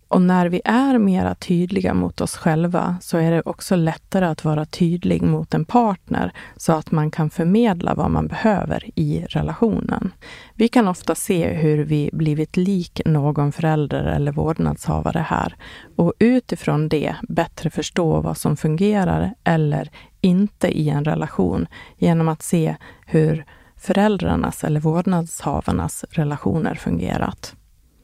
Och 0.09 0.21
när 0.21 0.45
vi 0.49 0.61
är 0.65 0.97
mera 0.97 1.35
tydliga 1.35 1.93
mot 1.93 2.21
oss 2.21 2.37
själva 2.37 2.97
så 3.01 3.17
är 3.17 3.31
det 3.31 3.41
också 3.45 3.75
lättare 3.75 4.25
att 4.25 4.45
vara 4.45 4.65
tydlig 4.65 5.21
mot 5.21 5.53
en 5.53 5.65
partner 5.65 6.31
så 6.57 6.73
att 6.73 6.91
man 6.91 7.11
kan 7.11 7.29
förmedla 7.29 7.95
vad 7.95 8.11
man 8.11 8.27
behöver 8.27 8.89
i 8.95 9.25
relationen. 9.29 10.11
Vi 10.53 10.67
kan 10.67 10.87
ofta 10.87 11.15
se 11.15 11.47
hur 11.47 11.83
vi 11.83 12.09
blivit 12.13 12.57
lik 12.57 13.01
någon 13.05 13.51
förälder 13.51 14.03
eller 14.03 14.31
vårdnadshavare 14.31 15.19
här 15.19 15.55
och 15.95 16.13
utifrån 16.19 16.89
det 16.89 17.15
bättre 17.29 17.69
förstå 17.69 18.21
vad 18.21 18.37
som 18.37 18.57
fungerar 18.57 19.33
eller 19.43 19.89
inte 20.21 20.67
i 20.67 20.89
en 20.89 21.05
relation 21.05 21.67
genom 21.97 22.27
att 22.27 22.41
se 22.41 22.75
hur 23.05 23.45
föräldrarnas 23.77 24.63
eller 24.63 24.79
vårdnadshavarnas 24.79 26.05
relationer 26.09 26.75
fungerat. 26.75 27.55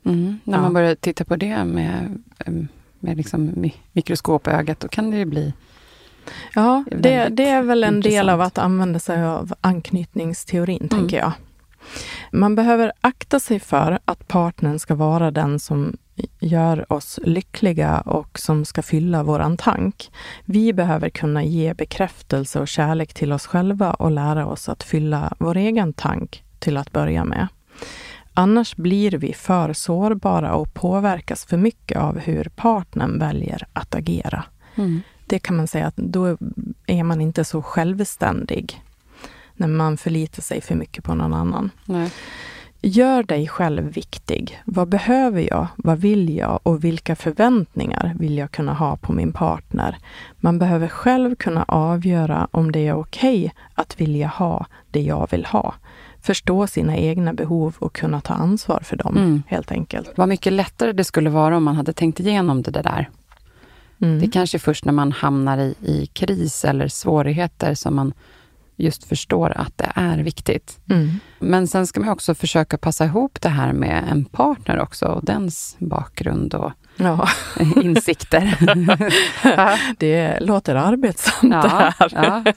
Mm. 0.05 0.39
När 0.43 0.57
Ja. 0.57 0.61
man 0.61 0.73
börjar 0.73 0.95
titta 0.95 1.25
på 1.25 1.35
det 1.35 1.63
med, 1.65 2.23
med 2.99 3.17
liksom 3.17 3.49
mi- 3.49 3.73
mikroskopögat, 3.91 4.79
då 4.79 4.87
kan 4.87 5.11
det 5.11 5.17
ju 5.17 5.25
bli 5.25 5.53
Ja, 6.55 6.83
det, 6.91 7.27
det 7.29 7.49
är 7.49 7.61
väl 7.63 7.83
en 7.83 7.93
del 7.93 7.97
intressant. 8.11 8.29
av 8.29 8.41
att 8.41 8.57
använda 8.57 8.99
sig 8.99 9.23
av 9.23 9.53
anknytningsteorin, 9.61 10.77
Mm. 10.77 10.89
tänker 10.89 11.17
jag. 11.17 11.31
Man 12.31 12.55
behöver 12.55 12.91
akta 13.01 13.39
sig 13.39 13.59
för 13.59 13.99
att 14.05 14.27
partnern 14.27 14.79
ska 14.79 14.95
vara 14.95 15.31
den 15.31 15.59
som 15.59 15.97
gör 16.39 16.93
oss 16.93 17.19
lyckliga 17.23 17.99
och 17.99 18.39
som 18.39 18.65
ska 18.65 18.81
fylla 18.81 19.23
våran 19.23 19.57
tank. 19.57 20.11
Vi 20.45 20.73
behöver 20.73 21.09
kunna 21.09 21.43
ge 21.43 21.73
bekräftelse 21.73 22.59
och 22.59 22.67
kärlek 22.67 23.13
till 23.13 23.33
oss 23.33 23.47
själva 23.47 23.93
och 23.93 24.11
lära 24.11 24.45
oss 24.47 24.69
att 24.69 24.83
fylla 24.83 25.33
vår 25.39 25.57
egen 25.57 25.93
tank 25.93 26.43
till 26.59 26.77
att 26.77 26.91
börja 26.91 27.25
med. 27.25 27.47
Annars 28.37 28.75
blir 28.75 29.11
vi 29.11 29.33
för 29.33 29.73
sårbara 29.73 30.53
och 30.53 30.73
påverkas 30.73 31.45
för 31.45 31.57
mycket 31.57 31.97
av 31.97 32.19
hur 32.19 32.51
partnern 32.55 33.19
väljer 33.19 33.67
att 33.73 33.95
agera. 33.95 34.43
Mm. 34.75 35.01
Det 35.27 35.39
kan 35.39 35.55
man 35.55 35.67
säga 35.67 35.87
att 35.87 35.95
då 35.97 36.37
är 36.85 37.03
man 37.03 37.21
inte 37.21 37.43
så 37.43 37.61
självständig 37.61 38.81
när 39.53 39.67
man 39.67 39.97
förlitar 39.97 40.41
sig 40.41 40.61
för 40.61 40.75
mycket 40.75 41.03
på 41.03 41.15
någon 41.15 41.33
annan. 41.33 41.69
Nej. 41.85 42.11
Gör 42.81 43.23
dig 43.23 43.47
själv 43.47 43.83
viktig. 43.83 44.61
Vad 44.65 44.87
behöver 44.87 45.41
jag? 45.41 45.67
Vad 45.75 45.97
vill 45.97 46.37
jag? 46.37 46.59
Och 46.63 46.83
vilka 46.83 47.15
förväntningar 47.15 48.15
vill 48.19 48.37
jag 48.37 48.51
kunna 48.51 48.73
ha 48.73 48.97
på 48.97 49.13
min 49.13 49.33
partner? 49.33 49.97
Man 50.37 50.59
behöver 50.59 50.87
själv 50.87 51.35
kunna 51.35 51.63
avgöra 51.63 52.47
om 52.51 52.71
det 52.71 52.87
är 52.87 52.93
okej 52.93 53.53
att 53.73 54.01
vilja 54.01 54.27
ha 54.27 54.65
det 54.91 55.01
jag 55.01 55.27
vill 55.31 55.45
ha. 55.45 55.73
Förstå 56.25 56.67
sina 56.67 56.97
egna 56.97 57.33
behov 57.33 57.75
och 57.79 57.95
kunna 57.95 58.21
ta 58.21 58.33
ansvar 58.33 58.79
för 58.83 58.95
dem, 58.97 59.17
Mm. 59.17 59.43
helt 59.47 59.71
enkelt. 59.71 60.11
Vad 60.15 60.29
mycket 60.29 60.53
lättare 60.53 60.91
det 60.91 61.03
skulle 61.03 61.29
vara 61.29 61.57
om 61.57 61.63
man 61.63 61.75
hade 61.75 61.93
tänkt 61.93 62.19
igenom 62.19 62.61
det 62.61 62.71
där. 62.71 63.09
Mm. 64.01 64.19
Det 64.19 64.25
är 64.25 64.31
kanske 64.31 64.59
först 64.59 64.85
när 64.85 64.93
man 64.93 65.11
hamnar 65.11 65.57
i, 65.57 65.75
i 65.81 66.05
kris 66.13 66.65
eller 66.65 66.87
svårigheter 66.87 67.73
som 67.73 67.95
man 67.95 68.13
just 68.77 69.03
förstår 69.03 69.53
att 69.57 69.77
det 69.77 69.91
är 69.95 70.17
viktigt. 70.17 70.79
Mm. 70.89 71.09
Men 71.39 71.67
sen 71.67 71.87
ska 71.87 71.99
man 71.99 72.09
också 72.09 72.35
försöka 72.35 72.77
passa 72.77 73.05
ihop 73.05 73.41
det 73.41 73.49
här 73.49 73.73
med 73.73 74.03
en 74.11 74.25
partner 74.25 74.79
också 74.79 75.05
och 75.05 75.25
dens 75.25 75.75
bakgrund 75.79 76.53
och 76.53 76.71
Ja. 76.97 77.27
insikter. 77.83 78.57
det 79.99 80.39
låter 80.39 80.75
arbetsamt 80.75 81.53
Ja, 81.53 81.61
det 81.61 81.69
här. 81.69 81.93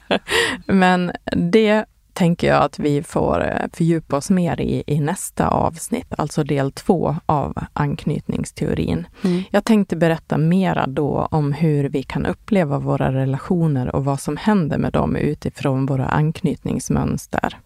ja. 0.09 0.19
Men 0.65 1.11
det 1.35 1.85
tänker 2.19 2.47
jag 2.47 2.63
att 2.63 2.79
vi 2.79 3.03
får 3.03 3.43
eh, 3.45 3.67
fördjupa 3.73 4.17
oss 4.17 4.29
mer 4.29 4.61
i 4.61 4.83
i 4.87 4.99
nästa 4.99 5.47
avsnitt, 5.47 6.13
alltså 6.17 6.43
del 6.43 6.71
två 6.71 7.15
av 7.25 7.57
anknytningsteorin. 7.73 9.07
Mm. 9.23 9.43
Jag 9.51 9.63
tänkte 9.63 9.95
berätta 9.95 10.37
mera 10.37 10.87
då 10.87 11.27
om 11.31 11.53
hur 11.53 11.89
vi 11.89 12.03
kan 12.03 12.25
uppleva 12.25 12.79
våra 12.79 13.13
relationer 13.13 13.95
och 13.95 14.05
vad 14.05 14.19
som 14.19 14.37
händer 14.37 14.77
med 14.77 14.93
dem 14.93 15.15
utifrån 15.15 15.85
våra 15.85 16.05
anknytningsmönster. 16.05 17.57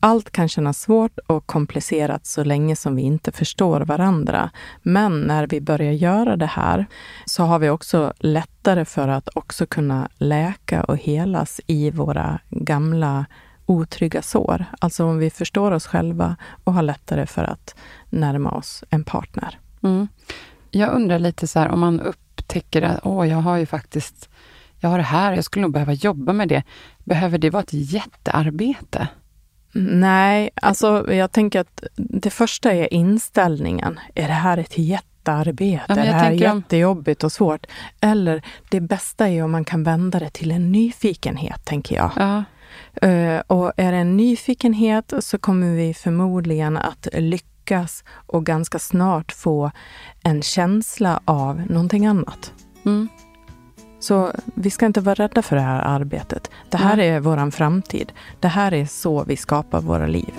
Allt 0.00 0.30
kan 0.30 0.48
kännas 0.48 0.80
svårt 0.80 1.18
och 1.26 1.46
komplicerat 1.46 2.26
så 2.26 2.44
länge 2.44 2.76
som 2.76 2.96
vi 2.96 3.02
inte 3.02 3.32
förstår 3.32 3.80
varandra. 3.80 4.50
Men 4.82 5.20
när 5.20 5.46
vi 5.46 5.60
börjar 5.60 5.92
göra 5.92 6.36
det 6.36 6.46
här 6.46 6.86
så 7.24 7.42
har 7.42 7.58
vi 7.58 7.70
också 7.70 8.12
lättare 8.18 8.84
för 8.84 9.08
att 9.08 9.28
också 9.34 9.66
kunna 9.66 10.08
läka 10.18 10.84
och 10.84 10.96
helas 10.96 11.60
i 11.66 11.90
våra 11.90 12.38
gamla 12.50 13.24
otrygga 13.72 14.22
sår. 14.22 14.64
Alltså 14.78 15.04
om 15.04 15.18
vi 15.18 15.30
förstår 15.30 15.70
oss 15.70 15.86
själva 15.86 16.36
och 16.64 16.72
har 16.72 16.82
lättare 16.82 17.26
för 17.26 17.44
att 17.44 17.74
närma 18.10 18.50
oss 18.50 18.84
en 18.90 19.04
partner. 19.04 19.58
Mm. 19.82 20.08
Jag 20.70 20.92
undrar 20.94 21.18
lite 21.18 21.46
så 21.46 21.58
här, 21.58 21.68
om 21.68 21.80
man 21.80 22.00
upptäcker 22.00 22.82
att 22.82 23.00
åh, 23.02 23.28
jag 23.28 23.36
har 23.36 23.56
ju 23.56 23.66
faktiskt, 23.66 24.28
jag 24.80 24.88
har 24.88 24.98
det 24.98 25.04
här, 25.04 25.32
jag 25.32 25.44
skulle 25.44 25.62
nog 25.62 25.72
behöva 25.72 25.92
jobba 25.92 26.32
med 26.32 26.48
det. 26.48 26.62
Behöver 27.04 27.38
det 27.38 27.50
vara 27.50 27.62
ett 27.62 27.72
jättearbete? 27.72 29.08
Nej, 29.74 30.50
alltså 30.54 31.12
jag 31.12 31.32
tänker 31.32 31.60
att 31.60 31.84
det 31.96 32.30
första 32.30 32.72
är 32.72 32.94
inställningen. 32.94 34.00
Är 34.14 34.26
det 34.26 34.32
här 34.32 34.58
ett 34.58 34.78
jättearbete? 34.78 35.84
Ja, 35.88 35.96
är 35.96 36.04
det 36.04 36.12
här 36.12 36.30
jättejobbigt 36.30 37.24
och 37.24 37.32
svårt? 37.32 37.66
Eller 38.00 38.42
det 38.70 38.80
bästa 38.80 39.28
är 39.28 39.44
om 39.44 39.50
man 39.50 39.64
kan 39.64 39.82
vända 39.82 40.18
det 40.18 40.30
till 40.30 40.50
en 40.50 40.72
nyfikenhet, 40.72 41.64
tänker 41.64 41.96
jag. 41.96 42.10
Ja. 42.16 42.44
Uh, 43.04 43.40
och 43.46 43.72
är 43.76 43.92
det 43.92 43.98
en 43.98 44.16
nyfikenhet 44.16 45.12
så 45.20 45.38
kommer 45.38 45.76
vi 45.76 45.94
förmodligen 45.94 46.76
att 46.76 47.08
lyckas 47.12 48.04
och 48.08 48.46
ganska 48.46 48.78
snart 48.78 49.32
få 49.32 49.70
en 50.22 50.42
känsla 50.42 51.20
av 51.24 51.62
någonting 51.70 52.06
annat. 52.06 52.52
Mm. 52.84 53.08
Så 54.00 54.32
vi 54.54 54.70
ska 54.70 54.86
inte 54.86 55.00
vara 55.00 55.14
rädda 55.14 55.42
för 55.42 55.56
det 55.56 55.62
här 55.62 55.82
arbetet. 55.82 56.50
Det 56.70 56.76
här 56.76 56.98
är 56.98 57.20
vår 57.20 57.50
framtid. 57.50 58.12
Det 58.40 58.48
här 58.48 58.74
är 58.74 58.86
så 58.86 59.24
vi 59.24 59.36
skapar 59.36 59.80
våra 59.80 60.06
liv. 60.06 60.34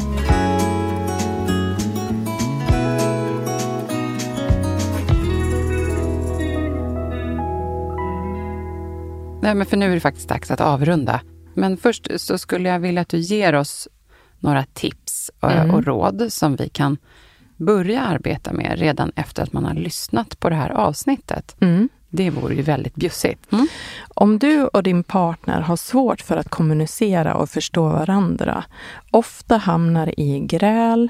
Nej, 9.42 9.56
men 9.56 9.66
för 9.66 9.78
nu 9.78 9.92
är 9.92 9.94
det 9.94 10.00
faktiskt 10.00 10.30
dags 10.30 10.52
att 10.52 10.62
avrunda. 10.62 11.22
Men 11.54 11.78
först 11.78 12.08
så 12.18 12.38
skulle 12.38 12.70
jag 12.70 12.80
vilja 12.80 13.02
att 13.02 13.10
du 13.10 13.18
ger 13.20 13.54
oss 13.56 13.88
några 14.40 14.64
tips 14.66 15.32
och, 15.40 15.52
Mm. 15.52 15.72
och 15.72 15.86
råd 15.86 16.34
som 16.34 16.56
vi 16.56 16.70
kan 16.70 16.98
börja 17.58 18.02
arbeta 18.02 18.54
med 18.54 18.80
redan 18.80 19.12
efter 19.16 19.44
att 19.44 19.54
man 19.54 19.66
har 19.66 19.74
lyssnat 19.74 20.40
på 20.40 20.50
det 20.50 20.56
här 20.56 20.70
avsnittet. 20.70 21.56
Mm. 21.60 21.90
Det 22.16 22.30
vore 22.30 22.56
ju 22.56 22.62
väldigt 22.62 22.96
bjussigt. 22.96 23.48
Om 24.16 24.40
du 24.40 24.64
och 24.64 24.84
din 24.84 25.04
partner 25.04 25.62
har 25.62 25.76
svårt 25.76 26.22
för 26.22 26.38
att 26.38 26.50
kommunicera 26.50 27.36
och 27.36 27.50
förstå 27.50 27.90
varandra, 27.90 28.64
ofta 29.12 29.58
hamnar 29.58 30.20
i 30.20 30.40
gräl, 30.40 31.10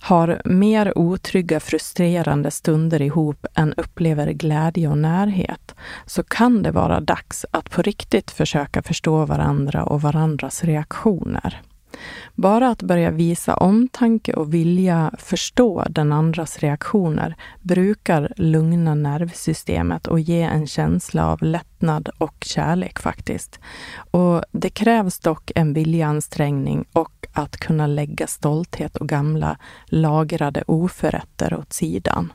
har 0.00 0.42
mer 0.44 0.98
otrygga, 0.98 1.60
frustrerande 1.60 2.50
stunder 2.50 3.02
ihop 3.02 3.46
än 3.54 3.74
upplever 3.74 4.32
glädje 4.32 4.88
och 4.88 4.98
närhet, 4.98 5.74
så 6.06 6.22
kan 6.22 6.62
det 6.62 6.70
vara 6.70 7.00
dags 7.00 7.46
att 7.50 7.70
på 7.70 7.82
riktigt 7.82 8.30
försöka 8.30 8.82
förstå 8.82 9.24
varandra 9.24 9.84
och 9.84 10.02
varandras 10.02 10.64
reaktioner. 10.64 11.62
Bara 12.34 12.68
att 12.68 12.82
börja 12.82 13.10
visa 13.10 13.54
omtanke 13.54 14.32
och 14.32 14.54
vilja 14.54 15.10
förstå 15.18 15.84
den 15.90 16.12
andras 16.12 16.58
reaktioner 16.58 17.36
brukar 17.60 18.32
lugna 18.36 18.94
nervsystemet 18.94 20.06
och 20.06 20.20
ge 20.20 20.42
en 20.42 20.66
känsla 20.66 21.26
av 21.26 21.42
lättnad 21.42 22.08
och 22.18 22.36
kärlek 22.40 22.98
faktiskt. 22.98 23.60
Och 24.10 24.42
det 24.52 24.70
krävs 24.70 25.18
dock 25.18 25.52
en 25.54 25.72
viljeansträngning 25.72 26.84
och 26.92 27.26
att 27.32 27.56
kunna 27.56 27.86
lägga 27.86 28.26
stolthet 28.26 28.96
och 28.96 29.08
gamla 29.08 29.58
lagrade 29.86 30.64
oförrätter 30.66 31.54
åt 31.54 31.72
sidan. 31.72 32.32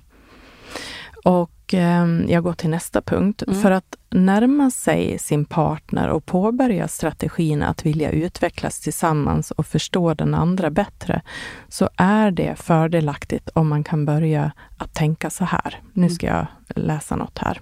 Och 1.24 1.55
eh, 1.74 2.06
jag 2.28 2.44
går 2.44 2.54
till 2.54 2.70
nästa 2.70 3.02
punkt. 3.02 3.44
Mm. 3.48 3.62
För 3.62 3.72
att 3.72 3.96
närma 4.10 4.72
sig 4.72 5.20
sin 5.20 5.46
partner 5.46 6.10
och 6.10 6.26
påbörja 6.26 6.88
strategin 6.88 7.64
att 7.64 7.86
vilja 7.86 8.12
utvecklas 8.12 8.80
tillsammans 8.80 9.52
och 9.52 9.66
förstå 9.66 10.14
den 10.14 10.34
andra 10.34 10.70
bättre, 10.70 11.22
så 11.70 11.90
är 11.96 12.32
det 12.32 12.56
fördelaktigt 12.56 13.50
om 13.54 13.68
man 13.68 13.84
kan 13.84 14.06
börja 14.06 14.52
att 14.78 14.94
tänka 14.94 15.30
så 15.30 15.46
här. 15.46 15.82
Nu 15.94 16.10
ska 16.10 16.28
jag 16.28 16.48
läsa 16.76 17.16
något 17.16 17.38
här. 17.38 17.62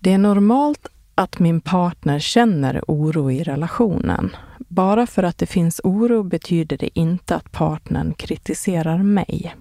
Det 0.00 0.12
är 0.12 0.18
normalt 0.18 0.86
att 1.14 1.38
min 1.38 1.60
partner 1.60 2.18
känner 2.18 2.82
oro 2.88 3.30
i 3.30 3.42
relationen. 3.42 4.36
Bara 4.58 5.06
för 5.06 5.22
att 5.22 5.38
det 5.38 5.46
finns 5.46 5.80
oro 5.84 6.22
betyder 6.22 6.76
det 6.76 6.98
inte 6.98 7.36
att 7.36 7.52
partnern 7.52 8.14
kritiserar 8.14 8.98
mig. 8.98 9.54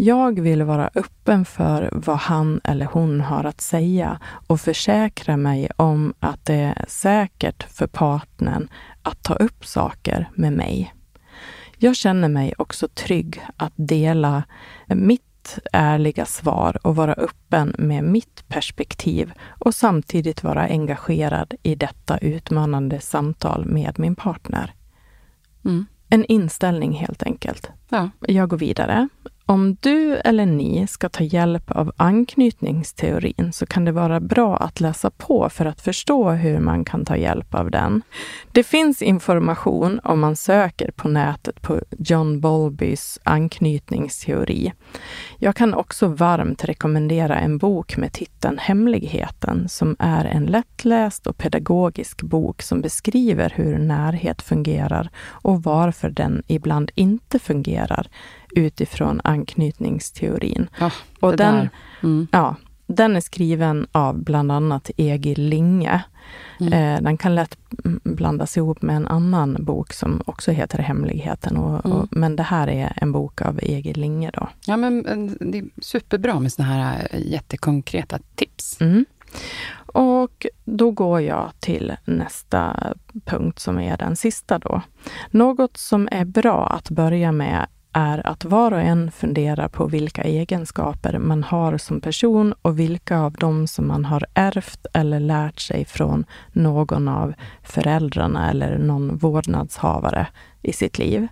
Jag 0.00 0.40
vill 0.40 0.62
vara 0.62 0.90
öppen 0.94 1.44
för 1.44 1.90
vad 1.92 2.16
han 2.16 2.60
eller 2.64 2.86
hon 2.86 3.20
har 3.20 3.44
att 3.44 3.60
säga 3.60 4.20
och 4.46 4.60
försäkra 4.60 5.36
mig 5.36 5.70
om 5.76 6.14
att 6.20 6.44
det 6.44 6.54
är 6.54 6.84
säkert 6.88 7.62
för 7.62 7.86
partnern 7.86 8.68
att 9.02 9.22
ta 9.22 9.34
upp 9.34 9.66
saker 9.66 10.30
med 10.34 10.52
mig. 10.52 10.94
Jag 11.78 11.96
känner 11.96 12.28
mig 12.28 12.54
också 12.58 12.88
trygg 12.88 13.42
att 13.56 13.72
dela 13.76 14.42
mitt 14.86 15.58
ärliga 15.72 16.26
svar 16.26 16.86
och 16.86 16.96
vara 16.96 17.14
öppen 17.14 17.74
med 17.78 18.04
mitt 18.04 18.48
perspektiv 18.48 19.32
och 19.48 19.74
samtidigt 19.74 20.44
vara 20.44 20.66
engagerad 20.66 21.54
i 21.62 21.74
detta 21.74 22.18
utmanande 22.18 23.00
samtal 23.00 23.64
med 23.66 23.98
min 23.98 24.16
partner. 24.16 24.74
Mm. 25.64 25.86
En 26.08 26.24
inställning 26.24 26.92
helt 26.92 27.22
enkelt. 27.22 27.70
Ja. 27.88 28.10
Jag 28.20 28.48
går 28.48 28.58
vidare. 28.58 29.08
Om 29.50 29.76
du 29.80 30.16
eller 30.16 30.46
ni 30.46 30.86
ska 30.86 31.08
ta 31.08 31.24
hjälp 31.24 31.70
av 31.70 31.92
anknytningsteorin 31.96 33.52
så 33.52 33.66
kan 33.66 33.84
det 33.84 33.92
vara 33.92 34.20
bra 34.20 34.56
att 34.56 34.80
läsa 34.80 35.10
på 35.10 35.48
för 35.48 35.66
att 35.66 35.80
förstå 35.80 36.30
hur 36.30 36.58
man 36.58 36.84
kan 36.84 37.04
ta 37.04 37.16
hjälp 37.16 37.54
av 37.54 37.70
den. 37.70 38.02
Det 38.52 38.62
finns 38.62 39.02
information 39.02 40.00
om 40.04 40.20
man 40.20 40.36
söker 40.36 40.90
på 40.90 41.08
nätet 41.08 41.62
på 41.62 41.80
John 41.98 42.40
Bowlbys 42.40 43.18
anknytningsteori. 43.22 44.72
Jag 45.38 45.56
kan 45.56 45.74
också 45.74 46.06
varmt 46.06 46.64
rekommendera 46.64 47.38
en 47.38 47.58
bok 47.58 47.96
med 47.96 48.12
titeln 48.12 48.58
Hemligheten 48.58 49.68
som 49.68 49.96
är 49.98 50.24
en 50.24 50.46
lättläst 50.46 51.26
och 51.26 51.38
pedagogisk 51.38 52.22
bok 52.22 52.62
som 52.62 52.80
beskriver 52.80 53.52
hur 53.56 53.78
närhet 53.78 54.42
fungerar 54.42 55.10
och 55.26 55.62
varför 55.62 56.10
den 56.10 56.42
ibland 56.46 56.90
inte 56.94 57.38
fungerar 57.38 58.08
utifrån 58.54 59.20
anknytningsteorin. 59.24 60.68
Ja, 60.80 60.90
och 61.20 61.36
den. 61.36 61.68
Mm. 62.02 62.26
ja, 62.32 62.54
den 62.86 63.16
är 63.16 63.20
skriven 63.20 63.86
av 63.92 64.24
bland 64.24 64.52
annat 64.52 64.90
Egil 64.96 65.42
Linge. 65.48 66.02
Mm. 66.60 66.72
Eh, 66.72 67.02
den 67.02 67.16
kan 67.16 67.34
lätt 67.34 67.58
blandas 68.04 68.56
ihop 68.56 68.82
med 68.82 68.96
en 68.96 69.06
annan 69.06 69.56
bok 69.60 69.92
som 69.92 70.22
också 70.26 70.50
heter 70.52 70.78
Hemligheten. 70.78 71.56
Och, 71.56 71.86
Mm. 71.86 71.96
och, 71.98 72.08
men 72.10 72.36
det 72.36 72.42
här 72.42 72.68
är 72.68 72.92
en 72.96 73.12
bok 73.12 73.42
av 73.42 73.58
Egil 73.62 74.00
Linge. 74.00 74.30
Då. 74.34 74.48
Ja, 74.66 74.76
men 74.76 75.02
det 75.40 75.58
är 75.58 75.64
superbra 75.82 76.40
med 76.40 76.52
såna 76.52 76.68
här 76.68 77.08
eh, 77.10 77.20
jättekonkreta 77.26 78.18
tips. 78.34 78.80
Mm. 78.80 79.04
Och 79.92 80.46
då 80.64 80.90
går 80.90 81.20
jag 81.20 81.50
till 81.60 81.96
nästa 82.04 82.92
punkt 83.24 83.58
som 83.58 83.78
är 83.78 83.96
den 83.96 84.16
sista 84.16 84.58
då. 84.58 84.82
Något 85.30 85.76
som 85.76 86.08
är 86.12 86.24
bra 86.24 86.66
att 86.66 86.90
börja 86.90 87.32
med 87.32 87.66
är 87.92 88.26
att 88.26 88.44
var 88.44 88.72
och 88.72 88.80
en 88.80 89.10
funderar 89.10 89.68
på 89.68 89.86
vilka 89.86 90.22
egenskaper 90.22 91.18
man 91.18 91.42
har 91.44 91.78
som 91.78 92.00
person 92.00 92.54
och 92.62 92.78
vilka 92.78 93.18
av 93.18 93.32
dem 93.32 93.66
som 93.66 93.88
man 93.88 94.04
har 94.04 94.26
ärvt 94.34 94.86
eller 94.94 95.20
lärt 95.20 95.60
sig 95.60 95.84
från 95.84 96.24
någon 96.52 97.08
av 97.08 97.34
föräldrarna 97.62 98.50
eller 98.50 98.78
någon 98.78 99.16
vårdnadshavare 99.16 100.26
i 100.62 100.72
sitt 100.72 100.98
liv. 100.98 101.28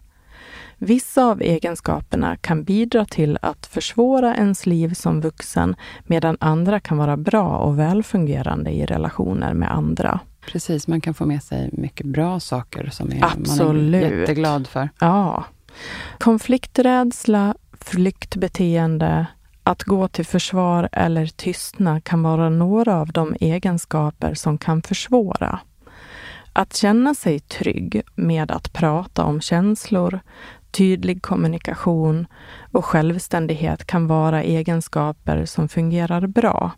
Vissa 0.79 1.25
av 1.25 1.43
egenskaperna 1.43 2.37
kan 2.37 2.65
bidra 2.65 3.05
till 3.05 3.39
att 3.43 3.67
försvåra 3.67 4.35
ens 4.35 4.67
liv 4.67 4.95
som 4.95 5.21
vuxen, 5.21 5.77
medan 6.05 6.37
andra 6.41 6.81
kan 6.81 6.99
vara 6.99 7.17
bra 7.17 7.57
och 7.59 7.79
välfungerande 7.79 8.71
i 8.71 8.87
relationer 8.87 9.55
med 9.55 9.73
andra. 9.73 10.21
Precis, 10.53 10.89
man 10.89 11.01
kan 11.01 11.15
få 11.15 11.27
med 11.27 11.43
sig 11.43 11.71
mycket 11.73 12.07
bra 12.07 12.41
saker 12.41 12.91
som 12.93 13.13
är, 13.13 13.21
man 13.59 13.95
är 13.95 14.19
jätteglad 14.21 14.67
för. 14.67 14.89
Ja. 14.99 15.45
Konflikträdsla, 16.19 17.55
flyktbeteende, 17.81 19.27
att 19.63 19.83
gå 19.83 20.09
till 20.09 20.27
försvar 20.27 20.89
eller 20.93 21.27
tystna 21.27 22.01
kan 22.01 22.23
vara 22.23 22.49
några 22.49 23.01
av 23.01 23.13
de 23.13 23.37
egenskaper 23.41 24.35
som 24.35 24.59
kan 24.59 24.83
försvåra. 24.83 25.61
Att 26.53 26.77
känna 26.77 27.15
sig 27.15 27.41
trygg 27.41 28.03
med 28.15 28.51
att 28.51 28.73
prata 28.73 29.25
om 29.25 29.41
känslor, 29.41 30.21
tydlig 30.71 31.23
kommunikation 31.23 32.27
och 32.73 32.85
självständighet 32.85 33.87
kan 33.87 34.07
vara 34.07 34.43
egenskaper 34.43 35.45
som 35.45 35.69
fungerar 35.69 36.27
bra. 36.27 36.73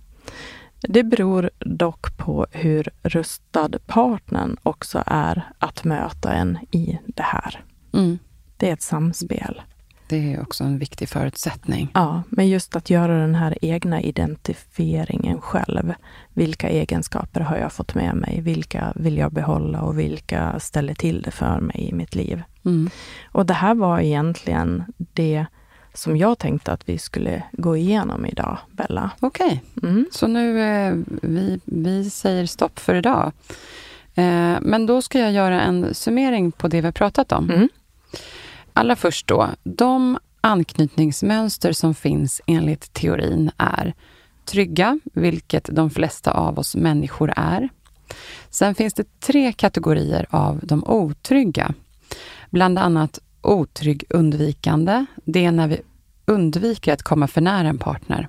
Det 0.80 1.04
beror 1.04 1.50
dock 1.58 2.16
på 2.16 2.46
hur 2.50 2.88
rustad 3.02 3.70
partnern 3.86 4.56
också 4.62 5.02
är 5.06 5.52
att 5.58 5.84
möta 5.84 6.32
en 6.32 6.58
i 6.70 6.98
det 7.06 7.22
här. 7.22 7.64
Mm. 7.92 8.18
Det 8.58 8.68
är 8.68 8.72
ett 8.72 8.82
samspel. 8.82 9.62
Det 10.08 10.34
är 10.34 10.42
också 10.42 10.64
en 10.64 10.78
viktig 10.78 11.08
förutsättning. 11.08 11.90
Ja, 11.94 12.22
men 12.28 12.48
just 12.48 12.76
att 12.76 12.90
göra 12.90 13.18
den 13.18 13.34
här 13.34 13.58
egna 13.62 14.00
identifieringen 14.02 15.40
själv. 15.40 15.94
Vilka 16.34 16.68
egenskaper 16.68 17.40
har 17.40 17.56
jag 17.56 17.72
fått 17.72 17.94
med 17.94 18.14
mig? 18.14 18.40
Vilka 18.40 18.92
vill 18.94 19.18
jag 19.18 19.32
behålla 19.32 19.80
och 19.82 19.98
vilka 19.98 20.60
ställer 20.60 20.94
till 20.94 21.22
det 21.22 21.30
för 21.30 21.60
mig 21.60 21.88
i 21.88 21.92
mitt 21.92 22.14
liv? 22.14 22.42
Mm. 22.64 22.90
Och 23.32 23.46
det 23.46 23.54
här 23.54 23.74
var 23.74 24.00
egentligen 24.00 24.84
det 24.96 25.46
som 25.94 26.16
jag 26.16 26.38
tänkte 26.38 26.72
att 26.72 26.88
vi 26.88 26.98
skulle 26.98 27.42
gå 27.52 27.76
igenom 27.76 28.26
idag, 28.26 28.58
Bella. 28.70 29.10
Okej, 29.20 29.62
Mm. 29.82 30.06
så 30.12 30.26
nu 30.26 30.60
eh, 30.62 30.94
vi, 31.22 31.60
vi 31.64 32.10
säger 32.10 32.46
stopp 32.46 32.78
för 32.78 32.94
idag. 32.94 33.32
Eh, 34.14 34.56
men 34.60 34.86
då 34.86 35.02
ska 35.02 35.18
jag 35.18 35.32
göra 35.32 35.60
en 35.60 35.94
summering 35.94 36.52
på 36.52 36.68
det 36.68 36.80
vi 36.80 36.86
har 36.86 36.92
pratat 36.92 37.32
om. 37.32 37.50
Mm. 37.50 37.68
Allra 38.78 38.96
först 38.96 39.26
då, 39.26 39.48
de 39.62 40.18
anknytningsmönster 40.40 41.72
som 41.72 41.94
finns 41.94 42.40
enligt 42.46 42.92
teorin 42.92 43.50
är 43.56 43.94
trygga, 44.44 45.00
vilket 45.04 45.68
de 45.72 45.90
flesta 45.90 46.32
av 46.32 46.58
oss 46.58 46.76
människor 46.76 47.32
är. 47.36 47.68
Sen 48.50 48.74
finns 48.74 48.94
det 48.94 49.20
tre 49.20 49.52
kategorier 49.52 50.26
av 50.30 50.60
de 50.62 50.84
otrygga. 50.84 51.74
Bland 52.50 52.78
annat 52.78 53.18
otrygg 53.40 54.04
undvikande, 54.08 55.06
det 55.24 55.44
är 55.44 55.52
när 55.52 55.68
vi 55.68 55.80
undviker 56.24 56.92
att 56.92 57.02
komma 57.02 57.28
för 57.28 57.40
nära 57.40 57.68
en 57.68 57.78
partner. 57.78 58.28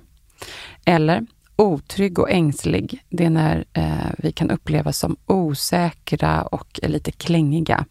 Eller 0.84 1.26
otrygg 1.56 2.18
och 2.18 2.30
ängslig, 2.30 3.04
det 3.08 3.24
är 3.24 3.30
när 3.30 3.64
eh, 3.72 4.10
vi 4.18 4.32
kan 4.32 4.50
upplevas 4.50 4.98
som 4.98 5.16
osäkra 5.26 6.42
och 6.42 6.80
lite 6.82 7.12
klängiga. 7.12 7.86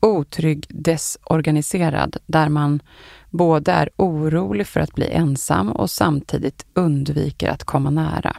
Otrygg 0.00 0.66
desorganiserad, 0.68 2.16
där 2.26 2.48
man 2.48 2.82
både 3.30 3.72
är 3.72 3.90
orolig 3.96 4.66
för 4.66 4.80
att 4.80 4.94
bli 4.94 5.10
ensam 5.10 5.72
och 5.72 5.90
samtidigt 5.90 6.66
undviker 6.74 7.50
att 7.50 7.64
komma 7.64 7.90
nära. 7.90 8.36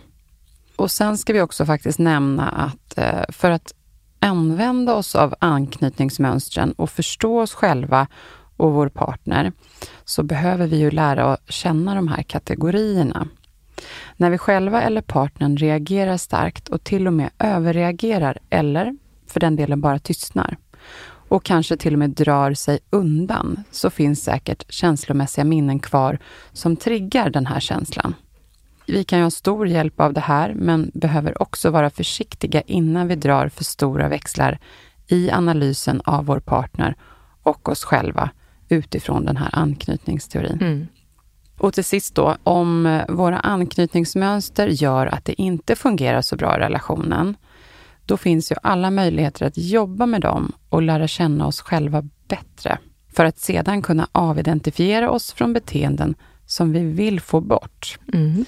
Och 0.75 0.91
sen 0.91 1.17
ska 1.17 1.33
vi 1.33 1.41
också 1.41 1.65
faktiskt 1.65 1.99
nämna 1.99 2.49
att 2.49 2.97
eh, 2.97 3.23
för 3.29 3.51
att 3.51 3.73
använda 4.19 4.95
oss 4.95 5.15
av 5.15 5.35
anknytningsmönstren 5.39 6.71
och 6.71 6.89
förstå 6.89 7.41
oss 7.41 7.53
själva 7.53 8.07
och 8.57 8.73
vår 8.73 8.89
partner, 8.89 9.51
så 10.05 10.23
behöver 10.23 10.67
vi 10.67 10.77
ju 10.77 10.91
lära 10.91 11.33
att 11.33 11.51
känna 11.51 11.95
de 11.95 12.07
här 12.07 12.23
kategorierna. 12.23 13.27
När 14.17 14.29
vi 14.29 14.37
själva 14.37 14.81
eller 14.81 15.01
partnern 15.01 15.57
reagerar 15.57 16.17
starkt 16.17 16.69
och 16.69 16.83
till 16.83 17.07
och 17.07 17.13
med 17.13 17.29
överreagerar 17.39 18.37
eller 18.49 18.97
för 19.27 19.39
den 19.39 19.55
delen 19.55 19.81
bara 19.81 19.99
tystnar 19.99 20.57
och 21.29 21.43
kanske 21.43 21.77
till 21.77 21.93
och 21.93 21.99
med 21.99 22.09
drar 22.09 22.53
sig 22.53 22.79
undan, 22.89 23.63
så 23.71 23.89
finns 23.89 24.23
säkert 24.23 24.73
känslomässiga 24.73 25.45
minnen 25.45 25.79
kvar 25.79 26.19
som 26.53 26.75
triggar 26.75 27.29
den 27.29 27.45
här 27.45 27.59
känslan. 27.59 28.15
Vi 28.85 29.03
kan 29.03 29.19
ju 29.19 29.25
ha 29.25 29.31
stor 29.31 29.67
hjälp 29.67 29.99
av 29.99 30.13
det 30.13 30.19
här, 30.19 30.53
men 30.53 30.91
behöver 30.93 31.41
också 31.41 31.69
vara 31.69 31.89
försiktiga 31.89 32.61
innan 32.61 33.07
vi 33.07 33.15
drar 33.15 33.49
för 33.49 33.63
stora 33.63 34.09
växlar 34.09 34.59
i 35.07 35.31
analysen 35.31 36.01
av 36.05 36.25
vår 36.25 36.39
partner 36.39 36.95
och 37.43 37.69
oss 37.69 37.83
själva 37.83 38.29
utifrån 38.69 39.25
den 39.25 39.37
här 39.37 39.49
anknytningsteorin. 39.51 40.57
Mm. 40.61 40.87
Och 41.57 41.73
till 41.73 41.83
sist 41.83 42.15
då, 42.15 42.37
om 42.43 43.01
våra 43.09 43.39
anknytningsmönster 43.39 44.67
gör 44.67 45.07
att 45.07 45.25
det 45.25 45.41
inte 45.41 45.75
fungerar 45.75 46.21
så 46.21 46.35
bra 46.35 46.57
i 46.57 46.59
relationen, 46.59 47.35
då 48.09 48.17
finns 48.17 48.51
ju 48.51 48.55
alla 48.63 48.91
möjligheter 48.91 49.45
att 49.45 49.57
jobba 49.57 50.05
med 50.05 50.21
dem 50.21 50.51
och 50.69 50.81
lära 50.81 51.07
känna 51.07 51.47
oss 51.47 51.61
själva 51.61 52.03
bättre, 52.27 52.77
för 53.13 53.25
att 53.25 53.39
sedan 53.39 53.81
kunna 53.81 54.07
avidentifiera 54.11 55.11
oss 55.11 55.31
från 55.31 55.53
beteenden 55.53 56.15
som 56.45 56.71
vi 56.71 56.79
vill 56.79 57.19
få 57.19 57.41
bort. 57.41 57.99
Mm. 58.13 58.45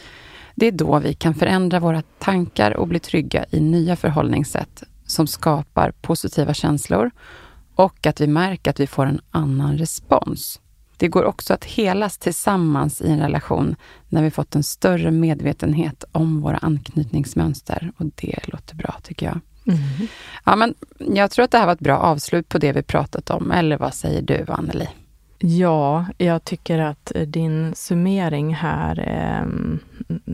Det 0.56 0.66
är 0.66 0.72
då 0.72 1.00
vi 1.00 1.14
kan 1.14 1.36
förändra 1.36 1.80
våra 1.80 2.02
tankar 2.20 2.72
och 2.78 2.88
bli 2.88 3.00
trygga 3.00 3.46
i 3.52 3.60
nya 3.60 3.96
förhållningssätt 3.96 4.84
som 5.06 5.28
skapar 5.28 5.92
positiva 5.92 6.54
känslor 6.54 7.12
och 7.76 8.08
att 8.08 8.22
vi 8.22 8.28
märker 8.28 8.72
att 8.72 8.80
vi 8.80 8.88
får 8.88 9.06
en 9.06 9.22
annan 9.32 9.78
respons. 9.78 10.60
Det 10.98 11.08
går 11.08 11.24
också 11.24 11.54
att 11.54 11.66
helas 11.66 12.18
tillsammans 12.18 13.02
i 13.02 13.12
en 13.12 13.20
relation 13.20 13.76
när 14.10 14.24
vi 14.24 14.32
fått 14.32 14.56
en 14.56 14.64
större 14.64 15.12
medvetenhet 15.12 16.04
om 16.12 16.42
våra 16.42 16.58
anknytningsmönster 16.58 17.92
och 17.98 18.06
det 18.06 18.40
låter 18.48 18.76
bra 18.76 18.96
tycker 19.04 19.26
jag. 19.26 19.40
Mm. 19.68 19.80
Ja, 20.46 20.56
men 20.56 20.74
jag 20.98 21.32
tror 21.32 21.46
att 21.46 21.52
det 21.52 21.58
här 21.58 21.66
var 21.66 21.74
ett 21.74 21.80
bra 21.80 21.98
avslut 21.98 22.50
på 22.50 22.58
det 22.58 22.72
vi 22.72 22.84
pratat 22.84 23.30
om, 23.30 23.52
eller 23.52 23.78
vad 23.78 23.94
säger 23.94 24.22
du 24.22 24.46
Anneli? 24.48 24.88
Ja, 25.44 26.06
jag 26.18 26.44
tycker 26.44 26.80
att 26.80 27.12
din 27.28 27.74
summering 27.76 28.54
här 28.56 29.00
eh, 29.08 29.48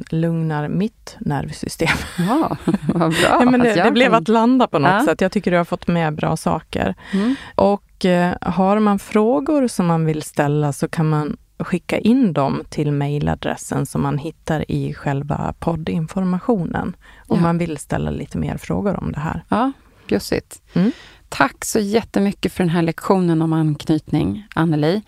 lugnar 0.09 0.67
mitt 0.67 1.15
nervsystem. 1.19 1.97
Ja, 2.27 2.57
vad 2.93 3.09
bra. 3.09 3.19
Ja, 3.39 3.45
men 3.51 3.59
det, 3.59 3.83
det 3.83 3.91
blev 3.91 4.13
att 4.13 4.27
landa 4.27 4.67
på 4.67 4.79
något 4.79 4.91
Ja. 4.91 5.05
sätt. 5.05 5.21
Jag 5.21 5.31
tycker 5.31 5.51
du 5.51 5.57
har 5.57 5.65
fått 5.65 5.87
med 5.87 6.15
bra 6.15 6.37
saker. 6.37 6.95
Mm. 7.13 7.35
Och 7.55 8.05
eh, 8.05 8.35
har 8.41 8.79
man 8.79 8.99
frågor 8.99 9.67
som 9.67 9.85
man 9.85 10.05
vill 10.05 10.21
ställa 10.23 10.73
så 10.73 10.87
kan 10.87 11.09
man 11.09 11.37
skicka 11.59 11.97
in 11.99 12.33
dem 12.33 12.63
till 12.69 12.91
mejladressen 12.91 13.85
som 13.85 14.01
man 14.01 14.17
hittar 14.17 14.71
i 14.71 14.93
själva 14.93 15.53
poddinformationen. 15.59 16.95
Om 17.27 17.37
Ja. 17.37 17.41
man 17.41 17.57
vill 17.57 17.77
ställa 17.77 18.11
lite 18.11 18.37
mer 18.37 18.57
frågor 18.57 18.99
om 19.03 19.11
det 19.11 19.19
här. 19.19 19.43
Ja, 19.49 19.71
bjussigt. 20.07 20.61
Mm. 20.73 20.91
Tack 21.29 21.65
så 21.65 21.79
jättemycket 21.79 22.53
för 22.53 22.63
den 22.63 22.69
här 22.69 22.81
lektionen 22.81 23.41
om 23.41 23.53
anknytning, 23.53 24.47
Anneli. 24.55 25.01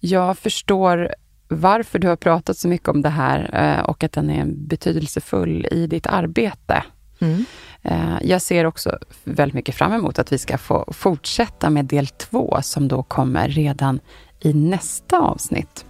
Jag 0.00 0.38
förstår 0.38 1.14
varför 1.48 1.98
du 1.98 2.08
har 2.08 2.16
pratat 2.16 2.56
så 2.56 2.68
mycket 2.68 2.88
om 2.88 3.02
det 3.02 3.08
här 3.08 3.50
eh, 3.78 3.84
och 3.84 4.04
att 4.04 4.12
den 4.12 4.30
är 4.30 4.44
betydelsefull 4.46 5.66
i 5.70 5.86
ditt 5.86 6.06
arbete. 6.06 6.82
Mm. 7.20 7.44
Eh, 7.82 8.16
Jag 8.22 8.42
ser 8.42 8.64
också 8.64 8.98
väldigt 9.24 9.54
mycket 9.54 9.74
fram 9.74 9.92
emot 9.92 10.18
att 10.18 10.32
vi 10.32 10.38
ska 10.38 10.58
få 10.58 10.92
fortsätta 10.92 11.70
med 11.70 11.84
del 11.84 12.06
två 12.06 12.58
som 12.62 12.88
då 12.88 13.02
kommer 13.02 13.48
redan 13.48 14.00
i 14.40 14.52
nästa 14.52 15.18
avsnitt. 15.20 15.84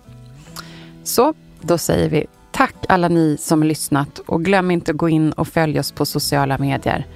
Så, 1.10 1.34
då 1.60 1.78
säger 1.78 2.08
vi 2.08 2.26
tack 2.52 2.74
alla 2.88 3.08
ni 3.08 3.36
som 3.40 3.62
lyssnat 3.62 4.18
och 4.18 4.44
glöm 4.44 4.70
inte 4.70 4.90
att 4.90 4.96
gå 4.96 5.08
in 5.08 5.32
och 5.32 5.48
följa 5.48 5.80
oss 5.80 5.92
på 5.92 6.06
sociala 6.06 6.58
medier. 6.58 7.06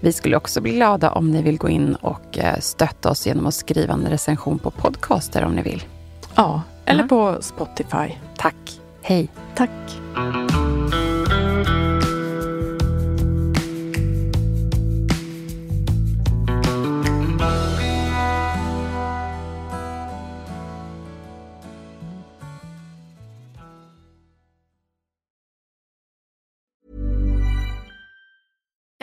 Vi 0.00 0.12
skulle 0.12 0.36
också 0.36 0.60
bli 0.60 0.72
glada 0.72 1.10
om 1.12 1.30
ni 1.30 1.42
vill 1.42 1.58
gå 1.58 1.68
in 1.68 1.94
och 1.94 2.38
eh, 2.38 2.58
stötta 2.60 3.10
oss 3.10 3.26
genom 3.26 3.46
att 3.46 3.54
skriva 3.54 3.94
en 3.94 4.06
recension 4.06 4.58
på 4.58 4.70
podcaster 4.70 5.44
om 5.44 5.52
ni 5.52 5.62
vill. 5.62 5.82
Ja, 6.34 6.62
eller 6.84 7.02
Ja. 7.02 7.08
på 7.08 7.42
Spotify. 7.42 8.14
Tack. 8.36 8.80
Hej. 9.02 9.28
Tack. 9.54 9.70